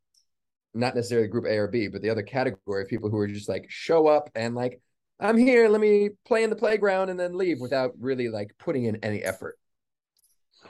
not 0.74 0.96
necessarily 0.96 1.28
group 1.28 1.46
A 1.46 1.58
or 1.58 1.68
B, 1.68 1.88
but 1.88 2.02
the 2.02 2.10
other 2.10 2.22
category 2.22 2.84
of 2.84 2.88
people 2.88 3.10
who 3.10 3.18
were 3.18 3.28
just 3.28 3.50
like 3.50 3.66
show 3.70 4.08
up 4.08 4.30
and 4.36 4.54
like, 4.54 4.82
I'm 5.20 5.38
here, 5.38 5.68
let 5.68 5.82
me 5.82 6.10
play 6.26 6.44
in 6.44 6.52
the 6.52 6.56
playground 6.56 7.10
and 7.10 7.20
then 7.20 7.36
leave 7.36 7.60
without 7.60 7.94
really 8.00 8.30
like 8.30 8.52
putting 8.60 8.86
in 8.86 8.98
any 8.98 9.24
effort. 9.24 9.58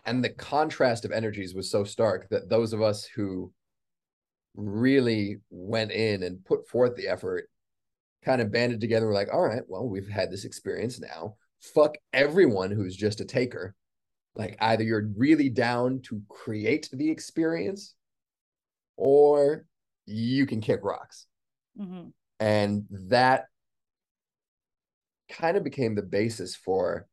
And 0.06 0.24
the 0.24 0.30
contrast 0.30 1.04
of 1.04 1.12
energies 1.12 1.54
was 1.54 1.70
so 1.70 1.84
stark 1.84 2.30
that 2.30 2.50
those 2.50 2.72
of 2.72 2.82
us 2.82 3.04
who 3.06 3.52
really 4.56 5.38
went 5.50 5.92
in 5.92 6.24
and 6.24 6.44
put 6.46 6.68
forth 6.68 6.96
the 6.96 7.08
effort 7.08 7.50
kind 8.24 8.42
of 8.42 8.52
banded 8.52 8.80
together. 8.80 9.08
We're 9.08 9.14
like, 9.14 9.34
all 9.34 9.42
right, 9.42 9.64
well, 9.68 9.88
we've 9.88 10.10
had 10.10 10.32
this 10.32 10.46
experience 10.46 11.00
now. 11.00 11.36
Fuck 11.74 11.96
everyone 12.14 12.72
who's 12.72 12.96
just 12.96 13.22
a 13.22 13.26
taker. 13.26 13.76
Like 14.36 14.56
either 14.60 14.84
you're 14.84 15.10
really 15.16 15.50
down 15.50 16.02
to 16.04 16.22
create 16.30 16.90
the 16.94 17.10
experience 17.10 17.96
or 18.96 19.66
you 20.06 20.46
can 20.46 20.62
kick 20.62 20.82
rocks. 20.84 21.26
Mhm. 21.80 22.14
And 22.40 22.86
that 22.90 23.46
kind 25.30 25.58
of 25.58 25.64
became 25.64 25.96
the 25.96 26.04
basis 26.04 26.56
for 26.56 27.08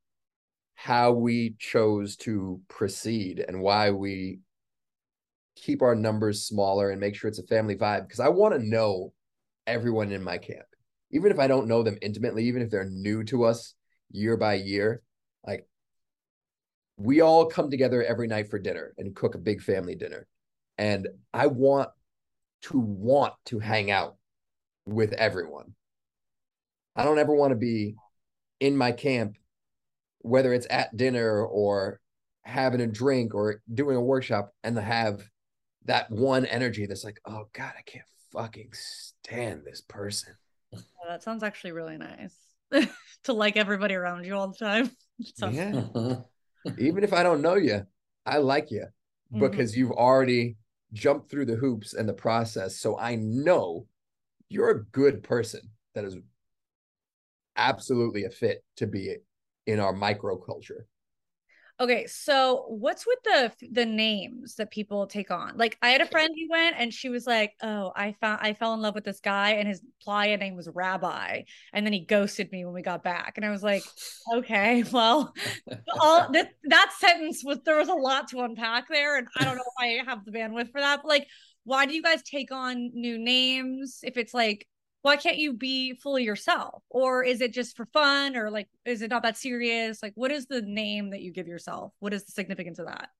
how 0.75 1.13
we 1.13 1.57
chose 1.59 2.17
to 2.17 2.61
proceed 2.69 3.45
and 3.47 3.63
why 3.63 3.91
we 3.91 4.41
keep 5.57 5.83
our 5.83 5.95
numbers 5.95 6.45
smaller 6.45 6.91
and 6.91 7.01
make 7.01 7.15
sure 7.15 7.29
it's 7.29 7.39
a 7.39 7.47
family 7.47 7.77
vibe 7.77 8.03
because 8.03 8.21
I 8.21 8.29
want 8.29 8.55
to 8.55 8.67
know 8.67 9.13
everyone 9.67 10.13
in 10.13 10.23
my 10.23 10.39
camp. 10.39 10.67
Even 11.11 11.31
if 11.31 11.39
I 11.39 11.47
don't 11.47 11.69
know 11.69 11.83
them 11.83 11.97
intimately, 12.03 12.45
even 12.45 12.61
if 12.61 12.71
they're 12.71 12.91
new 12.91 13.25
to 13.25 13.45
us, 13.45 13.75
year 14.15 14.37
by 14.37 14.55
year, 14.55 15.03
like 15.47 15.67
we 16.97 17.21
all 17.21 17.47
come 17.47 17.71
together 17.71 18.03
every 18.03 18.29
night 18.29 18.49
for 18.49 18.59
dinner 18.59 18.95
and 18.97 19.15
cook 19.15 19.35
a 19.35 19.39
big 19.39 19.61
family 19.61 19.95
dinner. 19.95 20.27
And 20.79 21.09
I 21.33 21.49
want 21.49 21.91
to 22.63 22.79
want 22.79 23.35
to 23.47 23.59
hang 23.59 23.91
out 23.91 24.17
with 24.87 25.13
everyone. 25.13 25.75
I 26.97 27.05
don't 27.05 27.19
ever 27.19 27.35
want 27.35 27.51
to 27.51 27.57
be 27.57 27.97
in 28.61 28.77
my 28.77 28.93
camp, 28.93 29.37
whether 30.21 30.55
it's 30.55 30.67
at 30.71 30.97
dinner 30.97 31.45
or 31.45 32.01
having 32.43 32.81
a 32.81 32.87
drink 32.87 33.35
or 33.35 33.63
doing 33.73 33.97
a 33.97 34.01
workshop, 34.01 34.53
and 34.63 34.79
have 34.79 35.29
that 35.87 36.11
one 36.11 36.47
energy 36.47 36.87
that's 36.87 37.05
like, 37.05 37.21
oh 37.27 37.49
God, 37.53 37.73
I 37.77 37.83
can't 37.83 38.05
fucking 38.33 38.71
stand 38.73 39.63
this 39.65 39.81
person. 39.81 40.35
That 41.09 41.23
sounds 41.23 41.43
actually 41.43 41.73
really 41.73 41.97
nice 41.97 42.44
to 43.25 43.33
like 43.33 43.57
everybody 43.57 43.95
around 43.95 44.25
you 44.25 44.35
all 44.35 44.49
the 44.49 44.59
time. 44.59 44.91
Sounds- 45.37 45.57
Yeah. 45.57 46.17
Even 46.79 47.05
if 47.05 47.13
I 47.13 47.23
don't 47.23 47.43
know 47.43 47.57
you, 47.57 47.83
I 48.25 48.39
like 48.39 48.71
you 48.71 48.87
Mhm. 49.33 49.41
because 49.51 49.77
you've 49.77 49.91
already 49.93 50.57
jumped 50.93 51.31
through 51.31 51.47
the 51.47 51.57
hoops 51.57 51.93
and 51.95 52.09
the 52.09 52.15
process. 52.15 52.77
So 52.79 52.99
I 52.99 53.17
know 53.17 53.87
you're 54.49 54.71
a 54.71 54.85
good 54.85 55.23
person 55.23 55.71
that 55.95 56.05
is 56.05 56.17
absolutely 57.57 58.25
a 58.25 58.31
fit 58.31 58.65
to 58.77 58.87
be 58.87 59.17
in 59.67 59.81
our 59.81 59.95
microculture. 59.95 60.85
Okay, 61.81 62.07
so 62.07 62.67
what's 62.69 63.05
with 63.05 63.19
the 63.25 63.53
the 63.73 63.85
names 63.85 64.55
that 64.57 64.71
people 64.71 65.09
take 65.09 65.33
on? 65.33 65.57
Like 65.57 65.77
I 65.83 65.89
had 65.89 66.01
a 66.01 66.07
friend 66.07 66.33
who 66.33 66.49
went 66.49 66.77
and 66.79 66.95
she 66.95 67.09
was 67.09 67.27
like, 67.27 67.55
"Oh, 67.63 67.93
I 67.97 68.15
found 68.21 68.39
I 68.43 68.55
fell 68.55 68.75
in 68.75 68.81
love 68.81 68.95
with 68.95 69.03
this 69.03 69.19
guy 69.19 69.55
and 69.55 69.67
his 69.67 69.83
playa 70.01 70.37
name 70.37 70.55
was 70.55 70.69
Rabbi." 70.73 71.43
And 71.73 71.85
then 71.85 71.93
he 71.93 72.01
ghosted 72.01 72.53
me 72.53 72.65
when 72.65 72.75
we 72.75 72.83
got 72.83 73.03
back. 73.03 73.33
And 73.37 73.45
I 73.45 73.51
was 73.51 73.65
like, 73.65 73.83
"Okay, 74.33 74.85
well, 74.93 75.35
all 76.01 76.31
that 76.31 76.51
that 76.65 76.93
sentence 76.97 77.43
was 77.45 77.59
there 77.65 77.79
was 77.79 77.89
a 77.89 77.95
lot 77.95 78.29
to 78.29 78.41
unpack 78.43 78.87
there 78.89 79.19
and 79.19 79.27
I 79.37 79.45
don't 79.45 79.57
know 79.57 79.65
if 79.67 79.83
I 79.83 80.09
have 80.09 80.25
the 80.25 80.31
bandwidth 80.31 80.71
for 80.71 80.81
that. 80.81 81.03
But 81.03 81.09
like, 81.09 81.27
why 81.65 81.87
do 81.87 81.95
you 81.95 82.03
guys 82.03 82.23
take 82.23 82.53
on 82.53 82.91
new 82.95 83.19
names 83.19 83.99
if 84.05 84.17
it's 84.17 84.35
like 84.35 84.69
why 85.05 85.19
can't 85.19 85.37
you 85.37 85.53
be 85.53 85.93
fully 85.93 86.25
yourself? 86.25 86.83
Or 86.89 87.23
is 87.23 87.43
it 87.43 87.53
just 87.53 87.77
for 87.77 87.85
fun? 87.85 88.37
Or 88.37 88.51
like, 88.51 88.71
is 88.87 89.03
it 89.03 89.11
not 89.11 89.23
that 89.25 89.37
serious? 89.37 90.03
Like, 90.03 90.15
what 90.15 90.33
is 90.33 90.47
the 90.47 90.63
name 90.63 91.11
that 91.11 91.21
you 91.21 91.31
give 91.31 91.47
yourself? 91.47 91.93
What 91.99 92.15
is 92.15 92.25
the 92.25 92.33
significance 92.33 92.79
of 92.79 92.87
that? 92.87 93.11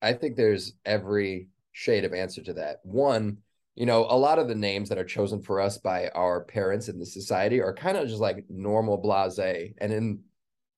I 0.00 0.14
think 0.14 0.36
there's 0.36 0.72
every 0.86 1.48
shade 1.72 2.06
of 2.06 2.14
answer 2.14 2.42
to 2.44 2.54
that. 2.54 2.80
One, 2.82 3.36
you 3.74 3.84
know, 3.84 4.06
a 4.08 4.16
lot 4.16 4.38
of 4.38 4.48
the 4.48 4.54
names 4.54 4.88
that 4.88 4.96
are 4.96 5.04
chosen 5.04 5.42
for 5.42 5.60
us 5.60 5.76
by 5.76 6.08
our 6.14 6.44
parents 6.44 6.88
in 6.88 6.98
the 6.98 7.04
society 7.04 7.60
are 7.60 7.74
kind 7.74 7.98
of 7.98 8.08
just 8.08 8.22
like 8.22 8.46
normal 8.48 8.96
blase. 8.96 9.38
And 9.38 9.92
in 9.92 10.20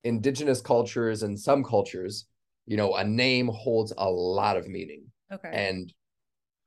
indigenous 0.03 0.59
cultures 0.59 1.23
and 1.23 1.39
some 1.39 1.63
cultures, 1.63 2.25
you 2.65 2.75
know, 2.75 2.95
a 2.95 3.05
name 3.05 3.47
holds 3.47 3.93
a 3.97 4.09
lot 4.09 4.57
of 4.57 4.67
meaning. 4.67 5.05
Okay. 5.31 5.49
And 5.49 5.93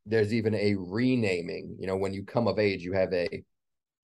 there's 0.07 0.33
even 0.35 0.55
a 0.55 0.75
renaming, 0.77 1.77
you 1.79 1.87
know, 1.87 1.97
when 1.97 2.13
you 2.13 2.25
come 2.25 2.49
of 2.49 2.59
age, 2.59 2.83
you 2.83 2.93
have 2.93 3.13
a 3.13 3.45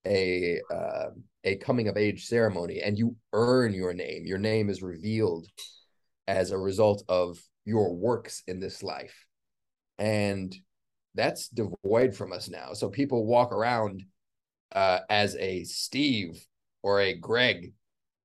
a 0.07 0.61
uh, 0.73 1.11
a 1.45 1.57
coming 1.57 1.89
of 1.89 1.97
age 1.97 2.27
ceremony 2.27 2.81
and 2.81 2.99
you 2.99 3.17
earn 3.33 3.73
your 3.73 3.93
name. 3.93 4.25
Your 4.27 4.39
name 4.39 4.71
is 4.71 4.83
revealed 4.83 5.47
as 6.29 6.51
a 6.51 6.59
result 6.59 7.03
of 7.09 7.39
your 7.65 7.95
works 7.95 8.43
in 8.47 8.61
this 8.61 8.83
life. 8.83 9.27
And 9.99 10.55
that's 11.15 11.49
devoid 11.49 12.15
from 12.15 12.33
us 12.33 12.49
now. 12.49 12.73
So 12.75 12.89
people 12.89 13.27
walk 13.27 13.53
around 13.53 14.05
uh, 14.73 15.01
as 15.09 15.37
a 15.37 15.65
Steve 15.65 16.45
or 16.83 17.01
a 17.01 17.15
Greg, 17.15 17.73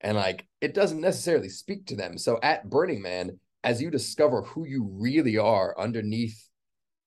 and 0.01 0.17
like 0.17 0.45
it 0.59 0.73
doesn't 0.73 1.01
necessarily 1.01 1.49
speak 1.49 1.87
to 1.87 1.95
them. 1.95 2.17
So 2.17 2.39
at 2.43 2.69
Burning 2.69 3.01
Man, 3.01 3.39
as 3.63 3.81
you 3.81 3.89
discover 3.89 4.41
who 4.41 4.65
you 4.65 4.89
really 4.91 5.37
are 5.37 5.79
underneath 5.79 6.49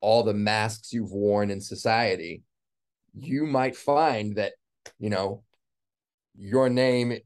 all 0.05 0.23
the 0.23 0.35
masks 0.35 0.93
you've 0.93 1.13
worn 1.13 1.51
in 1.51 1.61
society, 1.63 2.43
you 3.19 3.47
might 3.47 3.75
find 3.75 4.37
that, 4.37 4.53
you 4.99 5.09
know, 5.09 5.43
your 6.39 6.69
name 6.69 7.17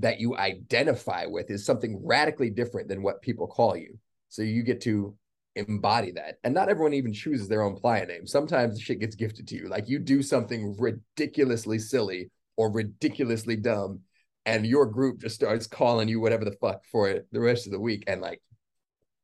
that 0.00 0.20
you 0.20 0.36
identify 0.36 1.24
with 1.24 1.50
is 1.50 1.64
something 1.64 1.98
radically 2.04 2.50
different 2.50 2.88
than 2.88 3.02
what 3.02 3.22
people 3.22 3.46
call 3.46 3.74
you. 3.74 3.98
So 4.28 4.42
you 4.42 4.62
get 4.62 4.82
to 4.82 5.16
embody 5.56 6.12
that. 6.12 6.36
And 6.44 6.52
not 6.52 6.68
everyone 6.68 6.92
even 6.92 7.14
chooses 7.14 7.48
their 7.48 7.62
own 7.62 7.76
playa 7.76 8.04
name. 8.04 8.26
Sometimes 8.26 8.78
shit 8.78 9.00
gets 9.00 9.16
gifted 9.16 9.48
to 9.48 9.56
you. 9.56 9.68
Like 9.68 9.88
you 9.88 9.98
do 9.98 10.22
something 10.22 10.76
ridiculously 10.78 11.78
silly 11.78 12.30
or 12.56 12.70
ridiculously 12.70 13.56
dumb, 13.56 14.00
and 14.44 14.66
your 14.66 14.84
group 14.84 15.20
just 15.22 15.36
starts 15.36 15.66
calling 15.66 16.08
you 16.08 16.20
whatever 16.20 16.44
the 16.44 16.56
fuck 16.60 16.84
for 16.90 17.08
it 17.08 17.26
the 17.32 17.40
rest 17.40 17.66
of 17.66 17.72
the 17.72 17.80
week. 17.80 18.04
And 18.06 18.20
like, 18.20 18.42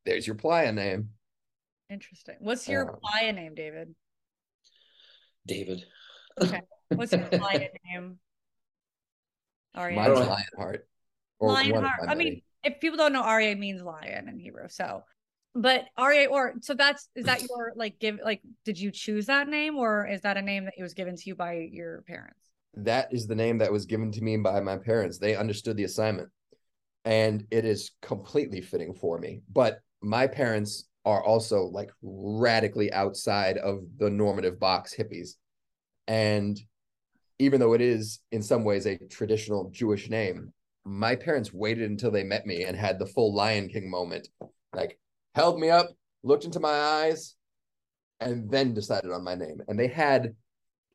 there's 0.05 0.25
your 0.25 0.35
playa 0.35 0.71
name. 0.71 1.09
Interesting. 1.89 2.35
What's 2.39 2.67
your 2.67 2.99
Um, 3.21 3.35
name, 3.35 3.55
David? 3.55 3.95
David. 5.45 5.85
Okay. 6.39 6.61
What's 6.89 7.11
your 7.11 7.27
playa 7.31 7.67
name? 7.85 8.19
Aryeh. 9.75 9.95
Mine's 9.95 10.19
Right. 10.19 10.27
Lionheart. 10.57 10.87
Or 11.39 11.53
lion 11.53 11.83
heart. 11.83 12.09
I 12.09 12.15
mean, 12.15 12.41
if 12.63 12.79
people 12.79 12.97
don't 12.97 13.13
know, 13.13 13.23
Aryeh 13.23 13.57
means 13.57 13.81
lion 13.81 14.27
in 14.27 14.37
Hebrew. 14.39 14.67
So, 14.67 15.03
but 15.55 15.85
Aryeh, 15.97 16.29
or 16.29 16.55
so 16.61 16.73
that's 16.73 17.07
is 17.15 17.25
that 17.25 17.41
your 17.41 17.73
like 17.75 17.99
give 17.99 18.19
like 18.23 18.41
did 18.65 18.77
you 18.77 18.91
choose 18.91 19.27
that 19.27 19.47
name 19.47 19.77
or 19.77 20.05
is 20.05 20.21
that 20.21 20.37
a 20.37 20.41
name 20.41 20.65
that 20.65 20.73
it 20.77 20.83
was 20.83 20.93
given 20.93 21.15
to 21.15 21.23
you 21.25 21.35
by 21.35 21.69
your 21.71 22.03
parents? 22.07 22.49
that 22.75 23.11
is 23.11 23.27
the 23.27 23.35
name 23.35 23.57
that 23.57 23.71
was 23.71 23.85
given 23.85 24.11
to 24.11 24.21
me 24.21 24.37
by 24.37 24.59
my 24.59 24.77
parents. 24.77 25.17
They 25.17 25.35
understood 25.35 25.75
the 25.75 25.83
assignment 25.83 26.29
and 27.05 27.45
it 27.51 27.65
is 27.65 27.91
completely 28.01 28.61
fitting 28.61 28.93
for 28.93 29.17
me. 29.17 29.41
But 29.51 29.79
my 30.01 30.27
parents 30.27 30.88
are 31.05 31.23
also 31.23 31.63
like 31.63 31.91
radically 32.01 32.91
outside 32.91 33.57
of 33.57 33.81
the 33.97 34.09
normative 34.09 34.59
box 34.59 34.93
hippies. 34.95 35.35
And 36.07 36.59
even 37.39 37.59
though 37.59 37.73
it 37.73 37.81
is 37.81 38.19
in 38.31 38.41
some 38.41 38.63
ways 38.63 38.85
a 38.85 38.97
traditional 38.97 39.69
Jewish 39.71 40.09
name, 40.09 40.53
my 40.85 41.15
parents 41.15 41.53
waited 41.53 41.89
until 41.89 42.11
they 42.11 42.23
met 42.23 42.45
me 42.45 42.63
and 42.63 42.75
had 42.75 42.99
the 42.99 43.05
full 43.05 43.33
Lion 43.33 43.69
King 43.69 43.89
moment. 43.89 44.27
Like, 44.73 44.99
held 45.35 45.59
me 45.59 45.69
up, 45.69 45.87
looked 46.23 46.45
into 46.45 46.59
my 46.59 46.73
eyes, 46.73 47.35
and 48.19 48.49
then 48.49 48.73
decided 48.73 49.11
on 49.11 49.23
my 49.23 49.35
name. 49.35 49.61
And 49.67 49.79
they 49.79 49.87
had 49.87 50.35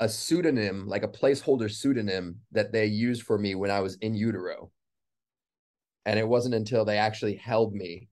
a 0.01 0.09
pseudonym, 0.09 0.87
like 0.87 1.03
a 1.03 1.09
placeholder 1.09 1.71
pseudonym 1.71 2.41
that 2.53 2.73
they 2.73 2.87
used 2.87 3.23
for 3.23 3.39
me 3.39 3.55
when 3.55 3.71
I 3.71 3.81
was 3.81 3.97
in 3.97 4.15
utero. 4.15 4.71
And 6.05 6.19
it 6.19 6.29
wasn't 6.29 6.55
until 6.55 6.85
they 6.85 6.99
actually 6.99 7.37
held 7.37 7.73
me 7.73 8.09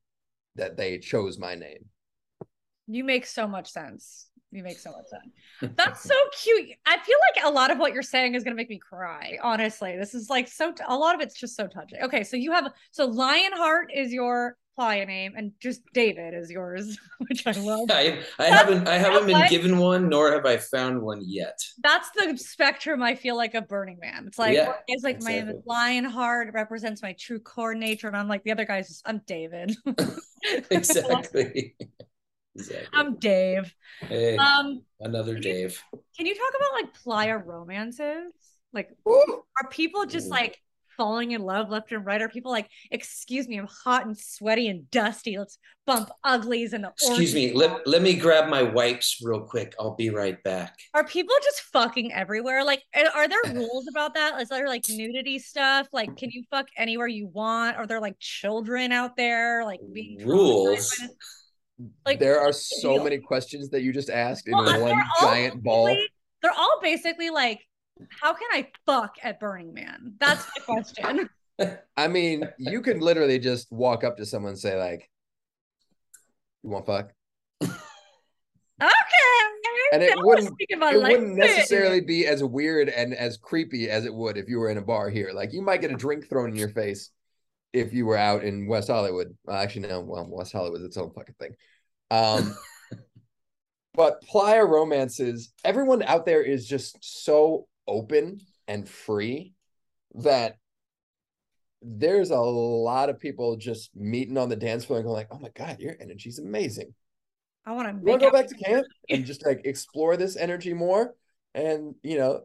that 0.57 0.77
they 0.77 0.99
chose 0.99 1.39
my 1.39 1.55
name. 1.55 1.87
You 2.87 3.05
make 3.05 3.27
so 3.27 3.47
much 3.47 3.71
sense. 3.71 4.29
You 4.51 4.63
make 4.63 4.79
so 4.79 4.93
much 4.93 5.07
sense. 5.07 5.75
That's 5.77 6.03
so 6.03 6.15
cute. 6.39 6.77
I 6.85 6.99
feel 6.99 7.17
like 7.35 7.45
a 7.47 7.51
lot 7.51 7.71
of 7.71 7.79
what 7.79 7.95
you're 7.95 8.03
saying 8.03 8.35
is 8.35 8.45
going 8.45 8.55
to 8.55 8.61
make 8.61 8.69
me 8.69 8.79
cry. 8.79 9.39
Honestly, 9.43 9.97
this 9.97 10.15
is 10.15 10.29
like 10.29 10.47
so, 10.47 10.75
a 10.87 10.97
lot 10.97 11.15
of 11.15 11.23
it's 11.23 11.39
just 11.39 11.57
so 11.57 11.67
touching. 11.67 12.01
Okay. 12.03 12.23
So 12.23 12.37
you 12.37 12.53
have, 12.53 12.71
so 12.91 13.07
Lionheart 13.07 13.91
is 13.95 14.13
your 14.13 14.57
playa 14.75 15.07
name 15.07 15.35
and 15.37 15.53
just 15.61 15.83
David 15.93 16.35
is 16.35 16.51
yours, 16.51 16.99
which 17.19 17.47
I 17.47 17.53
love. 17.53 17.91
I, 17.91 18.21
I 18.39 18.45
haven't 18.47 18.89
I 18.89 18.99
haven't 18.99 19.27
been 19.27 19.39
what? 19.39 19.51
given 19.51 19.79
one, 19.79 20.09
nor 20.09 20.33
have 20.33 20.47
I 20.47 20.57
found 20.57 21.03
one 21.03 21.21
yet. 21.25 21.59
That's 21.83 22.11
the 22.11 22.37
spectrum 22.37 23.03
I 23.03 23.15
feel 23.15 23.37
like 23.37 23.55
a 23.55 23.63
Burning 23.63 23.99
Man. 24.01 24.27
It's 24.27 24.39
like, 24.39 24.55
Yeah, 24.55 24.75
it's 24.87 25.03
like 25.05 25.21
my 25.21 25.33
exactly. 25.33 25.63
Lionheart 25.67 26.49
it 26.49 26.55
represents 26.55 27.03
my 27.03 27.15
true 27.19 27.41
core 27.41 27.75
nature. 27.75 28.09
And 28.09 28.17
I'm 28.17 28.29
like, 28.29 28.45
the 28.45 28.53
other 28.53 28.65
guy's 28.65 28.89
just, 28.89 29.03
I'm 29.07 29.21
David. 29.27 29.77
Exactly. 30.71 31.77
exactly. 32.55 32.89
I'm 32.93 33.17
Dave. 33.19 33.75
hey, 34.01 34.37
Um, 34.39 34.83
another 35.01 35.39
Dave. 35.39 35.81
can 36.17 36.27
you 36.27 36.35
talk 36.35 36.53
about 36.57 36.83
like 36.83 36.95
playa 37.03 37.39
romances? 37.39 38.33
Like, 38.73 38.91
Ooh. 39.09 39.43
are 39.63 39.69
people 39.69 40.07
just 40.07 40.29
Ooh. 40.29 40.31
like 40.31 40.59
falling 40.97 41.33
in 41.33 41.43
love 41.43 41.71
left 41.71 41.93
and 41.93 42.05
right? 42.05 42.21
Are 42.21 42.29
people 42.29 42.51
like, 42.51 42.69
excuse 42.91 43.49
me, 43.49 43.59
I'm 43.59 43.69
hot 43.85 44.07
and 44.07 44.17
sweaty 44.17 44.69
and 44.69 44.91
dusty. 44.91 45.39
Let's 45.39 45.59
bump 45.87 46.11
uglies 46.25 46.73
and 46.73 46.85
the 46.85 46.91
Excuse 46.91 47.35
me. 47.35 47.53
Let, 47.53 47.87
let 47.87 48.03
me 48.03 48.15
grab 48.15 48.49
my 48.49 48.63
wipes 48.63 49.19
real 49.23 49.41
quick. 49.41 49.75
I'll 49.79 49.97
be 49.97 50.11
right 50.11 50.43
back. 50.43 50.77
Are 50.95 51.05
people 51.05 51.35
just 51.43 51.63
fucking 51.73 52.13
everywhere? 52.13 52.65
Like, 52.65 52.83
are 52.95 53.23
are 53.23 53.29
there 53.29 53.43
rules 53.55 53.87
about 53.89 54.15
that? 54.15 54.41
Is 54.41 54.49
there 54.49 54.69
like 54.69 54.85
nudity 54.89 55.39
stuff? 55.39 55.89
Like, 55.93 56.17
can 56.17 56.31
you 56.31 56.45
fuck 56.51 56.69
anywhere 56.77 57.09
you 57.09 57.29
want? 57.29 57.77
Are 57.77 57.87
there 57.87 58.01
like 58.01 58.19
children 58.19 58.93
out 58.93 59.17
there 59.17 59.65
like 59.65 59.81
being 59.93 60.27
Rules? 60.27 60.95
Like, 62.07 62.21
there 62.21 62.41
are 62.41 62.53
so 62.53 63.03
many 63.03 63.19
questions 63.19 63.71
that 63.71 63.83
you 63.83 63.93
just 63.93 64.11
asked 64.11 64.47
in 64.47 64.55
Well, 64.55 64.65
they're 64.65 64.81
one 64.81 64.93
all 64.93 65.29
giant 65.29 65.63
ball. 65.63 65.97
They're 66.43 66.53
all 66.53 66.79
basically 66.83 67.31
like, 67.31 67.61
how 68.09 68.33
can 68.33 68.49
I 68.53 68.69
fuck 68.87 69.17
at 69.23 69.41
Burning 69.41 69.75
Man? 69.75 70.15
That's 70.19 70.47
my 70.59 70.65
question. 70.65 71.29
I 71.97 72.09
mean, 72.09 72.49
you 72.59 72.81
can 72.83 73.01
literally 73.01 73.39
just 73.39 73.71
walk 73.71 74.05
up 74.05 74.17
to 74.17 74.27
someone 74.27 74.51
and 74.51 74.59
say, 74.59 74.79
like, 74.79 75.09
you 76.63 76.71
want 76.71 76.87
fuck? 76.87 77.13
okay. 77.63 77.79
And 79.93 80.03
it 80.03 80.15
wouldn't 80.17 80.55
it 80.59 80.79
wouldn't 80.79 81.37
necessarily 81.37 82.01
be 82.01 82.27
as 82.27 82.43
weird 82.43 82.89
and 82.89 83.15
as 83.15 83.37
creepy 83.37 83.91
as 83.91 84.07
it 84.07 84.15
would 84.15 84.39
if 84.39 84.49
you 84.49 84.59
were 84.59 84.71
in 84.71 84.79
a 84.79 84.83
bar 84.83 85.11
here. 85.11 85.33
Like 85.35 85.53
you 85.53 85.61
might 85.61 85.83
get 85.83 85.93
a 85.93 85.97
drink 85.97 86.29
thrown 86.29 86.51
in 86.51 86.57
your 86.57 86.71
face 86.71 87.11
if 87.73 87.93
you 87.93 88.07
were 88.07 88.17
out 88.17 88.43
in 88.43 88.67
West 88.67 88.89
Hollywood. 88.89 89.37
Well, 89.45 89.57
actually, 89.57 89.89
no. 89.89 90.01
Well, 90.01 90.27
West 90.31 90.53
Hollywood 90.53 90.81
is 90.81 90.87
its 90.87 90.97
own 90.97 91.11
fucking 91.13 91.35
thing. 91.39 91.55
Um, 92.11 92.57
but 93.95 94.23
playa 94.23 94.65
romances, 94.65 95.53
everyone 95.65 96.03
out 96.03 96.25
there 96.25 96.43
is 96.43 96.67
just 96.67 96.97
so 97.01 97.67
open 97.87 98.41
and 98.69 98.89
free 98.89 99.53
that 100.15 100.57
there's 101.83 102.31
a 102.31 102.37
lot 102.37 103.09
of 103.09 103.19
people 103.19 103.57
just 103.57 103.91
meeting 103.97 104.39
on 104.39 104.49
the 104.49 104.57
dance 104.57 104.85
floor 104.85 104.99
and 104.99 105.07
going 105.07 105.17
like, 105.17 105.29
"Oh 105.31 105.39
my 105.39 105.51
god, 105.55 105.81
your 105.81 105.97
energy's 106.01 106.39
amazing." 106.39 106.95
I 107.67 107.73
want 107.73 107.89
to 107.89 107.95
want 108.05 108.21
to 108.21 108.27
go 108.27 108.33
back 108.33 108.49
to 108.49 108.55
camp 108.55 108.87
and 109.09 109.25
just 109.27 109.45
like 109.45 109.63
explore 109.65 110.17
this 110.17 110.37
energy 110.37 110.75
more, 110.75 111.15
and 111.55 111.95
you 112.03 112.19
know, 112.19 112.43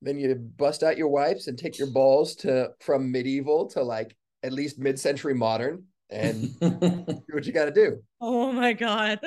then 0.00 0.18
you 0.18 0.34
bust 0.34 0.82
out 0.82 0.96
your 0.96 1.08
wipes 1.08 1.48
and 1.48 1.58
take 1.58 1.78
your 1.78 1.88
balls 1.88 2.34
to 2.36 2.70
from 2.80 3.12
medieval 3.12 3.66
to 3.70 3.82
like 3.82 4.16
at 4.42 4.52
least 4.52 4.78
mid-century 4.78 5.34
modern, 5.34 5.84
and 6.10 6.58
do 6.60 7.22
what 7.32 7.46
you 7.46 7.52
got 7.52 7.66
to 7.66 7.72
do. 7.72 8.02
Oh 8.20 8.52
my 8.52 8.72
god. 8.72 9.20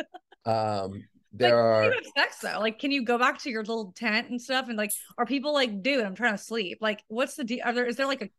Um, 0.45 1.03
there 1.33 1.55
like, 1.55 1.63
are 1.63 1.83
how 1.83 1.89
do 1.89 1.95
you 1.95 2.01
have 2.15 2.25
sex 2.25 2.37
though? 2.39 2.59
Like, 2.59 2.79
can 2.79 2.91
you 2.91 3.03
go 3.03 3.17
back 3.17 3.39
to 3.43 3.49
your 3.49 3.61
little 3.61 3.93
tent 3.95 4.29
and 4.29 4.41
stuff? 4.41 4.67
And 4.69 4.77
like, 4.77 4.91
are 5.17 5.25
people 5.25 5.53
like, 5.53 5.81
dude, 5.81 6.03
I'm 6.05 6.15
trying 6.15 6.33
to 6.37 6.43
sleep? 6.43 6.79
Like, 6.81 7.03
what's 7.07 7.35
the 7.35 7.43
deal? 7.43 7.59
Are 7.63 7.73
there 7.73 7.85
is 7.85 7.95
there 7.95 8.07
like 8.07 8.21
a 8.21 8.29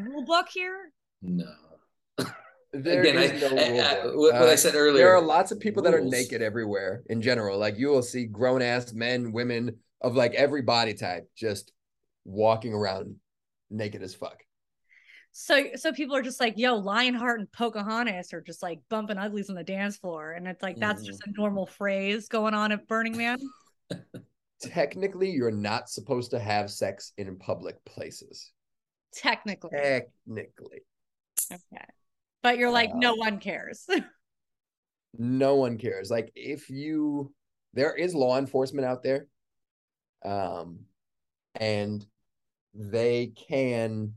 rule 0.00 0.24
book 0.24 0.48
here? 0.52 0.92
no. 1.22 1.44
there 2.72 3.00
Again, 3.00 3.18
I, 3.18 3.26
no 3.38 3.46
I- 3.46 3.50
rule 3.50 3.80
I- 3.80 3.94
book. 4.02 4.16
what, 4.16 4.32
what 4.34 4.48
I 4.48 4.52
Uh, 4.52 4.56
said 4.56 4.74
earlier. 4.74 5.04
there 5.04 5.14
are 5.16 5.22
lots 5.22 5.50
of 5.52 5.58
people 5.60 5.82
that 5.84 5.94
are 5.94 6.00
naked 6.00 6.40
everywhere 6.42 7.02
in 7.08 7.20
general. 7.22 7.58
Like 7.58 7.78
you 7.78 7.88
will 7.88 8.02
see 8.02 8.26
grown 8.26 8.62
ass 8.62 8.92
men, 8.92 9.32
women 9.32 9.76
of 10.00 10.14
like 10.16 10.34
every 10.34 10.62
body 10.62 10.94
type 10.94 11.28
just 11.36 11.72
walking 12.24 12.72
around 12.72 13.16
naked 13.70 14.02
as 14.02 14.14
fuck. 14.14 14.38
So 15.32 15.68
so 15.76 15.92
people 15.92 16.16
are 16.16 16.22
just 16.22 16.40
like, 16.40 16.54
yo, 16.58 16.76
Lionheart 16.76 17.40
and 17.40 17.52
Pocahontas 17.52 18.32
are 18.32 18.40
just 18.40 18.62
like 18.62 18.80
bumping 18.88 19.16
uglies 19.18 19.48
on 19.48 19.56
the 19.56 19.64
dance 19.64 19.96
floor. 19.96 20.32
And 20.32 20.46
it's 20.48 20.62
like 20.62 20.78
that's 20.78 21.02
just 21.04 21.22
a 21.26 21.30
normal 21.36 21.66
phrase 21.66 22.28
going 22.28 22.54
on 22.54 22.72
at 22.72 22.88
Burning 22.88 23.16
Man. 23.16 23.38
Technically, 24.60 25.30
you're 25.30 25.50
not 25.50 25.88
supposed 25.88 26.32
to 26.32 26.38
have 26.38 26.70
sex 26.70 27.12
in 27.16 27.36
public 27.36 27.82
places. 27.84 28.52
Technically. 29.14 29.70
Technically, 29.72 30.82
Okay. 31.50 31.84
But 32.42 32.58
you're 32.58 32.70
like, 32.70 32.94
no 32.94 33.12
Um, 33.12 33.18
one 33.18 33.38
cares. 33.38 33.86
no 35.18 35.56
one 35.56 35.78
cares. 35.78 36.10
Like 36.10 36.30
if 36.36 36.70
you, 36.70 37.32
there 37.72 37.94
is 37.94 38.14
law 38.14 38.38
enforcement 38.38 38.86
out 38.86 39.02
there, 39.02 39.26
um, 40.24 40.80
and 41.54 42.06
they 42.74 43.28
can 43.48 44.14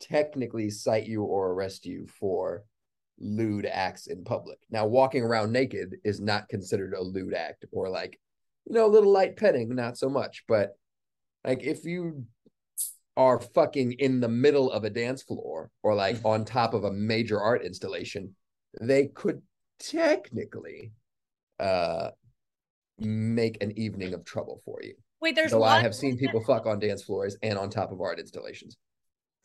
technically 0.00 0.70
cite 0.70 1.06
you 1.06 1.22
or 1.22 1.52
arrest 1.52 1.86
you 1.86 2.06
for 2.06 2.64
lewd 3.18 3.66
acts 3.66 4.06
in 4.06 4.24
public. 4.24 4.58
Now, 4.70 4.86
walking 4.86 5.22
around 5.22 5.52
naked 5.52 5.96
is 6.04 6.20
not 6.20 6.48
considered 6.48 6.94
a 6.94 7.02
lewd 7.02 7.34
act, 7.34 7.64
or 7.72 7.88
like, 7.88 8.18
you 8.66 8.74
know, 8.74 8.86
a 8.86 8.88
little 8.88 9.12
light 9.12 9.36
petting, 9.36 9.74
not 9.74 9.96
so 9.96 10.08
much. 10.08 10.44
But 10.46 10.76
like, 11.44 11.62
if 11.62 11.84
you 11.84 12.26
are 13.16 13.40
fucking 13.40 13.92
in 13.92 14.20
the 14.20 14.28
middle 14.28 14.70
of 14.70 14.84
a 14.84 14.90
dance 14.90 15.22
floor 15.22 15.70
or 15.82 15.94
like 15.94 16.18
on 16.24 16.44
top 16.44 16.74
of 16.74 16.84
a 16.84 16.92
major 16.92 17.40
art 17.40 17.64
installation, 17.64 18.34
they 18.80 19.06
could 19.06 19.40
technically 19.78 20.92
uh 21.60 22.10
make 22.98 23.62
an 23.62 23.72
evening 23.78 24.14
of 24.14 24.24
trouble 24.24 24.60
for 24.64 24.82
you. 24.82 24.94
Wait, 25.20 25.34
there's 25.34 25.52
Though 25.52 25.60
law 25.60 25.68
I 25.68 25.80
have 25.80 25.94
seen 25.94 26.16
people 26.18 26.42
fuck 26.44 26.66
on 26.66 26.78
dance 26.78 27.02
floors 27.02 27.36
and 27.42 27.58
on 27.58 27.70
top 27.70 27.92
of 27.92 28.00
art 28.00 28.18
installations. 28.18 28.76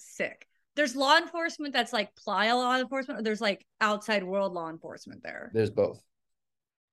Sick. 0.01 0.47
There's 0.75 0.95
law 0.95 1.17
enforcement 1.17 1.73
that's 1.73 1.91
like 1.93 2.15
playa 2.15 2.55
law 2.55 2.77
enforcement, 2.77 3.19
or 3.19 3.23
there's 3.23 3.41
like 3.41 3.65
outside 3.81 4.23
world 4.23 4.53
law 4.53 4.69
enforcement 4.69 5.21
there. 5.23 5.51
There's 5.53 5.69
both. 5.69 6.01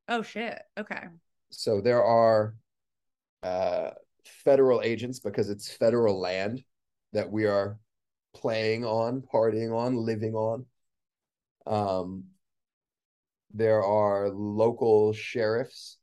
Oh 0.09 0.23
shit. 0.23 0.61
Okay. 0.77 1.05
So 1.51 1.81
there 1.81 2.03
are 2.03 2.55
uh 3.43 3.91
federal 4.25 4.83
agents 4.83 5.21
because 5.21 5.49
it's 5.49 5.73
federal 5.73 6.19
land 6.21 6.63
that 7.13 7.31
we 7.31 7.47
are 7.47 7.79
playing 8.35 8.85
on, 8.85 9.23
partying 9.33 9.75
on, 9.75 9.97
living 9.97 10.35
on. 10.35 10.67
Um 11.67 12.25
there 13.55 13.83
are 13.83 14.29
local 14.29 15.13
sheriffs 15.13 15.99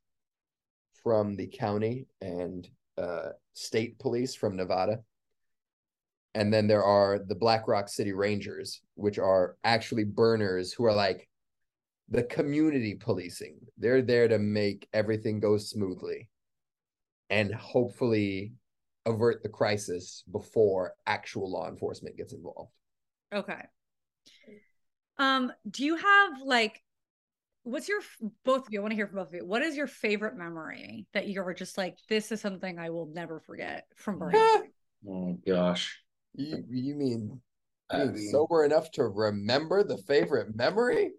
from 1.04 1.36
the 1.36 1.48
county 1.48 2.08
and 2.22 2.68
uh 2.98 3.30
state 3.54 4.00
police 4.00 4.34
from 4.34 4.56
Nevada. 4.56 5.00
And 6.36 6.54
then 6.54 6.68
there 6.68 6.84
are 6.84 7.18
the 7.18 7.34
Black 7.34 7.66
Rock 7.66 7.88
City 7.88 8.12
Rangers, 8.12 8.82
which 8.96 9.18
are 9.18 9.56
actually 9.64 10.04
burners 10.04 10.74
who 10.74 10.84
are 10.84 10.94
like 10.94 11.30
the 12.10 12.24
community 12.24 12.94
policing. 12.94 13.58
They're 13.78 14.02
there 14.02 14.28
to 14.28 14.38
make 14.38 14.88
everything 14.94 15.40
go 15.40 15.58
smoothly 15.58 16.28
and 17.30 17.56
hopefully 17.56 18.52
avert 19.06 19.44
the 19.44 19.50
crisis 19.50 20.24
before 20.30 20.94
actual 21.08 21.50
law 21.50 21.70
enforcement 21.70 22.18
gets 22.18 22.34
involved. 22.34 22.72
Okay. 23.34 23.64
Um, 25.18 25.54
do 25.72 25.86
you 25.86 25.96
have 25.96 26.42
like 26.44 26.84
what's 27.64 27.88
your 27.88 28.02
both 28.44 28.68
of 28.68 28.74
you? 28.74 28.80
I 28.80 28.82
want 28.82 28.92
to 28.92 28.96
hear 28.96 29.08
from 29.08 29.18
both 29.18 29.30
of 29.30 29.36
you. 29.36 29.46
What 29.46 29.62
is 29.62 29.78
your 29.78 29.88
favorite 29.88 30.36
memory 30.36 31.08
that 31.14 31.30
you're 31.30 31.54
just 31.54 31.78
like, 31.78 31.98
this 32.10 32.32
is 32.34 32.42
something 32.42 32.78
I 32.78 32.90
will 32.90 33.08
never 33.08 33.40
forget 33.40 33.88
from 33.96 34.20
Burning? 34.20 34.72
Oh 35.08 35.38
gosh. 35.48 36.02
You 36.38 36.64
you 36.70 36.96
mean 36.96 37.42
I 37.90 37.98
being 38.00 38.14
mean, 38.14 38.30
sober 38.32 38.64
enough 38.66 38.92
to 38.92 39.06
remember 39.08 39.84
the 39.84 39.98
favorite 39.98 40.56
memory? 40.56 41.12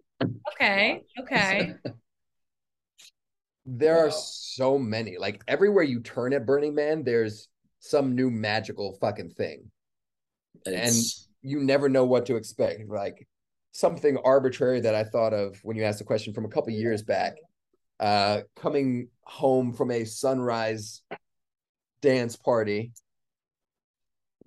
Okay. 0.53 1.01
Okay. 1.19 1.75
There 3.69 3.99
are 3.99 4.11
so 4.11 4.79
many. 4.79 5.17
Like 5.17 5.41
everywhere 5.45 5.83
you 5.83 5.99
turn 5.99 6.31
at 6.31 6.45
Burning 6.45 6.73
Man, 6.73 7.03
there's 7.03 7.49
some 7.79 8.15
new 8.15 8.31
magical 8.31 8.97
fucking 9.01 9.31
thing. 9.31 9.69
it's- 10.65 11.27
you 11.41 11.59
never 11.59 11.89
know 11.89 12.05
what 12.05 12.25
to 12.27 12.35
expect. 12.37 12.87
Like 12.89 13.27
something 13.73 14.17
arbitrary 14.23 14.79
that 14.81 14.95
I 14.95 15.03
thought 15.03 15.33
of 15.33 15.57
when 15.63 15.75
you 15.77 15.83
asked 15.83 15.99
the 15.99 16.05
question 16.05 16.33
from 16.33 16.45
a 16.45 16.49
couple 16.49 16.71
years 16.71 17.03
back. 17.03 17.35
Uh, 17.99 18.41
coming 18.55 19.09
home 19.23 19.73
from 19.73 19.91
a 19.91 20.05
sunrise 20.05 21.01
dance 22.01 22.35
party, 22.37 22.91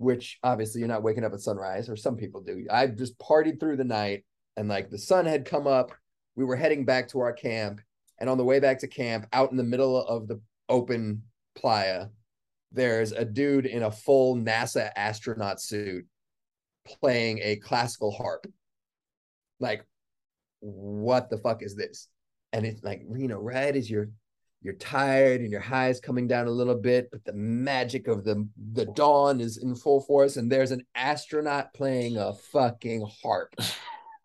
which 0.00 0.38
obviously 0.42 0.78
you're 0.78 0.88
not 0.88 1.02
waking 1.02 1.24
up 1.24 1.34
at 1.34 1.40
sunrise, 1.40 1.90
or 1.90 1.94
some 1.94 2.16
people 2.16 2.40
do. 2.40 2.66
I 2.70 2.86
just 2.86 3.18
partied 3.18 3.60
through 3.60 3.76
the 3.76 3.84
night, 3.84 4.24
and 4.56 4.66
like 4.66 4.88
the 4.88 4.96
sun 4.96 5.26
had 5.26 5.44
come 5.44 5.66
up. 5.66 5.92
We 6.36 6.44
were 6.46 6.56
heading 6.56 6.86
back 6.86 7.08
to 7.08 7.20
our 7.20 7.34
camp, 7.34 7.82
and 8.18 8.30
on 8.30 8.38
the 8.38 8.44
way 8.44 8.60
back 8.60 8.78
to 8.78 8.88
camp, 8.88 9.26
out 9.34 9.50
in 9.50 9.58
the 9.58 9.62
middle 9.62 10.02
of 10.02 10.26
the 10.26 10.40
open 10.70 11.22
playa, 11.54 12.06
there's 12.72 13.12
a 13.12 13.26
dude 13.26 13.66
in 13.66 13.82
a 13.82 13.90
full 13.90 14.36
NASA 14.36 14.90
astronaut 14.96 15.60
suit 15.60 16.06
playing 16.86 17.40
a 17.42 17.56
classical 17.56 18.10
harp. 18.10 18.46
Like, 19.58 19.84
what 20.60 21.28
the 21.28 21.36
fuck 21.36 21.62
is 21.62 21.76
this? 21.76 22.08
And 22.54 22.64
it's 22.64 22.82
like, 22.82 23.02
know, 23.28 23.38
right 23.38 23.76
as 23.76 23.90
you're 23.90 24.08
you're 24.62 24.74
tired 24.74 25.40
and 25.40 25.50
your 25.50 25.60
high 25.60 25.88
is 25.88 26.00
coming 26.00 26.26
down 26.26 26.46
a 26.46 26.50
little 26.50 26.74
bit, 26.74 27.08
but 27.10 27.24
the 27.24 27.32
magic 27.32 28.08
of 28.08 28.24
the 28.24 28.46
the 28.72 28.86
dawn 28.86 29.40
is 29.40 29.56
in 29.56 29.74
full 29.74 30.00
force, 30.02 30.36
and 30.36 30.50
there's 30.50 30.70
an 30.70 30.84
astronaut 30.94 31.72
playing 31.74 32.16
a 32.16 32.34
fucking 32.34 33.06
harp. 33.22 33.54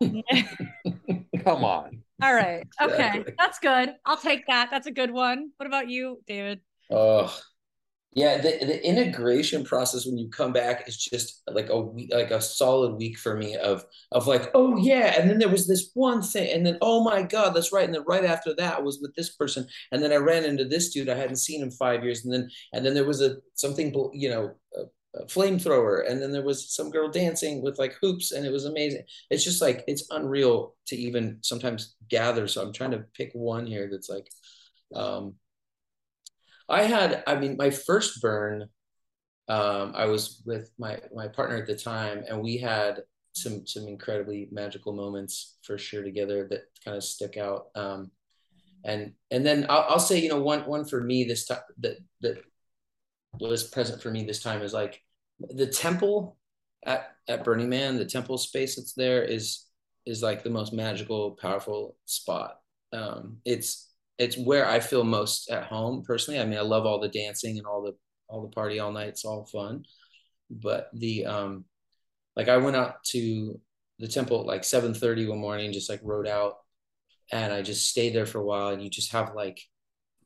Come 0.00 1.64
on. 1.64 2.02
All 2.22 2.34
right. 2.34 2.66
Okay. 2.80 2.94
Exactly. 2.94 3.34
That's 3.38 3.58
good. 3.58 3.94
I'll 4.04 4.16
take 4.16 4.46
that. 4.46 4.68
That's 4.70 4.86
a 4.86 4.90
good 4.90 5.10
one. 5.10 5.52
What 5.56 5.66
about 5.66 5.88
you, 5.88 6.20
David? 6.26 6.60
Oh, 6.90 7.34
yeah. 8.16 8.38
The 8.38 8.64
the 8.64 8.82
integration 8.82 9.62
process 9.62 10.06
when 10.06 10.16
you 10.16 10.30
come 10.30 10.50
back 10.50 10.88
is 10.88 10.96
just 10.96 11.42
like 11.48 11.68
a 11.68 11.78
week, 11.78 12.10
like 12.14 12.30
a 12.30 12.40
solid 12.40 12.94
week 12.94 13.18
for 13.18 13.36
me 13.36 13.56
of 13.56 13.84
of 14.10 14.26
like, 14.26 14.50
oh 14.54 14.78
yeah, 14.78 15.20
and 15.20 15.28
then 15.28 15.38
there 15.38 15.50
was 15.50 15.68
this 15.68 15.90
one 15.92 16.22
thing, 16.22 16.50
and 16.50 16.64
then 16.64 16.78
oh 16.80 17.04
my 17.04 17.20
god, 17.22 17.50
that's 17.50 17.74
right, 17.74 17.84
and 17.84 17.94
then 17.94 18.04
right 18.08 18.24
after 18.24 18.54
that 18.54 18.82
was 18.82 19.00
with 19.02 19.14
this 19.14 19.36
person, 19.36 19.66
and 19.92 20.02
then 20.02 20.12
I 20.12 20.16
ran 20.16 20.46
into 20.46 20.64
this 20.64 20.94
dude 20.94 21.10
I 21.10 21.14
hadn't 21.14 21.36
seen 21.36 21.62
in 21.62 21.70
five 21.70 22.02
years, 22.04 22.24
and 22.24 22.32
then 22.32 22.48
and 22.72 22.86
then 22.86 22.94
there 22.94 23.04
was 23.06 23.20
a 23.20 23.36
something 23.54 23.94
you 24.14 24.30
know. 24.30 24.54
A, 24.76 24.84
a 25.14 25.24
flamethrower 25.24 26.06
and 26.06 26.20
then 26.20 26.30
there 26.30 26.44
was 26.44 26.74
some 26.74 26.90
girl 26.90 27.08
dancing 27.08 27.62
with 27.62 27.78
like 27.78 27.96
hoops 28.02 28.32
and 28.32 28.44
it 28.44 28.52
was 28.52 28.66
amazing 28.66 29.02
it's 29.30 29.44
just 29.44 29.62
like 29.62 29.82
it's 29.86 30.06
unreal 30.10 30.74
to 30.86 30.94
even 30.94 31.38
sometimes 31.40 31.94
gather 32.10 32.46
so 32.46 32.60
i'm 32.60 32.70
trying 32.70 32.90
to 32.90 33.02
pick 33.14 33.30
one 33.32 33.66
here 33.66 33.88
that's 33.90 34.10
like 34.10 34.28
um 34.94 35.34
I 36.68 36.82
had, 36.82 37.22
I 37.26 37.36
mean, 37.36 37.56
my 37.56 37.70
first 37.70 38.20
burn, 38.20 38.68
um, 39.48 39.92
I 39.94 40.06
was 40.06 40.42
with 40.44 40.70
my 40.78 40.98
my 41.14 41.28
partner 41.28 41.56
at 41.56 41.66
the 41.66 41.76
time, 41.76 42.24
and 42.28 42.42
we 42.42 42.58
had 42.58 43.02
some 43.32 43.66
some 43.66 43.86
incredibly 43.86 44.48
magical 44.50 44.92
moments 44.92 45.58
for 45.62 45.78
sure 45.78 46.02
together 46.02 46.48
that 46.50 46.62
kind 46.84 46.96
of 46.96 47.04
stick 47.04 47.36
out. 47.36 47.66
Um, 47.76 48.10
and 48.84 49.12
and 49.30 49.46
then 49.46 49.66
I'll, 49.68 49.86
I'll 49.90 49.98
say 50.00 50.20
you 50.20 50.28
know 50.28 50.40
one 50.40 50.66
one 50.66 50.84
for 50.84 51.00
me 51.00 51.24
this 51.24 51.46
time 51.46 51.58
that 51.78 51.98
that 52.22 52.42
was 53.40 53.64
present 53.64 54.02
for 54.02 54.10
me 54.10 54.24
this 54.24 54.42
time 54.42 54.62
is 54.62 54.72
like 54.72 55.02
the 55.38 55.66
temple 55.66 56.36
at 56.84 57.16
at 57.28 57.44
Burning 57.44 57.68
Man, 57.68 57.96
the 57.96 58.04
temple 58.04 58.38
space 58.38 58.76
that's 58.76 58.94
there 58.94 59.22
is 59.22 59.64
is 60.06 60.22
like 60.22 60.42
the 60.42 60.50
most 60.50 60.72
magical, 60.72 61.32
powerful 61.32 61.96
spot. 62.06 62.60
Um, 62.92 63.38
it's 63.44 63.85
it's 64.18 64.36
where 64.36 64.66
I 64.66 64.80
feel 64.80 65.04
most 65.04 65.50
at 65.50 65.64
home 65.64 66.02
personally. 66.06 66.40
I 66.40 66.44
mean, 66.44 66.58
I 66.58 66.62
love 66.62 66.86
all 66.86 67.00
the 67.00 67.08
dancing 67.08 67.58
and 67.58 67.66
all 67.66 67.82
the 67.82 67.94
all 68.28 68.42
the 68.42 68.54
party 68.54 68.78
all 68.78 68.92
night. 68.92 69.08
It's 69.08 69.24
all 69.24 69.46
fun, 69.46 69.84
but 70.50 70.88
the 70.94 71.26
um, 71.26 71.64
like 72.34 72.48
I 72.48 72.56
went 72.56 72.76
out 72.76 73.04
to 73.08 73.60
the 73.98 74.08
temple 74.08 74.44
like 74.46 74.64
seven 74.64 74.94
thirty 74.94 75.26
one 75.26 75.38
morning, 75.38 75.72
just 75.72 75.90
like 75.90 76.00
rode 76.02 76.28
out, 76.28 76.54
and 77.30 77.52
I 77.52 77.62
just 77.62 77.88
stayed 77.88 78.14
there 78.14 78.26
for 78.26 78.38
a 78.38 78.44
while. 78.44 78.68
And 78.68 78.82
you 78.82 78.90
just 78.90 79.12
have 79.12 79.34
like, 79.34 79.60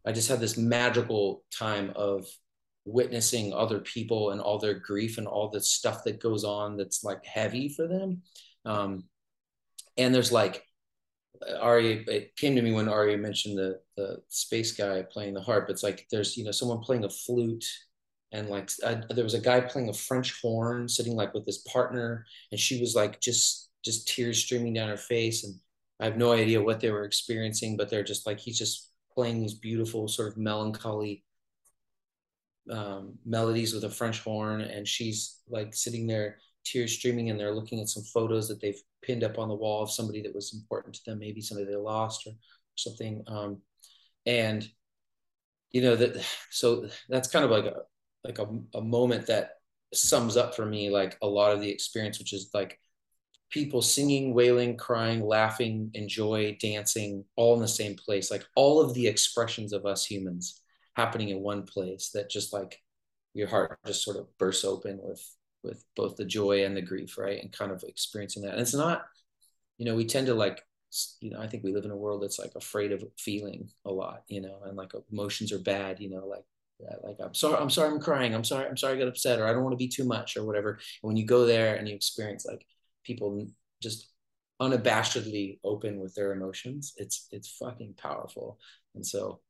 I 0.07 0.12
just 0.12 0.28
had 0.28 0.41
this 0.41 0.57
magical 0.57 1.45
time 1.57 1.93
of 1.97 2.26
witnessing 2.84 3.53
other 3.53 3.80
people 3.80 4.30
and 4.30 4.41
all 4.41 4.59
their 4.59 4.74
grief 4.74 5.18
and 5.18 5.26
all 5.26 5.51
the 5.51 5.61
stuff 5.61 6.05
that 6.05 6.20
goes 6.20 6.45
on 6.45 6.76
that's 6.76 7.05
like 7.05 7.24
heavy 7.24 7.68
for 7.68 7.86
them. 7.86 8.22
Um, 8.64 9.05
and 9.97 10.14
there's 10.14 10.32
like 10.32 10.64
Ari, 11.61 12.05
it 12.09 12.37
came 12.37 12.55
to 12.57 12.62
me 12.62 12.72
when 12.72 12.89
Ari 12.89 13.16
mentioned 13.16 13.59
the 13.59 13.81
the 13.97 14.22
space 14.28 14.72
guy 14.72 15.03
playing 15.03 15.35
the 15.35 15.41
harp. 15.41 15.70
It's 15.70 15.83
like 15.83 16.07
there's 16.11 16.37
you 16.37 16.45
know 16.45 16.51
someone 16.53 16.81
playing 16.81 17.05
a 17.05 17.09
flute, 17.09 17.64
and 18.33 18.49
like 18.49 18.70
uh, 18.85 18.97
there 19.11 19.24
was 19.24 19.35
a 19.35 19.41
guy 19.41 19.61
playing 19.61 19.89
a 19.89 19.95
French 19.95 20.41
horn, 20.43 20.89
sitting 20.89 21.14
like 21.16 21.35
with 21.35 21.47
his 21.47 21.59
partner, 21.59 22.26
and 22.53 22.61
she 22.61 22.81
was 22.81 22.95
like 22.95 23.20
just 23.20 23.70
just 23.85 24.09
tears 24.09 24.39
streaming 24.39 24.74
down 24.74 24.89
her 24.89 24.97
face, 24.97 25.45
and 25.45 25.55
I 26.01 26.05
have 26.07 26.16
no 26.16 26.33
idea 26.33 26.62
what 26.62 26.81
they 26.81 26.91
were 26.91 27.05
experiencing, 27.05 27.76
but 27.76 27.89
they're 27.91 28.05
just 28.05 28.26
like 28.26 28.39
he's 28.41 28.59
just 28.59 28.91
playing 29.14 29.41
these 29.41 29.55
beautiful 29.55 30.09
sort 30.09 30.28
of 30.28 30.37
melancholy 30.39 31.24
um, 32.70 33.18
melodies 33.24 33.72
with 33.74 33.85
a 33.85 33.91
French 33.91 34.20
horn, 34.20 34.61
and 34.61 34.87
she's 34.87 35.41
like 35.49 35.74
sitting 35.74 36.07
there, 36.07 36.39
tears 36.64 36.92
streaming, 36.92 37.30
and 37.30 37.38
they're 37.38 37.54
looking 37.54 37.80
at 37.80 37.88
some 37.88 38.02
photos 38.02 38.48
that 38.48 38.61
they've 38.61 38.80
pinned 39.02 39.24
up 39.24 39.38
on 39.38 39.48
the 39.48 39.54
wall 39.54 39.82
of 39.82 39.90
somebody 39.90 40.22
that 40.22 40.34
was 40.34 40.54
important 40.54 40.94
to 40.94 41.04
them, 41.06 41.18
maybe 41.18 41.40
somebody 41.40 41.70
they 41.70 41.76
lost 41.76 42.26
or 42.26 42.32
something. 42.76 43.22
Um, 43.26 43.58
and 44.26 44.68
you 45.70 45.82
know 45.82 45.96
that, 45.96 46.24
so 46.50 46.88
that's 47.08 47.30
kind 47.30 47.44
of 47.44 47.50
like 47.50 47.64
a 47.64 47.82
like 48.24 48.38
a, 48.38 48.46
a 48.74 48.82
moment 48.82 49.26
that 49.26 49.52
sums 49.94 50.36
up 50.36 50.54
for 50.54 50.66
me 50.66 50.90
like 50.90 51.16
a 51.22 51.26
lot 51.26 51.52
of 51.52 51.61
the 51.61 51.70
experience, 51.70 52.18
which 52.18 52.32
is 52.32 52.50
like 52.52 52.78
people 53.50 53.82
singing, 53.82 54.32
wailing, 54.32 54.76
crying, 54.76 55.24
laughing, 55.24 55.90
enjoy, 55.94 56.56
dancing, 56.61 57.24
all 57.36 57.54
in 57.54 57.61
the 57.61 57.68
same 57.68 57.96
place. 57.96 58.30
Like 58.30 58.44
all 58.54 58.80
of 58.80 58.94
the 58.94 59.06
expressions 59.06 59.72
of 59.72 59.86
us 59.86 60.04
humans 60.04 60.61
happening 60.94 61.30
in 61.30 61.40
one 61.40 61.64
place 61.64 62.11
that 62.14 62.30
just 62.30 62.52
like 62.52 62.78
your 63.34 63.48
heart 63.48 63.78
just 63.86 64.04
sort 64.04 64.16
of 64.16 64.26
bursts 64.38 64.64
open 64.64 64.98
with 65.02 65.22
with 65.62 65.84
both 65.96 66.16
the 66.16 66.24
joy 66.24 66.64
and 66.64 66.76
the 66.76 66.82
grief 66.82 67.18
right? 67.18 67.42
And 67.42 67.52
kind 67.52 67.72
of 67.72 67.84
experiencing 67.86 68.42
that. 68.42 68.52
And 68.52 68.61
it's 68.61 68.74
not 68.74 69.04
you 69.80 69.86
know 69.86 69.96
we 69.96 70.04
tend 70.04 70.28
to 70.28 70.34
like 70.34 70.62
you 71.20 71.30
know 71.30 71.40
i 71.40 71.46
think 71.46 71.64
we 71.64 71.72
live 71.72 71.84
in 71.84 71.90
a 71.90 71.96
world 71.96 72.22
that's 72.22 72.38
like 72.38 72.52
afraid 72.54 72.92
of 72.92 73.02
feeling 73.18 73.68
a 73.86 73.90
lot 73.90 74.22
you 74.28 74.40
know 74.40 74.58
and 74.66 74.76
like 74.76 74.92
emotions 75.11 75.52
are 75.52 75.58
bad 75.58 75.98
you 76.00 76.11
know 76.11 76.26
like 76.26 76.44
like 77.02 77.16
i'm 77.22 77.34
sorry 77.34 77.56
i'm 77.56 77.70
sorry 77.70 77.90
i'm 77.90 78.00
crying. 78.00 78.34
I'm 78.34 78.44
sorry 78.44 78.66
i'm 78.66 78.76
sorry 78.76 78.96
i 78.96 78.98
got 78.98 79.08
upset 79.08 79.38
or 79.38 79.46
i 79.46 79.52
don't 79.52 79.62
want 79.62 79.72
to 79.72 79.84
be 79.84 79.88
too 79.88 80.04
much 80.04 80.36
or 80.36 80.44
whatever. 80.44 80.72
And 80.72 81.08
when 81.08 81.16
you 81.16 81.26
go 81.26 81.44
there 81.44 81.74
and 81.76 81.88
you 81.88 81.94
experience 81.94 82.46
like 82.46 82.66
people 83.04 83.46
just 83.82 84.08
unabashedly 84.61 85.58
open 85.64 86.00
with 86.00 86.14
their 86.14 86.32
emotions 86.32 86.94
it's 86.96 87.28
it's 87.32 87.48
fucking 87.48 87.94
powerful. 87.96 88.58
And 88.94 89.06
so 89.06 89.40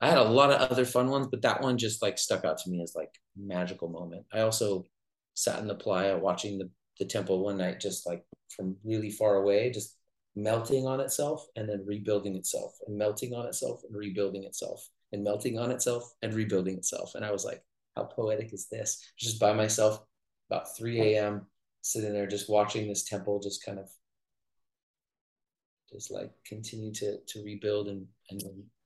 I 0.00 0.08
had 0.08 0.18
a 0.18 0.24
lot 0.24 0.52
of 0.52 0.70
other 0.70 0.84
fun 0.84 1.10
ones, 1.10 1.26
but 1.26 1.42
that 1.42 1.60
one 1.60 1.76
just 1.76 2.02
like 2.02 2.18
stuck 2.18 2.44
out 2.44 2.58
to 2.58 2.70
me 2.70 2.82
as 2.82 2.94
like 2.94 3.12
magical 3.36 3.88
moment. 3.88 4.26
I 4.32 4.40
also 4.40 4.84
sat 5.38 5.60
in 5.60 5.68
the 5.68 5.74
playa 5.74 6.18
watching 6.18 6.58
the, 6.58 6.68
the 6.98 7.04
temple 7.04 7.44
one 7.44 7.58
night, 7.58 7.78
just 7.78 8.06
like 8.06 8.24
from 8.48 8.76
really 8.84 9.10
far 9.10 9.36
away, 9.36 9.70
just 9.70 9.96
melting 10.34 10.84
on 10.84 10.98
itself 10.98 11.46
and 11.54 11.68
then 11.68 11.84
rebuilding 11.86 12.34
itself 12.34 12.76
and 12.86 12.98
melting 12.98 13.34
on 13.34 13.46
itself 13.46 13.82
and 13.84 13.96
rebuilding 13.96 14.42
itself 14.42 14.88
and 15.12 15.22
melting 15.22 15.56
on 15.56 15.70
itself 15.70 16.12
and 16.22 16.34
rebuilding 16.34 16.76
itself. 16.76 17.14
And 17.14 17.24
I 17.24 17.30
was 17.30 17.44
like, 17.44 17.62
how 17.96 18.04
poetic 18.04 18.52
is 18.52 18.66
this? 18.68 19.00
Just 19.16 19.38
by 19.38 19.52
myself, 19.52 20.00
about 20.50 20.76
3 20.76 21.00
a.m., 21.02 21.46
sitting 21.82 22.12
there 22.12 22.26
just 22.26 22.50
watching 22.50 22.88
this 22.88 23.04
temple 23.04 23.40
just 23.40 23.64
kind 23.64 23.78
of 23.78 23.88
just 25.92 26.10
like 26.10 26.32
continue 26.44 26.92
to 26.92 27.16
to 27.26 27.42
rebuild 27.44 27.88
and 27.88 28.04
and 28.30 28.42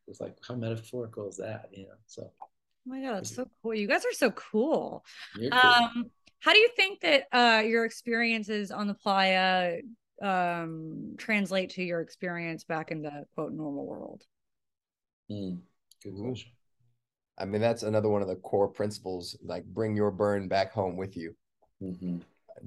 it's 0.06 0.20
like 0.20 0.36
how 0.46 0.54
metaphorical 0.54 1.28
is 1.28 1.38
that 1.38 1.68
you 1.72 1.84
know 1.84 1.94
so 2.06 2.30
oh 2.42 2.46
my 2.84 3.00
god 3.00 3.16
that's 3.16 3.34
so 3.34 3.48
cool 3.62 3.74
you 3.74 3.88
guys 3.88 4.04
are 4.04 4.12
so 4.12 4.30
cool, 4.32 5.02
cool. 5.34 5.52
um 5.52 6.10
how 6.42 6.52
do 6.52 6.58
you 6.58 6.68
think 6.74 7.00
that 7.00 7.28
uh 7.32 7.62
your 7.62 7.84
experiences 7.84 8.70
on 8.70 8.88
the 8.88 8.94
playa 8.94 9.78
um 10.20 11.14
translate 11.16 11.70
to 11.70 11.82
your 11.82 12.00
experience 12.00 12.64
back 12.64 12.90
in 12.90 13.02
the 13.02 13.24
quote 13.34 13.52
normal 13.52 13.86
world? 13.86 14.22
Mm, 15.30 15.60
good 16.02 16.14
question. 16.16 16.50
I 17.38 17.44
mean 17.44 17.60
that's 17.60 17.84
another 17.84 18.08
one 18.08 18.22
of 18.22 18.28
the 18.28 18.36
core 18.36 18.68
principles 18.68 19.38
like 19.42 19.64
bring 19.64 19.96
your 19.96 20.10
burn 20.10 20.48
back 20.48 20.72
home 20.72 20.96
with 20.96 21.16
you. 21.16 21.34
Mm-hmm. 21.82 22.18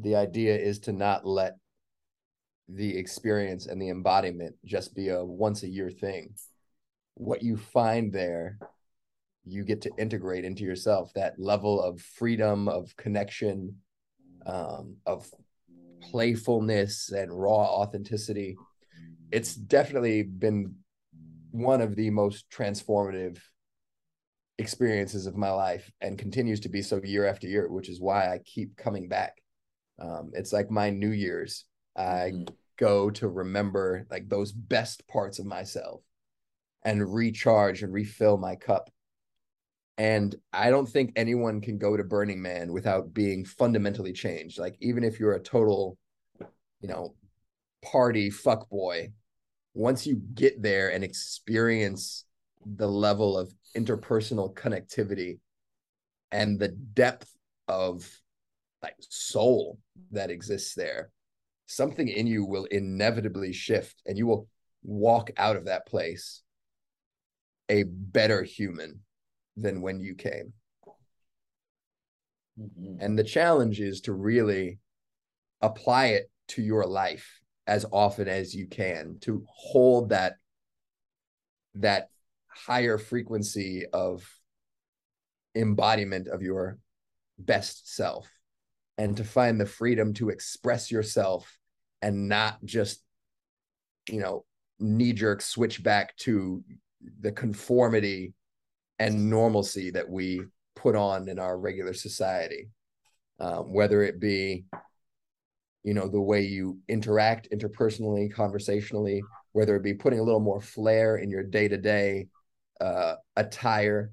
the 0.01 0.15
idea 0.15 0.57
is 0.57 0.79
to 0.79 0.91
not 0.91 1.25
let 1.25 1.57
the 2.67 2.97
experience 2.97 3.65
and 3.67 3.81
the 3.81 3.89
embodiment 3.89 4.55
just 4.65 4.95
be 4.95 5.09
a 5.09 5.23
once 5.23 5.63
a 5.63 5.69
year 5.69 5.89
thing. 5.89 6.33
What 7.13 7.43
you 7.43 7.55
find 7.55 8.11
there 8.11 8.57
you 9.45 9.63
get 9.63 9.81
to 9.81 9.91
integrate 9.97 10.45
into 10.45 10.63
yourself 10.63 11.11
that 11.13 11.39
level 11.39 11.81
of 11.81 12.01
freedom 12.01 12.67
of 12.67 12.95
connection 12.97 13.75
um, 14.45 14.97
of 15.05 15.27
playfulness 16.01 17.11
and 17.11 17.31
raw 17.31 17.65
authenticity 17.65 18.55
it's 19.31 19.55
definitely 19.55 20.23
been 20.23 20.75
one 21.51 21.81
of 21.81 21.95
the 21.95 22.09
most 22.09 22.49
transformative 22.49 23.39
experiences 24.57 25.25
of 25.25 25.35
my 25.35 25.49
life 25.49 25.91
and 26.01 26.17
continues 26.17 26.59
to 26.59 26.69
be 26.69 26.81
so 26.81 27.01
year 27.03 27.25
after 27.25 27.47
year 27.47 27.69
which 27.69 27.89
is 27.89 27.99
why 27.99 28.31
i 28.31 28.39
keep 28.45 28.75
coming 28.77 29.07
back 29.07 29.41
um, 29.99 30.31
it's 30.33 30.53
like 30.53 30.69
my 30.69 30.89
new 30.89 31.09
year's 31.09 31.65
i 31.95 32.31
mm-hmm. 32.33 32.43
go 32.77 33.09
to 33.09 33.27
remember 33.27 34.05
like 34.11 34.29
those 34.29 34.51
best 34.51 35.07
parts 35.07 35.39
of 35.39 35.45
myself 35.45 36.01
and 36.85 37.13
recharge 37.13 37.81
and 37.81 37.91
refill 37.91 38.37
my 38.37 38.55
cup. 38.55 38.89
And 39.97 40.35
I 40.51 40.69
don't 40.69 40.87
think 40.87 41.13
anyone 41.15 41.61
can 41.61 41.77
go 41.77 41.95
to 41.95 42.03
Burning 42.03 42.41
Man 42.41 42.73
without 42.73 43.13
being 43.13 43.45
fundamentally 43.45 44.11
changed. 44.11 44.59
Like 44.59 44.75
even 44.81 45.03
if 45.03 45.19
you're 45.19 45.33
a 45.33 45.39
total, 45.39 45.97
you 46.81 46.89
know, 46.89 47.15
party 47.81 48.29
fuck 48.29 48.69
boy, 48.69 49.13
once 49.73 50.05
you 50.05 50.21
get 50.33 50.61
there 50.61 50.91
and 50.91 51.03
experience 51.03 52.25
the 52.65 52.87
level 52.87 53.37
of 53.37 53.53
interpersonal 53.75 54.53
connectivity 54.53 55.39
and 56.31 56.59
the 56.59 56.69
depth 56.69 57.31
of 57.67 58.09
like 58.83 58.95
soul 58.99 59.79
that 60.11 60.29
exists 60.29 60.75
there, 60.75 61.09
something 61.67 62.07
in 62.07 62.27
you 62.27 62.43
will 62.45 62.65
inevitably 62.65 63.53
shift 63.53 64.01
and 64.05 64.17
you 64.17 64.27
will 64.27 64.47
walk 64.83 65.31
out 65.37 65.55
of 65.55 65.65
that 65.65 65.85
place 65.87 66.43
a 67.69 67.83
better 67.83 68.43
human 68.43 68.99
than 69.57 69.81
when 69.81 69.99
you 69.99 70.15
came. 70.15 70.53
Mm-hmm. 72.59 72.97
And 72.99 73.17
the 73.17 73.23
challenge 73.23 73.79
is 73.79 74.01
to 74.01 74.13
really 74.13 74.79
apply 75.61 76.07
it 76.07 76.29
to 76.49 76.61
your 76.61 76.85
life 76.85 77.41
as 77.67 77.85
often 77.91 78.27
as 78.27 78.53
you 78.53 78.67
can 78.67 79.17
to 79.21 79.43
hold 79.47 80.09
that 80.09 80.35
that 81.73 82.09
higher 82.47 82.97
frequency 82.97 83.85
of 83.91 84.23
embodiment 85.55 86.27
of 86.27 86.41
your 86.41 86.77
best 87.37 87.93
self 87.93 88.29
and 88.97 89.17
to 89.17 89.23
find 89.23 89.59
the 89.59 89.65
freedom 89.65 90.13
to 90.13 90.29
express 90.29 90.91
yourself 90.91 91.57
and 92.01 92.29
not 92.29 92.63
just 92.63 93.01
you 94.09 94.21
know 94.21 94.45
knee 94.79 95.13
jerk 95.13 95.41
switch 95.41 95.81
back 95.83 96.15
to 96.17 96.63
the 97.21 97.31
conformity 97.31 98.33
and 98.99 99.29
normalcy 99.29 99.91
that 99.91 100.09
we 100.09 100.41
put 100.75 100.95
on 100.95 101.27
in 101.27 101.39
our 101.39 101.57
regular 101.57 101.93
society, 101.93 102.69
um, 103.39 103.73
whether 103.73 104.03
it 104.03 104.19
be, 104.19 104.65
you 105.83 105.93
know, 105.93 106.07
the 106.07 106.21
way 106.21 106.41
you 106.41 106.79
interact 106.87 107.49
interpersonally, 107.51 108.33
conversationally, 108.33 109.21
whether 109.51 109.75
it 109.75 109.83
be 109.83 109.93
putting 109.93 110.19
a 110.19 110.23
little 110.23 110.39
more 110.39 110.61
flair 110.61 111.17
in 111.17 111.29
your 111.29 111.43
day 111.43 111.67
to 111.67 111.77
day 111.77 112.27
attire, 113.35 114.11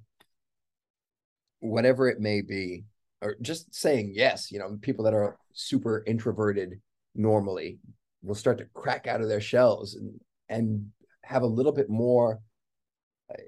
whatever 1.60 2.08
it 2.08 2.20
may 2.20 2.40
be, 2.42 2.84
or 3.20 3.36
just 3.40 3.74
saying 3.74 4.12
yes. 4.14 4.50
You 4.50 4.58
know, 4.58 4.78
people 4.80 5.04
that 5.04 5.14
are 5.14 5.36
super 5.52 6.02
introverted 6.06 6.80
normally 7.14 7.78
will 8.22 8.34
start 8.34 8.58
to 8.58 8.66
crack 8.74 9.06
out 9.06 9.20
of 9.20 9.28
their 9.28 9.40
shells 9.40 9.94
and 9.94 10.20
and 10.48 10.90
have 11.22 11.42
a 11.42 11.46
little 11.46 11.72
bit 11.72 11.88
more 11.88 12.40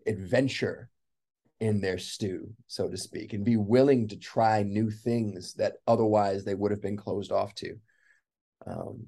adventure 0.06 0.88
in 1.60 1.80
their 1.80 1.98
stew, 1.98 2.52
so 2.66 2.88
to 2.88 2.96
speak, 2.96 3.32
and 3.32 3.44
be 3.44 3.56
willing 3.56 4.08
to 4.08 4.16
try 4.16 4.62
new 4.62 4.90
things 4.90 5.54
that 5.54 5.74
otherwise 5.86 6.44
they 6.44 6.54
would 6.54 6.70
have 6.70 6.82
been 6.82 6.96
closed 6.96 7.32
off 7.32 7.54
to. 7.54 7.76
Um, 8.66 9.06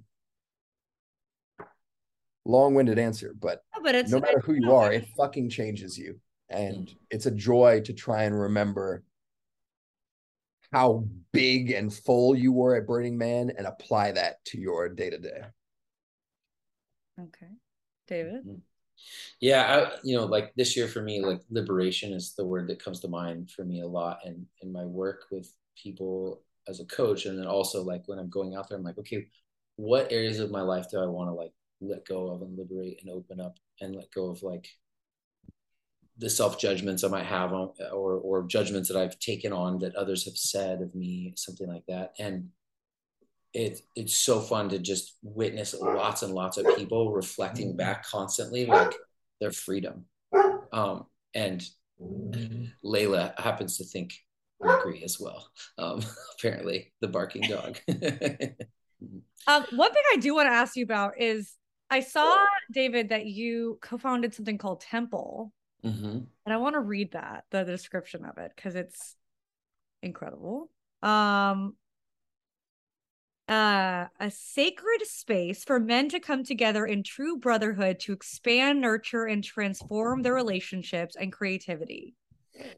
long-winded 2.45 2.99
answer, 2.99 3.35
but, 3.39 3.63
No, 3.75 3.83
but 3.83 3.95
it's 3.95 4.11
no 4.11 4.21
matter 4.21 4.41
who 4.41 4.55
you 4.55 4.73
are, 4.73 4.93
it 4.93 5.09
fucking 5.17 5.51
changes 5.51 5.99
you, 5.99 6.21
and 6.49 6.93
it's 7.11 7.27
a 7.27 7.31
joy 7.31 7.81
to 7.85 7.93
try 7.93 8.25
and 8.25 8.39
remember 8.39 9.03
how 10.73 11.07
big 11.33 11.71
and 11.71 11.93
full 11.93 12.37
you 12.37 12.53
were 12.53 12.77
at 12.77 12.87
Burning 12.87 13.19
Man 13.19 13.53
and 13.57 13.67
apply 13.67 14.13
that 14.13 14.45
to 14.47 14.59
your 14.59 14.89
day 14.89 15.11
to 15.11 15.19
day. 15.19 15.43
Okay. 17.21 17.53
David? 18.07 18.45
Yeah, 19.41 19.63
I, 19.93 19.99
you 20.03 20.17
know, 20.17 20.25
like 20.25 20.53
this 20.57 20.77
year 20.77 20.89
for 20.89 21.03
me, 21.03 21.21
like 21.21 21.41
liberation 21.51 22.13
is 22.13 22.35
the 22.35 22.47
word 22.47 22.69
that 22.69 22.83
comes 22.83 23.01
to 23.01 23.09
mind 23.09 23.51
for 23.51 23.65
me 23.65 23.81
a 23.83 23.87
lot, 23.87 24.21
and 24.25 24.47
in 24.63 24.73
my 24.73 24.85
work 24.85 25.27
with 25.31 25.53
people 25.83 26.43
as 26.69 26.81
a 26.81 26.85
coach, 26.87 27.27
and 27.27 27.39
then 27.39 27.47
also 27.47 27.83
like 27.83 28.03
when 28.07 28.19
I'm 28.19 28.31
going 28.31 28.55
out 28.55 28.69
there, 28.69 28.79
I'm 28.79 28.85
like, 28.85 28.99
okay, 28.99 29.27
what 29.77 30.11
areas 30.11 30.41
of 30.41 30.51
my 30.51 30.63
life 30.63 30.87
do 30.91 30.99
I 31.01 31.07
want 31.07 31.29
to 31.31 31.35
like 31.35 31.53
let 31.81 32.07
go 32.07 32.29
of 32.29 32.43
and 32.43 32.57
liberate 32.57 33.01
and 33.03 33.11
open 33.11 33.41
up 33.41 33.59
and 33.81 33.95
let 33.95 34.11
go 34.13 34.31
of 34.31 34.43
like 34.43 34.69
the 36.19 36.31
self 36.31 36.59
judgments 36.59 37.05
I 37.05 37.09
might 37.09 37.27
have 37.27 37.53
on, 37.53 37.73
or 37.93 38.15
or 38.15 38.43
judgments 38.47 38.89
that 38.89 38.99
I've 38.99 39.19
taken 39.19 39.53
on 39.53 39.79
that 39.81 39.95
others 39.97 40.25
have 40.25 40.37
said 40.37 40.81
of 40.81 40.95
me, 40.95 41.35
something 41.37 41.69
like 41.69 41.85
that, 41.89 42.15
and 42.19 42.49
it 43.57 43.81
it's 43.97 44.15
so 44.17 44.39
fun 44.41 44.69
to 44.69 44.79
just 44.79 45.17
witness 45.23 45.75
lots 45.75 46.23
and 46.23 46.35
lots 46.35 46.59
of 46.59 46.77
people 46.77 47.13
reflecting 47.13 47.75
back 47.75 48.05
constantly 48.05 48.67
like 48.67 48.95
their 49.41 49.51
freedom. 49.51 50.05
Um 50.73 51.07
and 51.35 51.63
layla 52.85 53.39
happens 53.41 53.79
to 53.79 53.85
think 53.85 54.13
we 54.61 54.71
agree 54.71 55.03
as 55.03 55.19
well. 55.19 55.49
Um 55.79 56.03
apparently 56.39 56.93
the 57.01 57.09
barking 57.09 57.43
dog. 57.43 57.79
Um, 59.49 59.65
one 59.77 59.93
thing 59.93 60.03
I 60.13 60.17
do 60.17 60.35
want 60.35 60.49
to 60.49 60.53
ask 60.53 60.75
you 60.75 60.83
about 60.83 61.21
is 61.21 61.55
I 61.89 62.01
saw, 62.01 62.37
David, 62.73 63.11
that 63.11 63.27
you 63.27 63.79
co 63.81 63.97
founded 63.97 64.35
something 64.35 64.59
called 64.59 64.81
Temple. 64.81 65.53
hmm 65.83 66.19
And 66.45 66.53
I 66.53 66.57
want 66.57 66.75
to 66.75 66.81
read 66.81 67.13
that, 67.13 67.45
the, 67.51 67.63
the 67.63 67.71
description 67.71 68.25
of 68.25 68.39
it, 68.39 68.51
because 68.57 68.75
it's 68.75 69.15
incredible. 70.03 70.71
Um, 71.03 71.77
uh, 73.49 74.07
a 74.19 74.31
sacred 74.31 75.07
space 75.07 75.65
for 75.65 75.79
men 75.79 76.09
to 76.09 76.21
come 76.21 76.43
together 76.45 76.85
in 76.85 77.03
true 77.03 77.39
brotherhood 77.39 78.01
to 78.01 78.13
expand, 78.13 78.81
nurture, 78.81 79.25
and 79.25 79.45
transform 79.45 80.23
their 80.23 80.35
relationships 80.35 81.17
and 81.17 81.33
creativity. 81.33 82.15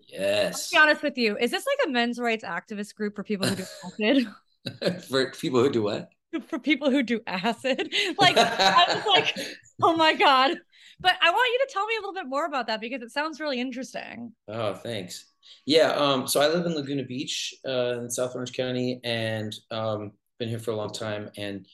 yes 0.07 0.69
To 0.69 0.77
be 0.77 0.79
honest 0.79 1.03
with 1.03 1.17
you, 1.17 1.37
is 1.39 1.51
this 1.51 1.65
like 1.67 1.89
a 1.89 1.91
men's 1.91 2.19
rights 2.19 2.45
activist 2.45 2.95
group 2.95 3.17
for 3.17 3.25
people 3.25 3.47
who 3.47 3.57
do 3.57 3.65
acid? 4.03 5.03
for 5.09 5.31
people 5.33 5.63
who 5.63 5.71
do 5.71 5.83
what 5.83 6.11
for 6.47 6.59
people 6.59 6.91
who 6.91 7.03
do 7.03 7.21
acid? 7.27 7.93
Like, 8.19 8.37
I 8.37 8.85
was 8.95 9.07
like, 9.07 9.37
oh 9.83 9.97
my 9.97 10.15
god! 10.15 10.59
But 11.01 11.15
I 11.23 11.31
want 11.31 11.49
you 11.53 11.67
to 11.67 11.73
tell 11.73 11.87
me 11.87 11.95
a 11.97 12.01
little 12.01 12.15
bit 12.15 12.29
more 12.29 12.45
about 12.45 12.67
that 12.67 12.81
because 12.81 13.03
it 13.03 13.11
sounds 13.11 13.41
really 13.41 13.61
interesting. 13.61 14.33
Oh, 14.49 14.75
thanks. 14.75 15.27
Yeah, 15.65 15.93
um, 15.93 16.27
so 16.27 16.41
I 16.41 16.49
live 16.49 16.67
in 16.67 16.75
Laguna 16.75 17.05
Beach, 17.05 17.55
uh, 17.67 18.01
in 18.01 18.11
South 18.11 18.35
Orange 18.35 18.53
County, 18.53 19.01
and 19.05 19.55
um, 19.71 20.13
been 20.39 20.49
here 20.49 20.59
for 20.59 20.71
a 20.71 20.77
long 20.77 20.93
time. 20.93 21.31
And 21.37 21.67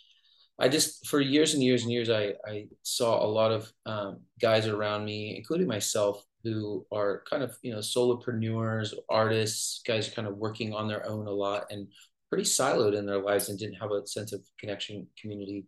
I 0.59 0.69
just, 0.69 1.07
for 1.07 1.21
years 1.21 1.55
and 1.55 1.63
years 1.63 1.83
and 1.83 1.93
years, 1.93 2.11
I, 2.11 2.35
I 2.47 2.67
saw 2.83 3.25
a 3.25 3.27
lot 3.27 3.53
of 3.53 3.73
um, 3.87 4.21
guys 4.41 4.67
around 4.67 5.05
me, 5.05 5.37
including 5.37 5.67
myself, 5.67 6.25
who 6.45 6.87
are 6.93 7.23
kind 7.29 7.43
of, 7.43 7.57
you 7.63 7.73
know, 7.73 7.79
solopreneurs, 7.79 8.93
artists, 9.09 9.81
guys 9.87 10.11
kind 10.11 10.29
of 10.29 10.37
working 10.37 10.75
on 10.75 10.87
their 10.87 11.07
own 11.09 11.27
a 11.27 11.31
lot 11.31 11.65
and 11.71 11.89
pretty 12.29 12.45
siloed 12.45 12.97
in 12.97 13.07
their 13.07 13.21
lives 13.21 13.49
and 13.49 13.59
didn't 13.59 13.81
have 13.81 13.91
a 13.91 14.07
sense 14.07 14.33
of 14.33 14.43
connection, 14.59 15.07
community. 15.21 15.67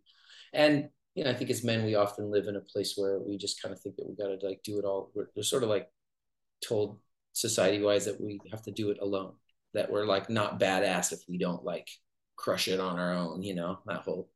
And 0.53 0.89
you 1.17 1.23
know, 1.23 1.31
I 1.31 1.33
think 1.33 1.49
as 1.49 1.63
men, 1.63 1.83
we 1.83 1.95
often 1.95 2.29
live 2.29 2.47
in 2.47 2.57
a 2.57 2.61
place 2.61 2.93
where 2.95 3.17
we 3.17 3.37
just 3.37 3.59
kind 3.59 3.73
of 3.73 3.81
think 3.81 3.95
that 3.95 4.07
we 4.07 4.15
got 4.15 4.39
to 4.39 4.47
like 4.47 4.61
do 4.63 4.77
it 4.77 4.85
all. 4.85 5.09
We're, 5.15 5.29
we're 5.35 5.41
sort 5.41 5.63
of 5.63 5.69
like 5.69 5.89
told 6.63 6.99
society 7.33 7.81
wise 7.81 8.05
that 8.05 8.21
we 8.21 8.39
have 8.51 8.61
to 8.63 8.71
do 8.71 8.91
it 8.91 8.99
alone, 9.01 9.33
that 9.73 9.91
we're 9.91 10.05
like 10.05 10.29
not 10.29 10.59
badass 10.59 11.11
if 11.11 11.21
we 11.27 11.39
don't 11.39 11.63
like 11.63 11.87
crush 12.37 12.67
it 12.67 12.79
on 12.79 12.99
our 12.99 13.13
own, 13.13 13.43
you 13.43 13.55
know, 13.55 13.79
that 13.85 14.01
whole 14.01 14.29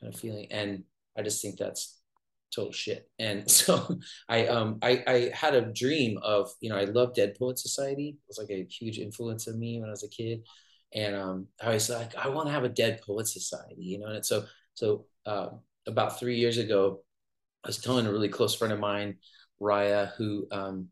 kind 0.00 0.12
of 0.12 0.20
feeling. 0.20 0.48
And 0.50 0.84
I 1.16 1.22
just 1.22 1.40
think 1.40 1.56
that's 1.56 2.00
total 2.54 2.72
shit. 2.72 3.08
And 3.18 3.50
so 3.50 3.98
I 4.28 4.46
um 4.48 4.78
I, 4.82 5.02
I 5.06 5.30
had 5.34 5.54
a 5.54 5.72
dream 5.72 6.18
of, 6.22 6.50
you 6.60 6.70
know, 6.70 6.76
I 6.76 6.84
love 6.84 7.14
Dead 7.14 7.36
Poet 7.38 7.58
Society. 7.58 8.10
It 8.10 8.28
was 8.28 8.38
like 8.38 8.50
a 8.50 8.66
huge 8.70 8.98
influence 8.98 9.46
of 9.46 9.56
me 9.56 9.80
when 9.80 9.88
I 9.88 9.92
was 9.92 10.04
a 10.04 10.08
kid. 10.08 10.42
And 10.92 11.14
um 11.16 11.46
I 11.62 11.70
was 11.70 11.88
like, 11.88 12.14
I 12.16 12.28
want 12.28 12.48
to 12.48 12.52
have 12.52 12.64
a 12.64 12.68
Dead 12.68 13.00
Poet 13.06 13.28
Society, 13.28 13.82
you 13.82 13.98
know, 13.98 14.08
and 14.08 14.24
so 14.26 14.44
so 14.74 15.06
um 15.26 15.60
about 15.86 16.18
three 16.18 16.36
years 16.36 16.58
ago, 16.58 17.02
I 17.64 17.68
was 17.68 17.78
telling 17.78 18.06
a 18.06 18.12
really 18.12 18.28
close 18.28 18.54
friend 18.54 18.72
of 18.72 18.80
mine, 18.80 19.16
Raya, 19.60 20.12
who 20.16 20.46
um, 20.50 20.88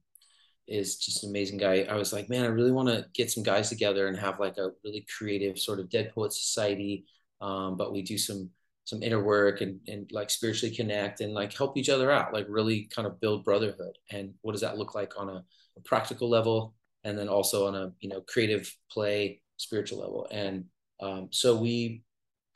is 0.68 0.96
just 0.96 1.24
an 1.24 1.30
amazing 1.30 1.58
guy. 1.58 1.82
I 1.82 1.96
was 1.96 2.12
like, 2.12 2.28
man, 2.28 2.44
I 2.44 2.48
really 2.48 2.72
want 2.72 2.88
to 2.88 3.06
get 3.14 3.30
some 3.30 3.42
guys 3.42 3.68
together 3.68 4.06
and 4.06 4.18
have 4.18 4.40
like 4.40 4.58
a 4.58 4.70
really 4.84 5.06
creative 5.18 5.58
sort 5.58 5.80
of 5.80 5.90
Dead 5.90 6.12
Poet 6.14 6.32
Society. 6.32 7.04
Um, 7.40 7.76
but 7.76 7.92
we 7.92 8.02
do 8.02 8.18
some 8.18 8.50
some 8.84 9.02
inner 9.02 9.22
work 9.22 9.60
and 9.60 9.80
and 9.88 10.10
like 10.12 10.30
spiritually 10.30 10.74
connect 10.74 11.20
and 11.20 11.32
like 11.34 11.56
help 11.56 11.76
each 11.76 11.88
other 11.88 12.10
out, 12.10 12.32
like 12.32 12.46
really 12.48 12.88
kind 12.94 13.06
of 13.06 13.20
build 13.20 13.44
brotherhood. 13.44 13.98
And 14.10 14.34
what 14.42 14.52
does 14.52 14.60
that 14.62 14.78
look 14.78 14.94
like 14.94 15.18
on 15.18 15.28
a, 15.28 15.44
a 15.76 15.80
practical 15.84 16.28
level, 16.28 16.74
and 17.04 17.18
then 17.18 17.28
also 17.28 17.66
on 17.66 17.74
a 17.74 17.92
you 18.00 18.08
know 18.08 18.20
creative 18.22 18.74
play 18.90 19.42
spiritual 19.56 20.00
level. 20.00 20.28
And 20.30 20.64
um, 21.00 21.28
so 21.30 21.56
we 21.56 22.02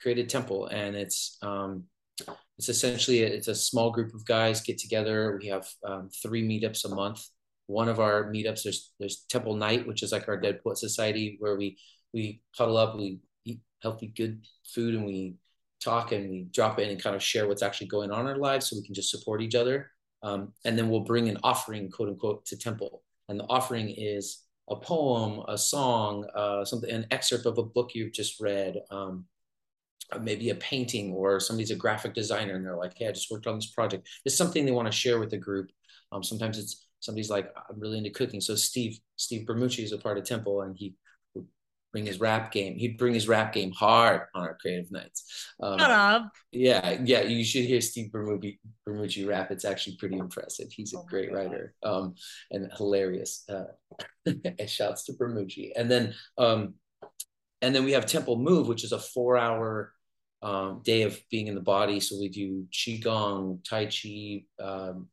created 0.01 0.29
Temple, 0.29 0.67
and 0.67 0.95
it's 0.95 1.37
um, 1.41 1.85
it's 2.57 2.69
essentially 2.69 3.23
a, 3.23 3.27
it's 3.27 3.47
a 3.47 3.55
small 3.55 3.91
group 3.91 4.13
of 4.13 4.25
guys 4.25 4.61
get 4.61 4.77
together. 4.77 5.37
We 5.41 5.47
have 5.47 5.67
um, 5.83 6.09
three 6.21 6.47
meetups 6.47 6.85
a 6.85 6.95
month. 6.95 7.25
One 7.67 7.89
of 7.89 7.99
our 7.99 8.31
meetups 8.31 8.63
there's 8.63 8.91
there's 8.99 9.25
Temple 9.29 9.55
Night, 9.55 9.87
which 9.87 10.03
is 10.03 10.11
like 10.11 10.27
our 10.27 10.37
Dead 10.37 10.61
Poet 10.63 10.77
Society, 10.77 11.37
where 11.39 11.55
we 11.55 11.77
we 12.13 12.41
cuddle 12.57 12.77
up, 12.77 12.95
we 12.95 13.19
eat 13.45 13.59
healthy, 13.81 14.07
good 14.07 14.45
food, 14.65 14.95
and 14.95 15.05
we 15.05 15.35
talk 15.83 16.11
and 16.11 16.29
we 16.29 16.47
drop 16.51 16.79
in 16.79 16.89
and 16.89 17.01
kind 17.01 17.15
of 17.15 17.21
share 17.21 17.47
what's 17.47 17.61
actually 17.61 17.87
going 17.87 18.11
on 18.11 18.21
in 18.21 18.27
our 18.27 18.37
lives, 18.37 18.69
so 18.69 18.75
we 18.75 18.85
can 18.85 18.95
just 18.95 19.11
support 19.11 19.41
each 19.41 19.55
other. 19.55 19.91
Um, 20.23 20.53
and 20.65 20.77
then 20.77 20.89
we'll 20.89 21.01
bring 21.01 21.29
an 21.29 21.37
offering, 21.43 21.91
quote 21.91 22.09
unquote, 22.09 22.45
to 22.47 22.57
Temple, 22.57 23.03
and 23.29 23.39
the 23.39 23.45
offering 23.45 23.89
is 23.89 24.43
a 24.69 24.75
poem, 24.75 25.43
a 25.47 25.57
song, 25.57 26.25
uh, 26.35 26.65
something, 26.65 26.89
an 26.89 27.05
excerpt 27.11 27.45
of 27.45 27.57
a 27.57 27.63
book 27.63 27.91
you've 27.93 28.13
just 28.13 28.39
read. 28.41 28.81
Um, 28.91 29.25
maybe 30.21 30.49
a 30.49 30.55
painting 30.55 31.11
or 31.13 31.39
somebody's 31.39 31.71
a 31.71 31.75
graphic 31.75 32.13
designer 32.13 32.55
and 32.55 32.65
they're 32.65 32.77
like, 32.77 32.93
hey, 32.95 33.07
I 33.07 33.11
just 33.11 33.29
worked 33.29 33.47
on 33.47 33.55
this 33.55 33.71
project. 33.71 34.07
It's 34.25 34.37
something 34.37 34.65
they 34.65 34.71
want 34.71 34.87
to 34.87 34.91
share 34.91 35.19
with 35.19 35.29
the 35.29 35.37
group. 35.37 35.69
Um, 36.11 36.23
sometimes 36.23 36.57
it's 36.57 36.86
somebody's 36.99 37.29
like, 37.29 37.53
I'm 37.69 37.79
really 37.79 37.97
into 37.97 38.09
cooking. 38.09 38.41
So 38.41 38.55
Steve, 38.55 38.99
Steve 39.15 39.45
Bermucci 39.45 39.83
is 39.83 39.91
a 39.91 39.97
part 39.97 40.17
of 40.17 40.25
Temple 40.25 40.61
and 40.61 40.75
he 40.77 40.95
would 41.35 41.45
bring 41.91 42.05
his 42.05 42.19
rap 42.19 42.51
game. 42.51 42.75
He'd 42.75 42.97
bring 42.97 43.13
his 43.13 43.27
rap 43.27 43.53
game 43.53 43.71
hard 43.71 44.21
on 44.33 44.43
our 44.43 44.57
creative 44.59 44.91
nights. 44.91 45.53
Um, 45.61 45.79
Shut 45.79 45.91
up. 45.91 46.31
yeah, 46.51 46.99
yeah, 47.03 47.21
you 47.21 47.43
should 47.43 47.65
hear 47.65 47.81
Steve 47.81 48.11
Bermucci, 48.11 48.59
Bermucci 48.87 49.27
rap. 49.27 49.51
It's 49.51 49.65
actually 49.65 49.97
pretty 49.97 50.17
impressive. 50.17 50.71
He's 50.71 50.93
a 50.93 50.97
Oh 50.97 51.05
great 51.07 51.31
writer 51.31 51.73
um, 51.83 52.15
and 52.51 52.71
hilarious. 52.75 53.47
Uh, 53.49 53.65
shouts 54.67 55.05
to 55.05 55.13
Bermucci. 55.13 55.71
And 55.75 55.89
then, 55.89 56.13
um, 56.37 56.75
and 57.61 57.73
then 57.73 57.85
we 57.85 57.93
have 57.93 58.05
Temple 58.05 58.37
Move, 58.37 58.67
which 58.67 58.83
is 58.83 58.91
a 58.91 58.99
four-hour 58.99 59.91
um, 60.41 60.81
day 60.83 61.03
of 61.03 61.19
being 61.31 61.47
in 61.47 61.55
the 61.55 61.61
body. 61.61 61.99
So 61.99 62.17
we 62.19 62.29
do 62.29 62.65
qigong, 62.71 63.63
tai 63.67 63.85
chi, 63.87 64.45
um, 64.63 65.07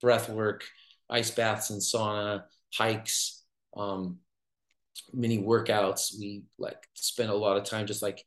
breath 0.00 0.28
work, 0.28 0.64
ice 1.10 1.30
baths 1.30 1.70
and 1.70 1.80
sauna, 1.80 2.44
hikes, 2.74 3.44
um, 3.76 4.18
mini 5.12 5.38
workouts. 5.38 6.18
We 6.18 6.44
like 6.58 6.82
spend 6.94 7.30
a 7.30 7.34
lot 7.34 7.56
of 7.56 7.64
time 7.64 7.86
just 7.86 8.02
like 8.02 8.24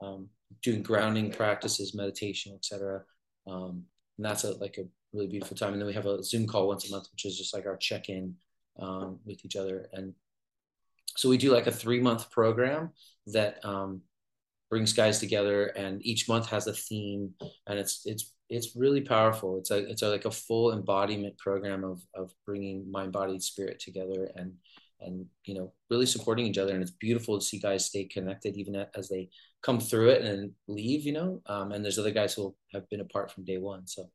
um, 0.00 0.28
doing 0.62 0.82
grounding 0.82 1.30
practices, 1.30 1.94
meditation, 1.94 2.54
etc. 2.54 3.02
Um, 3.46 3.84
and 4.18 4.26
that's 4.26 4.44
a, 4.44 4.52
like 4.52 4.78
a 4.78 4.84
really 5.12 5.28
beautiful 5.28 5.56
time. 5.56 5.72
And 5.72 5.80
then 5.80 5.86
we 5.86 5.94
have 5.94 6.06
a 6.06 6.22
Zoom 6.22 6.46
call 6.46 6.68
once 6.68 6.88
a 6.88 6.90
month, 6.90 7.08
which 7.12 7.24
is 7.24 7.36
just 7.36 7.54
like 7.54 7.66
our 7.66 7.76
check-in 7.76 8.34
um, 8.78 9.18
with 9.24 9.44
each 9.44 9.56
other. 9.56 9.88
And 9.92 10.14
so 11.16 11.28
we 11.28 11.36
do 11.36 11.52
like 11.52 11.66
a 11.66 11.72
three-month 11.72 12.30
program 12.30 12.90
that 13.26 13.64
um, 13.64 14.02
brings 14.70 14.94
guys 14.94 15.18
together, 15.18 15.66
and 15.66 16.04
each 16.04 16.28
month 16.28 16.48
has 16.48 16.66
a 16.66 16.72
theme, 16.72 17.34
and 17.66 17.78
it's 17.78 18.02
it's 18.06 18.31
it's 18.48 18.76
really 18.76 19.00
powerful. 19.00 19.58
It's 19.58 19.70
a 19.70 19.78
it's 19.78 20.02
a, 20.02 20.08
like 20.08 20.24
a 20.24 20.30
full 20.30 20.72
embodiment 20.72 21.38
program 21.38 21.84
of 21.84 22.02
of 22.14 22.32
bringing 22.44 22.90
mind, 22.90 23.12
body, 23.12 23.38
spirit 23.40 23.80
together, 23.80 24.30
and 24.36 24.54
and 25.00 25.26
you 25.44 25.54
know 25.54 25.72
really 25.90 26.06
supporting 26.06 26.46
each 26.46 26.58
other. 26.58 26.72
And 26.72 26.82
it's 26.82 26.90
beautiful 26.90 27.38
to 27.38 27.44
see 27.44 27.58
guys 27.58 27.86
stay 27.86 28.04
connected 28.04 28.56
even 28.56 28.84
as 28.94 29.08
they 29.08 29.30
come 29.62 29.80
through 29.80 30.10
it 30.10 30.22
and 30.22 30.52
leave. 30.68 31.04
You 31.04 31.12
know, 31.12 31.42
um, 31.46 31.72
and 31.72 31.84
there's 31.84 31.98
other 31.98 32.10
guys 32.10 32.34
who 32.34 32.54
have 32.72 32.88
been 32.90 33.00
apart 33.00 33.30
from 33.30 33.44
day 33.44 33.58
one. 33.58 33.86
So 33.86 34.10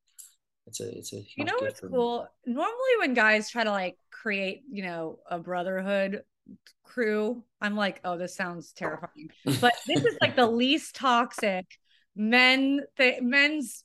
it's 0.67 0.82
a 0.82 0.97
it's 0.97 1.13
a 1.13 1.17
huge 1.17 1.34
You 1.38 1.45
know 1.45 1.57
what's 1.59 1.82
me. 1.82 1.89
cool? 1.89 2.28
Normally, 2.45 2.97
when 2.99 3.13
guys 3.13 3.49
try 3.49 3.63
to 3.63 3.71
like 3.71 3.97
create, 4.11 4.63
you 4.69 4.84
know, 4.84 5.19
a 5.30 5.39
brotherhood 5.39 6.23
crew, 6.84 7.43
I'm 7.61 7.75
like, 7.75 8.01
oh, 8.03 8.17
this 8.17 8.36
sounds 8.36 8.71
terrifying. 8.73 9.32
But 9.61 9.73
this 9.88 10.03
is 10.03 10.17
like 10.21 10.36
the 10.36 10.47
least 10.47 10.95
toxic 10.95 11.65
men 12.18 12.82
th- 12.97 13.22
men's 13.22 13.84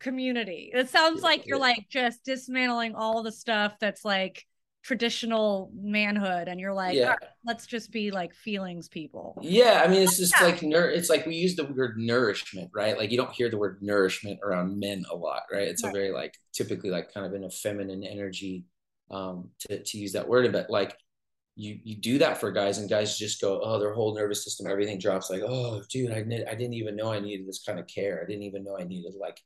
community. 0.00 0.70
It 0.74 0.90
sounds 0.90 1.22
Yeah, 1.22 1.22
like 1.22 1.46
you're 1.46 1.58
yeah. 1.58 1.60
like 1.60 1.86
just 1.90 2.24
dismantling 2.24 2.94
all 2.94 3.22
the 3.22 3.32
stuff 3.32 3.76
that's 3.80 4.04
like 4.04 4.46
traditional 4.82 5.70
manhood, 5.74 6.48
and 6.48 6.60
you're 6.60 6.74
like, 6.74 6.98
Yeah. 6.98 7.04
"All 7.04 7.12
right, 7.12 7.30
let's 7.44 7.66
just 7.66 7.90
be 7.92 8.10
like 8.10 8.34
feelings 8.34 8.88
people. 8.88 9.38
Yeah, 9.40 9.82
I 9.84 9.88
mean, 9.88 10.02
it's 10.02 10.16
just 10.16 10.40
like 10.40 10.62
nur- 10.62 10.90
it's 10.90 11.10
like 11.10 11.26
we 11.26 11.34
use 11.34 11.56
the 11.56 11.64
word 11.64 11.98
nourishment, 11.98 12.70
right? 12.72 12.96
Like 12.96 13.10
you 13.10 13.16
don't 13.18 13.32
hear 13.32 13.50
the 13.50 13.58
word 13.58 13.78
nourishment 13.82 14.38
around 14.42 14.78
men 14.78 15.04
a 15.10 15.16
lot, 15.16 15.42
right? 15.52 15.66
It's 15.68 15.82
Right. 15.82 15.90
a 15.90 15.90
very 15.90 16.12
like 16.12 16.34
typically 16.52 16.90
like 16.90 17.12
kind 17.12 17.26
of 17.26 17.34
in 17.34 17.44
a 17.44 17.50
feminine 17.50 18.04
energy 18.04 18.64
um 19.10 19.50
to, 19.60 19.82
to 19.82 19.98
use 19.98 20.12
that 20.12 20.28
word, 20.28 20.50
but 20.52 20.70
like 20.70 20.96
you 21.56 21.78
you 21.84 21.96
do 21.96 22.18
that 22.18 22.38
for 22.38 22.50
guys 22.50 22.78
and 22.78 22.88
guys 22.90 23.16
just 23.18 23.40
go, 23.40 23.60
oh, 23.62 23.78
their 23.78 23.94
whole 23.94 24.14
nervous 24.14 24.44
system, 24.44 24.66
everything 24.66 24.98
drops 24.98 25.30
like, 25.30 25.42
oh, 25.42 25.82
dude, 25.88 26.10
I 26.10 26.22
didn't 26.22 26.48
I 26.48 26.54
didn't 26.54 26.74
even 26.74 26.96
know 26.96 27.12
I 27.12 27.20
needed 27.20 27.46
this 27.46 27.62
kind 27.66 27.78
of 27.78 27.86
care. 27.86 28.20
I 28.22 28.26
didn't 28.26 28.42
even 28.42 28.64
know 28.64 28.76
I 28.78 28.84
needed 28.84 29.14
like 29.18 29.40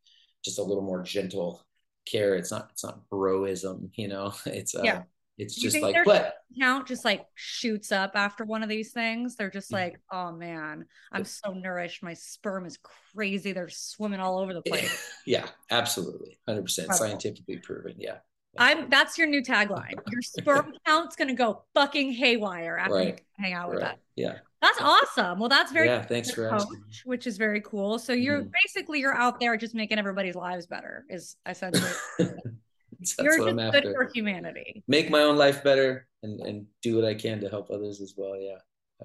just 0.44 0.58
a 0.58 0.62
little 0.62 0.82
more 0.82 1.02
gentle 1.02 1.64
care. 2.10 2.34
It's 2.36 2.50
not 2.50 2.68
it's 2.72 2.84
not 2.84 3.00
broism, 3.12 3.90
you 3.94 4.08
know. 4.08 4.32
It's 4.46 4.74
uh 4.74 4.82
Yeah. 4.84 5.02
it's 5.36 5.54
just 5.54 5.80
like 5.82 5.96
but 6.06 6.36
Count 6.58 6.88
just 6.88 7.04
like 7.04 7.26
shoots 7.34 7.92
up 7.92 8.12
after 8.14 8.44
one 8.44 8.62
of 8.62 8.70
these 8.70 8.92
things. 8.92 9.36
They're 9.36 9.50
just 9.50 9.70
Mhm. 9.70 9.74
like, 9.74 10.00
oh 10.10 10.32
man, 10.32 10.86
I'm 11.12 11.24
so 11.24 11.52
nourished. 11.52 12.02
My 12.02 12.14
sperm 12.14 12.64
is 12.64 12.78
crazy. 13.14 13.52
They're 13.52 13.68
swimming 13.68 14.20
all 14.20 14.38
over 14.38 14.54
the 14.54 14.62
place. 14.62 15.12
yeah, 15.26 15.46
absolutely. 15.70 16.38
100% 16.48 16.78
Incredible. 16.84 16.94
scientifically 16.96 17.58
proven. 17.58 17.96
Yeah. 17.98 18.18
I'm 18.58 18.90
that's 18.90 19.16
your 19.16 19.26
new 19.26 19.42
tagline. 19.42 19.94
Your 20.10 20.22
sperm 20.22 20.72
count's 20.86 21.16
gonna 21.16 21.34
go 21.34 21.62
fucking 21.74 22.12
haywire 22.12 22.76
after 22.76 23.02
you 23.02 23.14
hang 23.38 23.52
out 23.52 23.68
with 23.70 23.78
Right. 23.78 23.84
that. 23.92 23.98
Yeah. 24.16 24.38
That's 24.60 24.80
awesome. 24.80 25.38
Well, 25.38 25.48
that's 25.48 25.70
very 25.70 25.86
yeah. 25.86 26.02
Thanks 26.02 26.32
for 26.32 26.48
coach, 26.50 26.62
asking. 26.62 26.82
which 27.04 27.26
is 27.28 27.36
very 27.38 27.60
cool. 27.60 27.98
So 27.98 28.12
you're 28.12 28.42
Mhm. 28.42 28.50
basically 28.64 28.98
you're 29.00 29.14
out 29.14 29.38
there 29.38 29.56
just 29.56 29.74
making 29.74 29.98
everybody's 29.98 30.34
lives 30.34 30.66
better. 30.66 31.04
Is 31.08 31.36
essentially 31.46 31.88
that's 32.18 33.16
you're 33.20 33.38
what 33.38 33.48
I'm 33.50 33.56
just 33.58 33.72
good 33.72 33.86
after. 33.86 33.94
for 33.94 34.10
humanity. 34.12 34.82
Make 34.88 35.10
my 35.10 35.20
own 35.22 35.36
life 35.36 35.62
better 35.62 36.08
and, 36.24 36.40
and 36.40 36.66
do 36.82 36.96
what 36.96 37.04
I 37.04 37.14
can 37.14 37.40
to 37.42 37.48
help 37.48 37.70
others 37.70 38.00
as 38.00 38.14
well. 38.16 38.36
Yeah. 38.40 38.58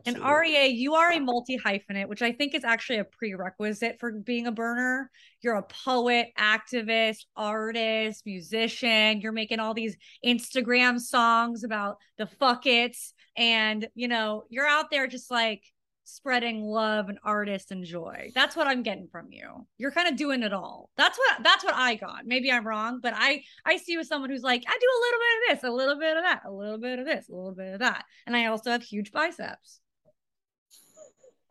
And. 0.05 0.17
REA, 0.17 0.67
you 0.67 0.95
are 0.95 1.11
a 1.11 1.19
multi 1.19 1.57
hyphenate, 1.57 2.07
which 2.07 2.21
I 2.21 2.31
think 2.31 2.55
is 2.55 2.63
actually 2.63 2.99
a 2.99 3.03
prerequisite 3.03 3.99
for 3.99 4.11
being 4.11 4.47
a 4.47 4.51
burner. 4.51 5.11
You're 5.41 5.55
a 5.55 5.63
poet, 5.63 6.29
activist, 6.37 7.25
artist, 7.35 8.25
musician. 8.25 9.21
You're 9.21 9.31
making 9.31 9.59
all 9.59 9.73
these 9.73 9.95
Instagram 10.25 10.99
songs 10.99 11.63
about 11.63 11.97
the 12.17 12.25
fuck 12.25 12.65
it's. 12.65 13.13
And, 13.37 13.87
you 13.95 14.07
know, 14.07 14.43
you're 14.49 14.67
out 14.67 14.89
there 14.89 15.07
just 15.07 15.29
like 15.29 15.63
spreading 16.05 16.63
love 16.63 17.09
and 17.09 17.19
artist 17.23 17.71
and 17.71 17.85
joy. 17.85 18.31
That's 18.35 18.55
what 18.55 18.67
I'm 18.67 18.83
getting 18.83 19.07
from 19.11 19.27
you. 19.31 19.65
You're 19.77 19.91
kind 19.91 20.07
of 20.07 20.15
doing 20.15 20.43
it 20.43 20.53
all. 20.53 20.89
That's 20.97 21.17
what 21.17 21.43
that's 21.43 21.63
what 21.63 21.75
I 21.75 21.95
got. 21.95 22.25
Maybe 22.25 22.51
I'm 22.51 22.67
wrong, 22.67 22.99
but 23.01 23.13
I 23.15 23.43
I 23.65 23.77
see 23.77 23.93
you 23.93 23.99
as 23.99 24.07
someone 24.07 24.29
who's 24.29 24.43
like, 24.43 24.63
I 24.67 24.77
do 24.79 24.87
a 24.87 25.01
little 25.03 25.19
bit 25.19 25.37
of 25.37 25.61
this, 25.61 25.69
a 25.69 25.73
little 25.73 25.99
bit 25.99 26.17
of 26.17 26.23
that, 26.23 26.41
a 26.45 26.51
little 26.51 26.77
bit 26.79 26.99
of 26.99 27.05
this, 27.05 27.29
a 27.29 27.35
little 27.35 27.55
bit 27.55 27.73
of 27.73 27.79
that. 27.79 28.05
And 28.25 28.35
I 28.35 28.47
also 28.47 28.71
have 28.71 28.83
huge 28.83 29.11
biceps. 29.11 29.79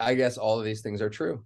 I 0.02 0.14
guess 0.14 0.36
all 0.36 0.58
of 0.58 0.64
these 0.64 0.82
things 0.82 1.00
are 1.00 1.10
true. 1.10 1.44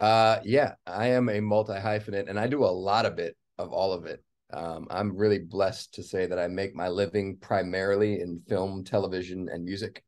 Uh 0.00 0.40
yeah, 0.44 0.74
I 0.86 1.08
am 1.08 1.28
a 1.28 1.40
multi 1.40 1.74
hyphenate 1.74 2.28
and 2.28 2.38
I 2.38 2.46
do 2.46 2.64
a 2.64 2.66
lot 2.66 3.06
of 3.06 3.18
it 3.18 3.36
of 3.58 3.72
all 3.72 3.92
of 3.92 4.06
it. 4.06 4.22
Um, 4.52 4.86
I'm 4.90 5.16
really 5.16 5.38
blessed 5.38 5.94
to 5.94 6.02
say 6.02 6.26
that 6.26 6.38
I 6.38 6.48
make 6.48 6.74
my 6.74 6.88
living 6.88 7.38
primarily 7.38 8.20
in 8.20 8.40
film, 8.48 8.84
television, 8.84 9.48
and 9.52 9.64
music. 9.64 10.04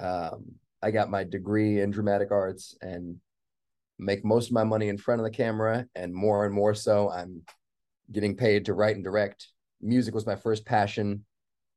Um, 0.00 0.46
I 0.82 0.90
got 0.90 1.10
my 1.10 1.24
degree 1.24 1.80
in 1.80 1.90
dramatic 1.90 2.30
arts 2.30 2.76
and 2.80 3.16
make 3.98 4.24
most 4.24 4.46
of 4.48 4.52
my 4.52 4.64
money 4.64 4.88
in 4.88 4.98
front 4.98 5.20
of 5.20 5.24
the 5.24 5.36
camera, 5.36 5.86
and 5.94 6.14
more 6.14 6.44
and 6.44 6.54
more 6.54 6.74
so, 6.74 7.10
I'm 7.10 7.42
getting 8.10 8.36
paid 8.36 8.64
to 8.66 8.74
write 8.74 8.96
and 8.96 9.04
direct. 9.04 9.48
Music 9.80 10.14
was 10.14 10.26
my 10.26 10.36
first 10.36 10.64
passion, 10.64 11.24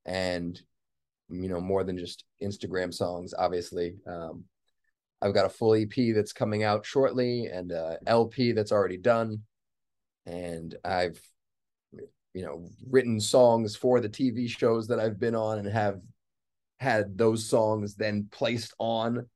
and 0.06 0.60
you 1.30 1.50
know, 1.50 1.62
more 1.62 1.84
than 1.84 1.98
just 1.98 2.26
Instagram 2.42 2.94
songs, 2.94 3.34
obviously. 3.38 3.96
Um, 4.08 4.46
I've 5.22 5.34
got 5.34 5.46
a 5.46 5.50
full 5.50 5.76
EP 5.76 6.14
that's 6.16 6.34
coming 6.34 6.64
out 6.64 6.86
shortly 6.86 7.46
and 7.46 7.72
a 7.72 8.00
LP 8.08 8.52
that's 8.54 8.72
already 8.72 8.98
done. 8.98 9.42
And 10.26 10.76
I've, 10.84 11.20
you 12.34 12.44
know, 12.46 12.68
written 12.90 13.20
songs 13.20 13.76
for 13.76 14.00
the 14.00 14.10
TV 14.10 14.48
shows 14.50 14.88
that 14.88 15.00
I've 15.00 15.20
been 15.20 15.36
on 15.36 15.60
and 15.60 15.68
have 15.68 16.00
had 16.80 17.18
those 17.18 17.46
songs 17.46 17.96
then 17.96 18.28
placed 18.32 18.74
on 18.80 19.28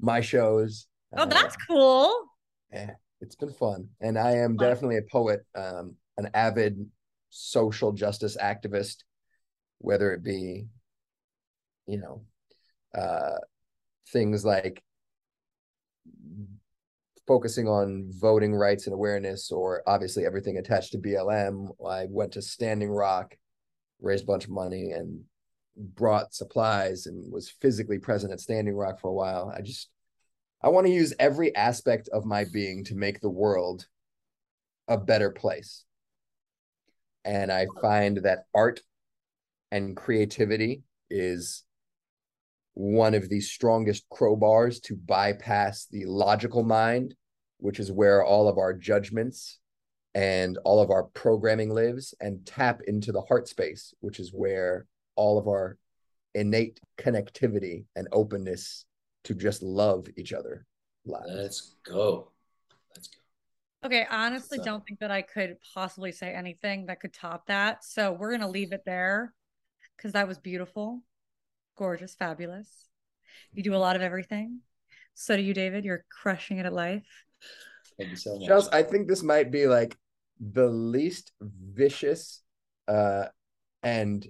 my 0.00 0.20
shows. 0.20 0.86
Oh, 1.16 1.22
Uh, 1.22 1.26
that's 1.26 1.56
cool. 1.68 2.24
yeah, 2.72 2.92
it's 3.20 3.36
been 3.36 3.52
fun. 3.52 3.88
And 4.00 4.18
I 4.18 4.32
am 4.38 4.56
Fun. 4.56 4.68
definitely 4.68 4.96
a 4.98 5.02
poet, 5.02 5.44
um, 5.54 5.96
an 6.16 6.30
avid 6.34 6.90
social 7.28 7.92
justice 7.92 8.36
activist, 8.36 9.04
whether 9.78 10.12
it 10.12 10.22
be, 10.24 10.66
you 11.86 11.98
know, 11.98 12.22
uh, 12.94 13.38
things 14.08 14.44
like 14.44 14.82
focusing 17.30 17.68
on 17.68 18.10
voting 18.10 18.52
rights 18.52 18.88
and 18.88 18.92
awareness, 18.92 19.52
or 19.52 19.84
obviously 19.86 20.26
everything 20.26 20.58
attached 20.58 20.90
to 20.90 20.98
BLM. 20.98 21.68
I 21.88 22.08
went 22.10 22.32
to 22.32 22.42
Standing 22.42 22.90
Rock, 22.90 23.36
raised 24.00 24.24
a 24.24 24.26
bunch 24.26 24.46
of 24.46 24.50
money, 24.50 24.90
and 24.90 25.20
brought 25.76 26.34
supplies 26.34 27.06
and 27.06 27.32
was 27.32 27.48
physically 27.48 28.00
present 28.00 28.32
at 28.32 28.40
Standing 28.40 28.74
Rock 28.74 28.98
for 28.98 29.10
a 29.10 29.14
while. 29.14 29.54
I 29.56 29.60
just 29.60 29.90
I 30.60 30.70
want 30.70 30.88
to 30.88 30.92
use 30.92 31.14
every 31.20 31.54
aspect 31.54 32.08
of 32.12 32.24
my 32.24 32.46
being 32.52 32.82
to 32.86 32.96
make 32.96 33.20
the 33.20 33.30
world 33.30 33.86
a 34.88 34.98
better 34.98 35.30
place. 35.30 35.84
And 37.24 37.52
I 37.52 37.68
find 37.80 38.24
that 38.24 38.46
art 38.52 38.80
and 39.70 39.96
creativity 39.96 40.82
is 41.08 41.62
one 42.74 43.14
of 43.14 43.28
the 43.28 43.40
strongest 43.40 44.04
crowbars 44.10 44.82
to 44.82 44.96
bypass 44.96 45.86
the 45.86 46.06
logical 46.06 46.64
mind, 46.64 47.14
which 47.60 47.78
is 47.78 47.92
where 47.92 48.24
all 48.24 48.48
of 48.48 48.58
our 48.58 48.72
judgments 48.72 49.58
and 50.14 50.58
all 50.64 50.80
of 50.80 50.90
our 50.90 51.04
programming 51.04 51.70
lives, 51.70 52.14
and 52.20 52.44
tap 52.44 52.80
into 52.88 53.12
the 53.12 53.20
heart 53.20 53.46
space, 53.46 53.94
which 54.00 54.18
is 54.18 54.32
where 54.32 54.86
all 55.14 55.38
of 55.38 55.46
our 55.46 55.78
innate 56.34 56.80
connectivity 56.98 57.84
and 57.94 58.08
openness 58.10 58.84
to 59.22 59.34
just 59.34 59.62
love 59.62 60.08
each 60.16 60.32
other 60.32 60.66
lies. 61.04 61.22
Let's 61.28 61.74
go. 61.84 62.32
Let's 62.96 63.08
go. 63.08 63.86
Okay, 63.86 64.04
I 64.04 64.26
honestly 64.26 64.58
So- 64.58 64.64
don't 64.64 64.84
think 64.84 64.98
that 64.98 65.12
I 65.12 65.22
could 65.22 65.58
possibly 65.74 66.10
say 66.10 66.34
anything 66.34 66.86
that 66.86 67.00
could 67.00 67.12
top 67.14 67.46
that. 67.46 67.84
So 67.84 68.12
we're 68.12 68.32
gonna 68.32 68.48
leave 68.48 68.72
it 68.72 68.84
there 68.84 69.32
because 69.96 70.12
that 70.12 70.26
was 70.26 70.38
beautiful, 70.38 71.02
gorgeous, 71.76 72.14
fabulous. 72.16 72.88
You 73.52 73.62
do 73.62 73.74
a 73.74 73.78
lot 73.78 73.94
of 73.96 74.02
everything. 74.02 74.62
So 75.14 75.36
do 75.36 75.42
you, 75.42 75.54
David. 75.54 75.84
You're 75.84 76.04
crushing 76.08 76.58
it 76.58 76.66
at 76.66 76.72
life. 76.72 77.26
Thank 77.98 78.10
you 78.10 78.16
so 78.16 78.38
much. 78.38 78.48
Chels, 78.48 78.68
I 78.72 78.82
think 78.82 79.08
this 79.08 79.22
might 79.22 79.50
be 79.50 79.66
like 79.66 79.96
the 80.40 80.66
least 80.66 81.32
vicious 81.40 82.40
uh 82.88 83.26
and 83.82 84.26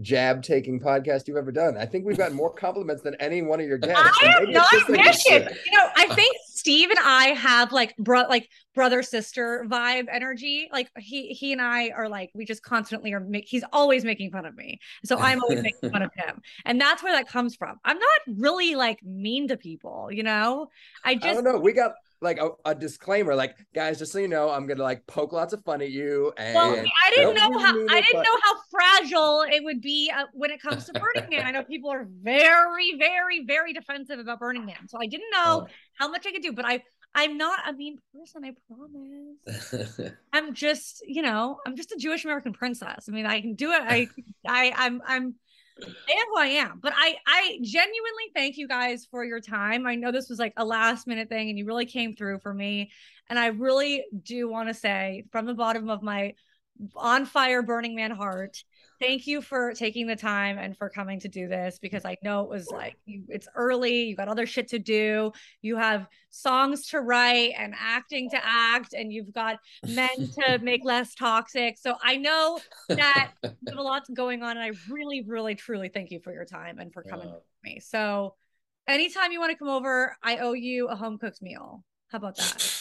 jab 0.00 0.42
taking 0.42 0.78
podcast 0.78 1.26
you've 1.26 1.36
ever 1.36 1.52
done. 1.52 1.76
I 1.76 1.86
think 1.86 2.06
we've 2.06 2.16
gotten 2.16 2.36
more 2.36 2.52
compliments 2.52 3.02
than 3.02 3.14
any 3.16 3.42
one 3.42 3.60
of 3.60 3.66
your 3.66 3.78
guests. 3.78 4.18
I 4.22 4.36
am 4.36 4.52
not 4.52 4.66
it's 4.72 4.88
like 4.88 5.04
vicious. 5.04 5.58
You 5.66 5.78
know, 5.78 5.88
I 5.96 6.06
think 6.14 6.36
Steve 6.46 6.90
and 6.90 6.98
I 7.02 7.28
have 7.28 7.72
like 7.72 7.96
bro 7.96 8.22
like 8.28 8.48
brother 8.74 9.02
sister 9.02 9.64
vibe 9.68 10.06
energy. 10.10 10.68
Like 10.72 10.88
he 10.98 11.28
he 11.28 11.52
and 11.52 11.60
I 11.60 11.90
are 11.90 12.08
like 12.08 12.30
we 12.34 12.44
just 12.44 12.62
constantly 12.62 13.12
are 13.12 13.20
make 13.20 13.46
he's 13.46 13.64
always 13.72 14.04
making 14.04 14.30
fun 14.30 14.46
of 14.46 14.56
me. 14.56 14.78
So 15.04 15.18
I'm 15.18 15.42
always 15.42 15.62
making 15.62 15.90
fun 15.90 16.02
of 16.02 16.10
him. 16.14 16.40
And 16.64 16.80
that's 16.80 17.02
where 17.02 17.12
that 17.12 17.28
comes 17.28 17.54
from. 17.54 17.78
I'm 17.84 17.98
not 17.98 18.36
really 18.36 18.74
like 18.74 19.02
mean 19.02 19.48
to 19.48 19.56
people, 19.56 20.10
you 20.10 20.22
know? 20.22 20.68
I 21.04 21.12
I 21.12 21.14
just 21.14 21.34
don't 21.34 21.44
know. 21.44 21.58
We 21.58 21.72
got 21.72 21.92
like 22.20 22.38
a, 22.40 22.50
a 22.64 22.74
disclaimer, 22.74 23.34
like 23.34 23.56
guys, 23.74 23.98
just 23.98 24.12
so 24.12 24.18
you 24.18 24.28
know, 24.28 24.50
I'm 24.50 24.66
gonna 24.66 24.82
like 24.82 25.06
poke 25.06 25.32
lots 25.32 25.52
of 25.52 25.62
fun 25.64 25.80
at 25.82 25.90
you. 25.90 26.32
And 26.36 26.54
Well, 26.54 26.74
I 27.06 27.10
didn't 27.10 27.34
know 27.34 27.58
how 27.58 27.72
I 27.88 28.00
didn't 28.00 28.12
but- 28.14 28.24
know 28.24 28.38
how 28.42 28.54
fragile 28.70 29.42
it 29.50 29.62
would 29.64 29.80
be 29.80 30.10
uh, 30.14 30.24
when 30.32 30.50
it 30.50 30.60
comes 30.60 30.84
to 30.86 30.92
Burning 30.92 31.30
Man. 31.30 31.46
I 31.46 31.50
know 31.52 31.62
people 31.64 31.90
are 31.90 32.06
very, 32.22 32.96
very, 32.98 33.44
very 33.44 33.72
defensive 33.72 34.18
about 34.18 34.40
Burning 34.40 34.66
Man, 34.66 34.88
so 34.88 34.98
I 35.00 35.06
didn't 35.06 35.30
know 35.32 35.38
Oh. 35.62 35.66
how 35.94 36.08
much 36.08 36.26
I 36.26 36.32
could 36.32 36.42
do. 36.42 36.52
But 36.52 36.64
I, 36.64 36.82
I'm 37.14 37.38
not 37.38 37.60
a 37.68 37.72
mean 37.72 37.98
person. 38.14 38.44
I 38.44 38.52
promise. 38.68 40.12
I'm 40.32 40.54
just, 40.54 41.02
you 41.06 41.22
know, 41.22 41.58
I'm 41.66 41.76
just 41.76 41.92
a 41.92 41.96
Jewish 41.98 42.24
American 42.24 42.52
princess. 42.52 43.06
I 43.08 43.12
mean, 43.12 43.26
I 43.26 43.40
can 43.40 43.54
do 43.54 43.72
it. 43.72 43.80
I, 43.82 44.08
I, 44.46 44.72
I'm, 44.76 45.00
I'm, 45.06 45.34
am 45.86 46.26
who 46.30 46.38
I 46.38 46.46
am. 46.46 46.80
But 46.80 46.92
I 46.96 47.16
I 47.26 47.58
genuinely 47.62 48.24
thank 48.34 48.56
you 48.56 48.68
guys 48.68 49.06
for 49.10 49.24
your 49.24 49.40
time. 49.40 49.86
I 49.86 49.94
know 49.94 50.12
this 50.12 50.28
was 50.28 50.38
like 50.38 50.52
a 50.56 50.64
last 50.64 51.06
minute 51.06 51.28
thing 51.28 51.48
and 51.48 51.58
you 51.58 51.64
really 51.64 51.86
came 51.86 52.14
through 52.14 52.40
for 52.40 52.52
me. 52.52 52.90
And 53.28 53.38
I 53.38 53.46
really 53.46 54.04
do 54.22 54.48
want 54.48 54.68
to 54.68 54.74
say 54.74 55.24
from 55.30 55.46
the 55.46 55.54
bottom 55.54 55.90
of 55.90 56.02
my 56.02 56.34
on 56.96 57.26
fire 57.26 57.62
burning 57.62 57.94
man 57.94 58.10
heart 58.10 58.62
thank 59.00 59.26
you 59.26 59.40
for 59.40 59.72
taking 59.74 60.06
the 60.06 60.16
time 60.16 60.58
and 60.58 60.76
for 60.76 60.88
coming 60.88 61.20
to 61.20 61.28
do 61.28 61.48
this 61.48 61.78
because 61.80 62.04
I 62.04 62.16
know 62.22 62.42
it 62.42 62.48
was 62.48 62.68
like 62.70 62.96
you, 63.06 63.24
it's 63.28 63.48
early, 63.54 64.04
you 64.04 64.16
got 64.16 64.28
other 64.28 64.46
shit 64.46 64.68
to 64.68 64.78
do, 64.78 65.32
you 65.62 65.76
have 65.76 66.06
songs 66.30 66.86
to 66.88 67.00
write 67.00 67.54
and 67.56 67.74
acting 67.78 68.30
to 68.30 68.40
act, 68.42 68.94
and 68.94 69.12
you've 69.12 69.32
got 69.32 69.58
men 69.86 70.08
to 70.40 70.58
make 70.62 70.84
less 70.84 71.14
toxic. 71.14 71.78
So 71.78 71.94
I 72.02 72.16
know 72.16 72.58
that 72.88 73.32
you 73.42 73.50
have 73.68 73.78
a 73.78 73.82
lot 73.82 74.04
going 74.14 74.42
on, 74.42 74.56
and 74.56 74.60
I 74.60 74.72
really, 74.90 75.22
really, 75.26 75.54
truly 75.54 75.88
thank 75.88 76.10
you 76.10 76.20
for 76.20 76.32
your 76.32 76.44
time 76.44 76.78
and 76.78 76.92
for 76.92 77.02
coming 77.02 77.28
uh, 77.28 77.34
with 77.34 77.42
me. 77.62 77.80
So 77.80 78.34
anytime 78.86 79.32
you 79.32 79.40
want 79.40 79.52
to 79.52 79.58
come 79.58 79.68
over, 79.68 80.16
I 80.22 80.38
owe 80.38 80.54
you 80.54 80.88
a 80.88 80.96
home 80.96 81.18
cooked 81.18 81.42
meal. 81.42 81.84
How 82.08 82.18
about 82.18 82.36
that? 82.36 82.77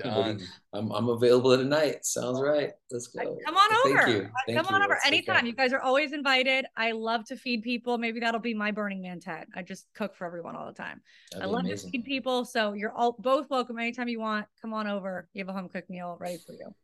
Done. 0.00 0.40
I'm, 0.72 0.90
I'm 0.90 1.08
available 1.08 1.56
tonight. 1.56 2.04
Sounds 2.04 2.40
right. 2.40 2.70
Let's 2.90 3.08
go. 3.08 3.38
Come 3.44 3.56
on 3.56 3.74
over. 3.86 4.02
Thank 4.02 4.08
you. 4.08 4.24
Uh, 4.24 4.28
thank 4.46 4.58
Come 4.58 4.66
you. 4.70 4.76
on 4.76 4.82
over 4.82 4.94
Let's 4.94 5.06
anytime. 5.06 5.46
You 5.46 5.52
guys 5.52 5.72
are 5.72 5.80
always 5.80 6.12
invited. 6.12 6.66
I 6.76 6.92
love 6.92 7.24
to 7.26 7.36
feed 7.36 7.62
people. 7.62 7.98
Maybe 7.98 8.20
that'll 8.20 8.40
be 8.40 8.54
my 8.54 8.70
Burning 8.70 9.02
Man 9.02 9.20
tent. 9.20 9.48
I 9.54 9.62
just 9.62 9.86
cook 9.94 10.14
for 10.14 10.26
everyone 10.26 10.56
all 10.56 10.66
the 10.66 10.72
time. 10.72 11.00
That'd 11.32 11.46
I 11.46 11.50
love 11.50 11.64
amazing. 11.64 11.90
to 11.90 11.98
feed 11.98 12.04
people. 12.04 12.44
So 12.44 12.72
you're 12.72 12.92
all 12.92 13.16
both 13.18 13.50
welcome 13.50 13.78
anytime 13.78 14.08
you 14.08 14.20
want. 14.20 14.46
Come 14.60 14.72
on 14.72 14.86
over. 14.86 15.28
You 15.32 15.40
have 15.40 15.48
a 15.48 15.52
home 15.52 15.68
cooked 15.68 15.90
meal 15.90 16.16
ready 16.20 16.38
for 16.46 16.52
you. 16.52 16.74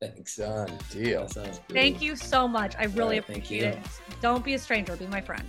Thanks. 0.00 0.36
Done. 0.36 0.70
Deal. 0.90 1.26
Thank 1.70 2.02
you 2.02 2.16
so 2.16 2.46
much. 2.46 2.74
I 2.76 2.84
really 2.84 3.20
right, 3.20 3.28
appreciate 3.28 3.64
it. 3.64 3.78
Don't 4.20 4.44
be 4.44 4.54
a 4.54 4.58
stranger. 4.58 4.96
Be 4.96 5.06
my 5.06 5.20
friend. 5.20 5.44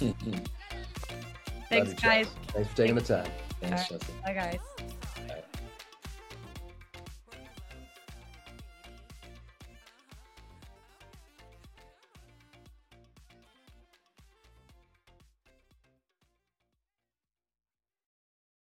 Thanks, 1.68 1.94
guys. 1.94 2.26
Thanks 2.48 2.70
for 2.70 2.76
taking 2.76 2.96
the 2.96 3.00
time. 3.00 3.30
Thanks, 3.60 3.90
right. 3.90 4.00
Bye, 4.24 4.32
guys. 4.32 4.58